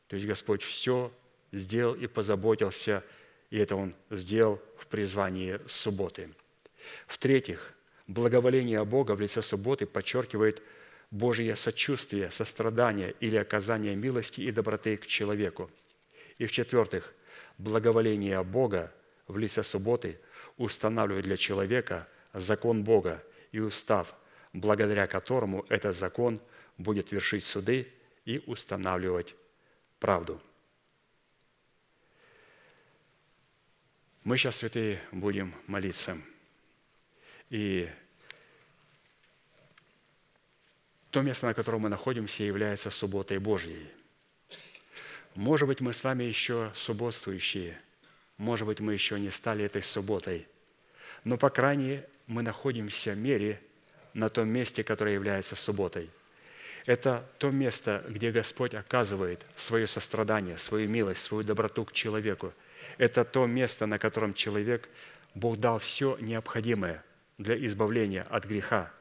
[0.08, 1.14] То есть Господь все
[1.54, 3.04] сделал и позаботился,
[3.52, 6.30] и это Он сделал в призвании субботы.
[7.06, 7.74] В-третьих,
[8.08, 10.64] благоволение Бога в лице субботы подчеркивает
[11.12, 15.70] Божье сочувствие, сострадание или оказание милости и доброты к человеку.
[16.38, 17.14] И в-четвертых,
[17.58, 18.92] благоволение Бога
[19.28, 20.20] в лице субботы
[20.58, 23.22] устанавливает для человека закон Бога
[23.52, 24.16] и устав,
[24.54, 26.42] благодаря которому этот закон
[26.78, 27.92] будет вершить суды
[28.24, 29.36] и устанавливать
[30.00, 30.42] правду.
[34.24, 36.16] Мы сейчас, святые, будем молиться.
[37.50, 37.90] И
[41.10, 43.90] то место, на котором мы находимся, является субботой Божьей.
[45.34, 47.80] Может быть, мы с вами еще субботствующие,
[48.38, 50.48] может быть, мы еще не стали этой субботой,
[51.24, 53.62] но, по крайней мере, мы находимся в мере
[54.14, 56.10] на том месте, которое является субботой.
[56.86, 62.54] Это то место, где Господь оказывает свое сострадание, свою милость, свою доброту к человеку.
[63.02, 64.88] Это то место, на котором человек,
[65.34, 67.04] Бог дал все необходимое
[67.40, 68.92] для избавления от греха,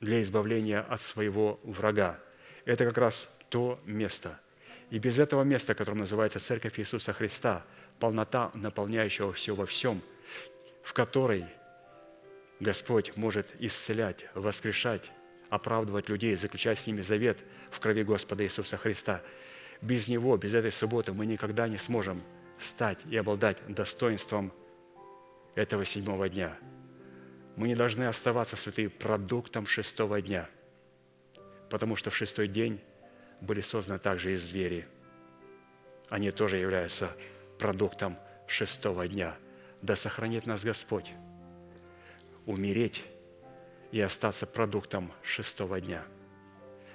[0.00, 2.20] для избавления от своего врага.
[2.66, 4.38] Это как раз то место.
[4.90, 7.64] И без этого места, которое называется Церковь Иисуса Христа,
[7.98, 10.02] полнота, наполняющего все во всем,
[10.82, 11.46] в которой
[12.60, 15.10] Господь может исцелять, воскрешать,
[15.48, 17.38] оправдывать людей, заключать с ними завет
[17.70, 19.22] в крови Господа Иисуса Христа.
[19.80, 22.22] Без Него, без этой субботы мы никогда не сможем
[22.60, 24.52] стать и обладать достоинством
[25.54, 26.56] этого седьмого дня.
[27.56, 30.48] Мы не должны оставаться, святые, продуктом шестого дня,
[31.68, 32.80] потому что в шестой день
[33.40, 34.86] были созданы также и звери.
[36.08, 37.10] Они тоже являются
[37.58, 38.16] продуктом
[38.46, 39.36] шестого дня.
[39.82, 41.12] Да сохранит нас Господь
[42.46, 43.04] умереть
[43.92, 46.04] и остаться продуктом шестого дня.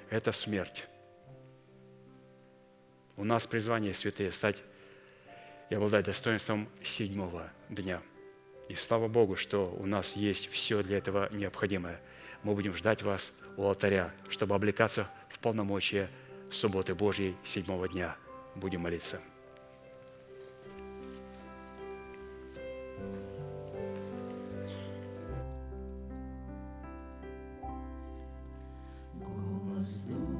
[0.09, 0.87] Это смерть.
[3.17, 4.61] У нас призвание, святые, стать
[5.69, 8.01] и обладать достоинством седьмого дня.
[8.69, 12.01] И слава Богу, что у нас есть все для этого необходимое.
[12.43, 16.09] Мы будем ждать вас у алтаря, чтобы облекаться в полномочия
[16.51, 18.15] субботы Божьей седьмого дня.
[18.55, 19.19] Будем молиться.
[29.13, 30.34] Голос Духа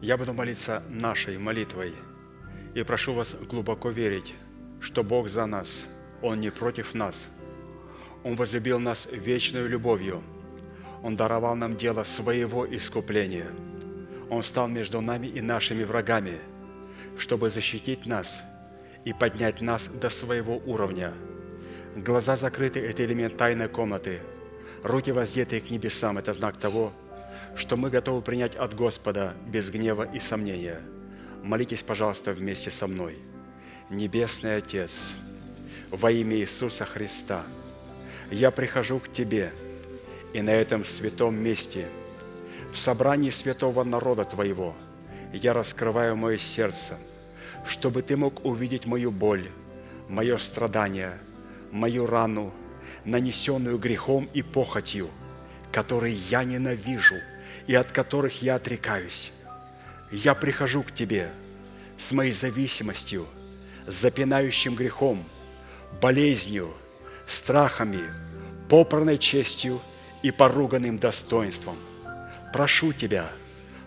[0.00, 1.94] Я буду молиться нашей молитвой
[2.74, 4.34] и прошу вас глубоко верить
[4.80, 5.86] что Бог за нас,
[6.22, 7.28] Он не против нас.
[8.24, 10.22] Он возлюбил нас вечной любовью.
[11.02, 13.46] Он даровал нам дело своего искупления.
[14.28, 16.38] Он стал между нами и нашими врагами,
[17.16, 18.42] чтобы защитить нас
[19.04, 21.14] и поднять нас до своего уровня.
[21.96, 24.20] Глаза закрыты– это элемент тайной комнаты.
[24.82, 26.92] Руки воздетые к небесам– это знак того,
[27.56, 30.80] что мы готовы принять от Господа без гнева и сомнения.
[31.42, 33.18] Молитесь, пожалуйста, вместе со мной.
[33.88, 35.14] Небесный Отец,
[35.90, 37.44] во имя Иисуса Христа,
[38.30, 39.52] я прихожу к Тебе
[40.32, 41.88] и на этом святом месте,
[42.72, 44.76] в собрании святого народа Твоего,
[45.32, 46.98] я раскрываю мое сердце,
[47.66, 49.50] чтобы Ты мог увидеть мою боль,
[50.08, 51.18] мое страдание,
[51.72, 52.52] мою рану,
[53.04, 55.08] нанесенную грехом и похотью,
[55.72, 57.16] которые я ненавижу
[57.66, 59.32] и от которых я отрекаюсь.
[60.10, 61.30] Я прихожу к Тебе
[61.96, 63.26] с моей зависимостью,
[63.86, 65.24] запинающим грехом,
[66.00, 66.72] болезнью,
[67.26, 68.02] страхами,
[68.68, 69.80] попранной честью
[70.22, 71.76] и поруганным достоинством.
[72.52, 73.30] Прошу Тебя,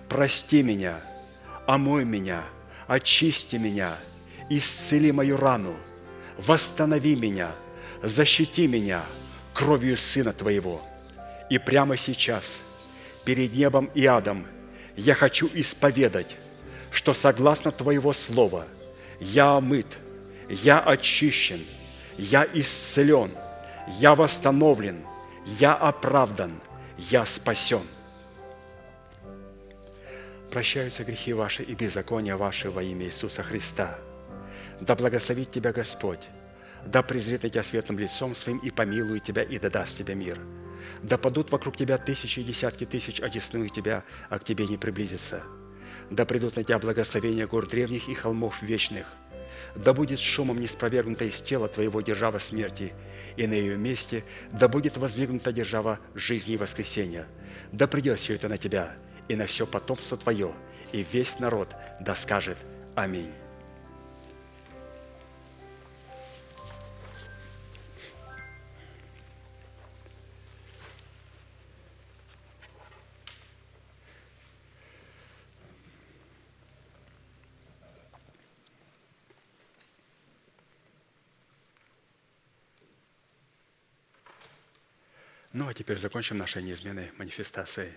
[0.07, 0.99] прости меня,
[1.65, 2.43] омой меня,
[2.87, 3.97] очисти меня,
[4.49, 5.75] исцели мою рану,
[6.37, 7.51] восстанови меня,
[8.01, 9.01] защити меня
[9.53, 10.81] кровью Сына Твоего.
[11.49, 12.61] И прямо сейчас,
[13.25, 14.45] перед небом и адом,
[14.95, 16.37] я хочу исповедать,
[16.91, 18.65] что согласно Твоего Слова
[19.19, 19.97] я омыт,
[20.49, 21.63] я очищен,
[22.17, 23.31] я исцелен,
[23.99, 25.01] я восстановлен,
[25.45, 26.59] я оправдан,
[26.97, 27.81] я спасен.
[30.51, 33.97] Прощаются грехи ваши и беззакония ваши во имя Иисуса Христа.
[34.79, 36.29] Да благословит тебя Господь,
[36.85, 40.37] да презрит тебя светлым лицом своим и помилует тебя, и да даст тебе мир.
[41.03, 45.43] Да падут вокруг тебя тысячи и десятки тысяч, одесную тебя, а к тебе не приблизится.
[46.09, 49.05] Да придут на тебя благословения гор древних и холмов вечных.
[49.75, 52.93] Да будет шумом не спровергнута из тела твоего держава смерти,
[53.35, 57.27] и на ее месте да будет воздвигнута держава жизни и воскресения.
[57.71, 58.95] Да придет все это на тебя
[59.27, 60.53] и на все потомство твое,
[60.91, 61.69] и весь народ
[61.99, 62.57] да скажет
[62.95, 63.31] Аминь.
[85.53, 87.91] Ну а теперь закончим нашей неизменной манифестацией.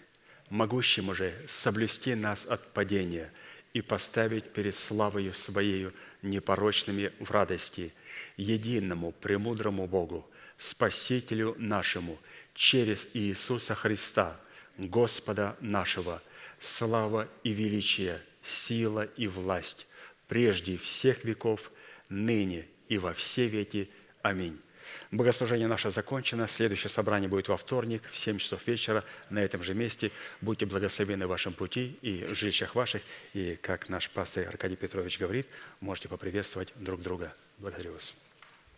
[0.51, 3.33] Могущим уже соблюсти нас от падения
[3.73, 7.95] и поставить перед славою Своею непорочными в радости,
[8.37, 10.29] единому, премудрому Богу,
[10.59, 12.19] Спасителю нашему,
[12.55, 14.39] через Иисуса Христа,
[14.77, 16.23] Господа нашего,
[16.61, 19.87] слава и величие, сила и власть,
[20.29, 21.73] прежде всех веков,
[22.11, 23.91] ныне и во все веки.
[24.23, 24.59] Аминь.
[25.11, 26.47] Богослужение наше закончено.
[26.49, 30.11] Следующее собрание будет во вторник в 7 часов вечера на этом же месте.
[30.41, 33.03] Будьте благословены в вашем пути и в жилищах ваших.
[33.35, 35.47] И, как наш пастор Аркадий Петрович говорит,
[35.81, 37.33] можете поприветствовать друг друга.
[37.59, 38.15] Благодарю вас.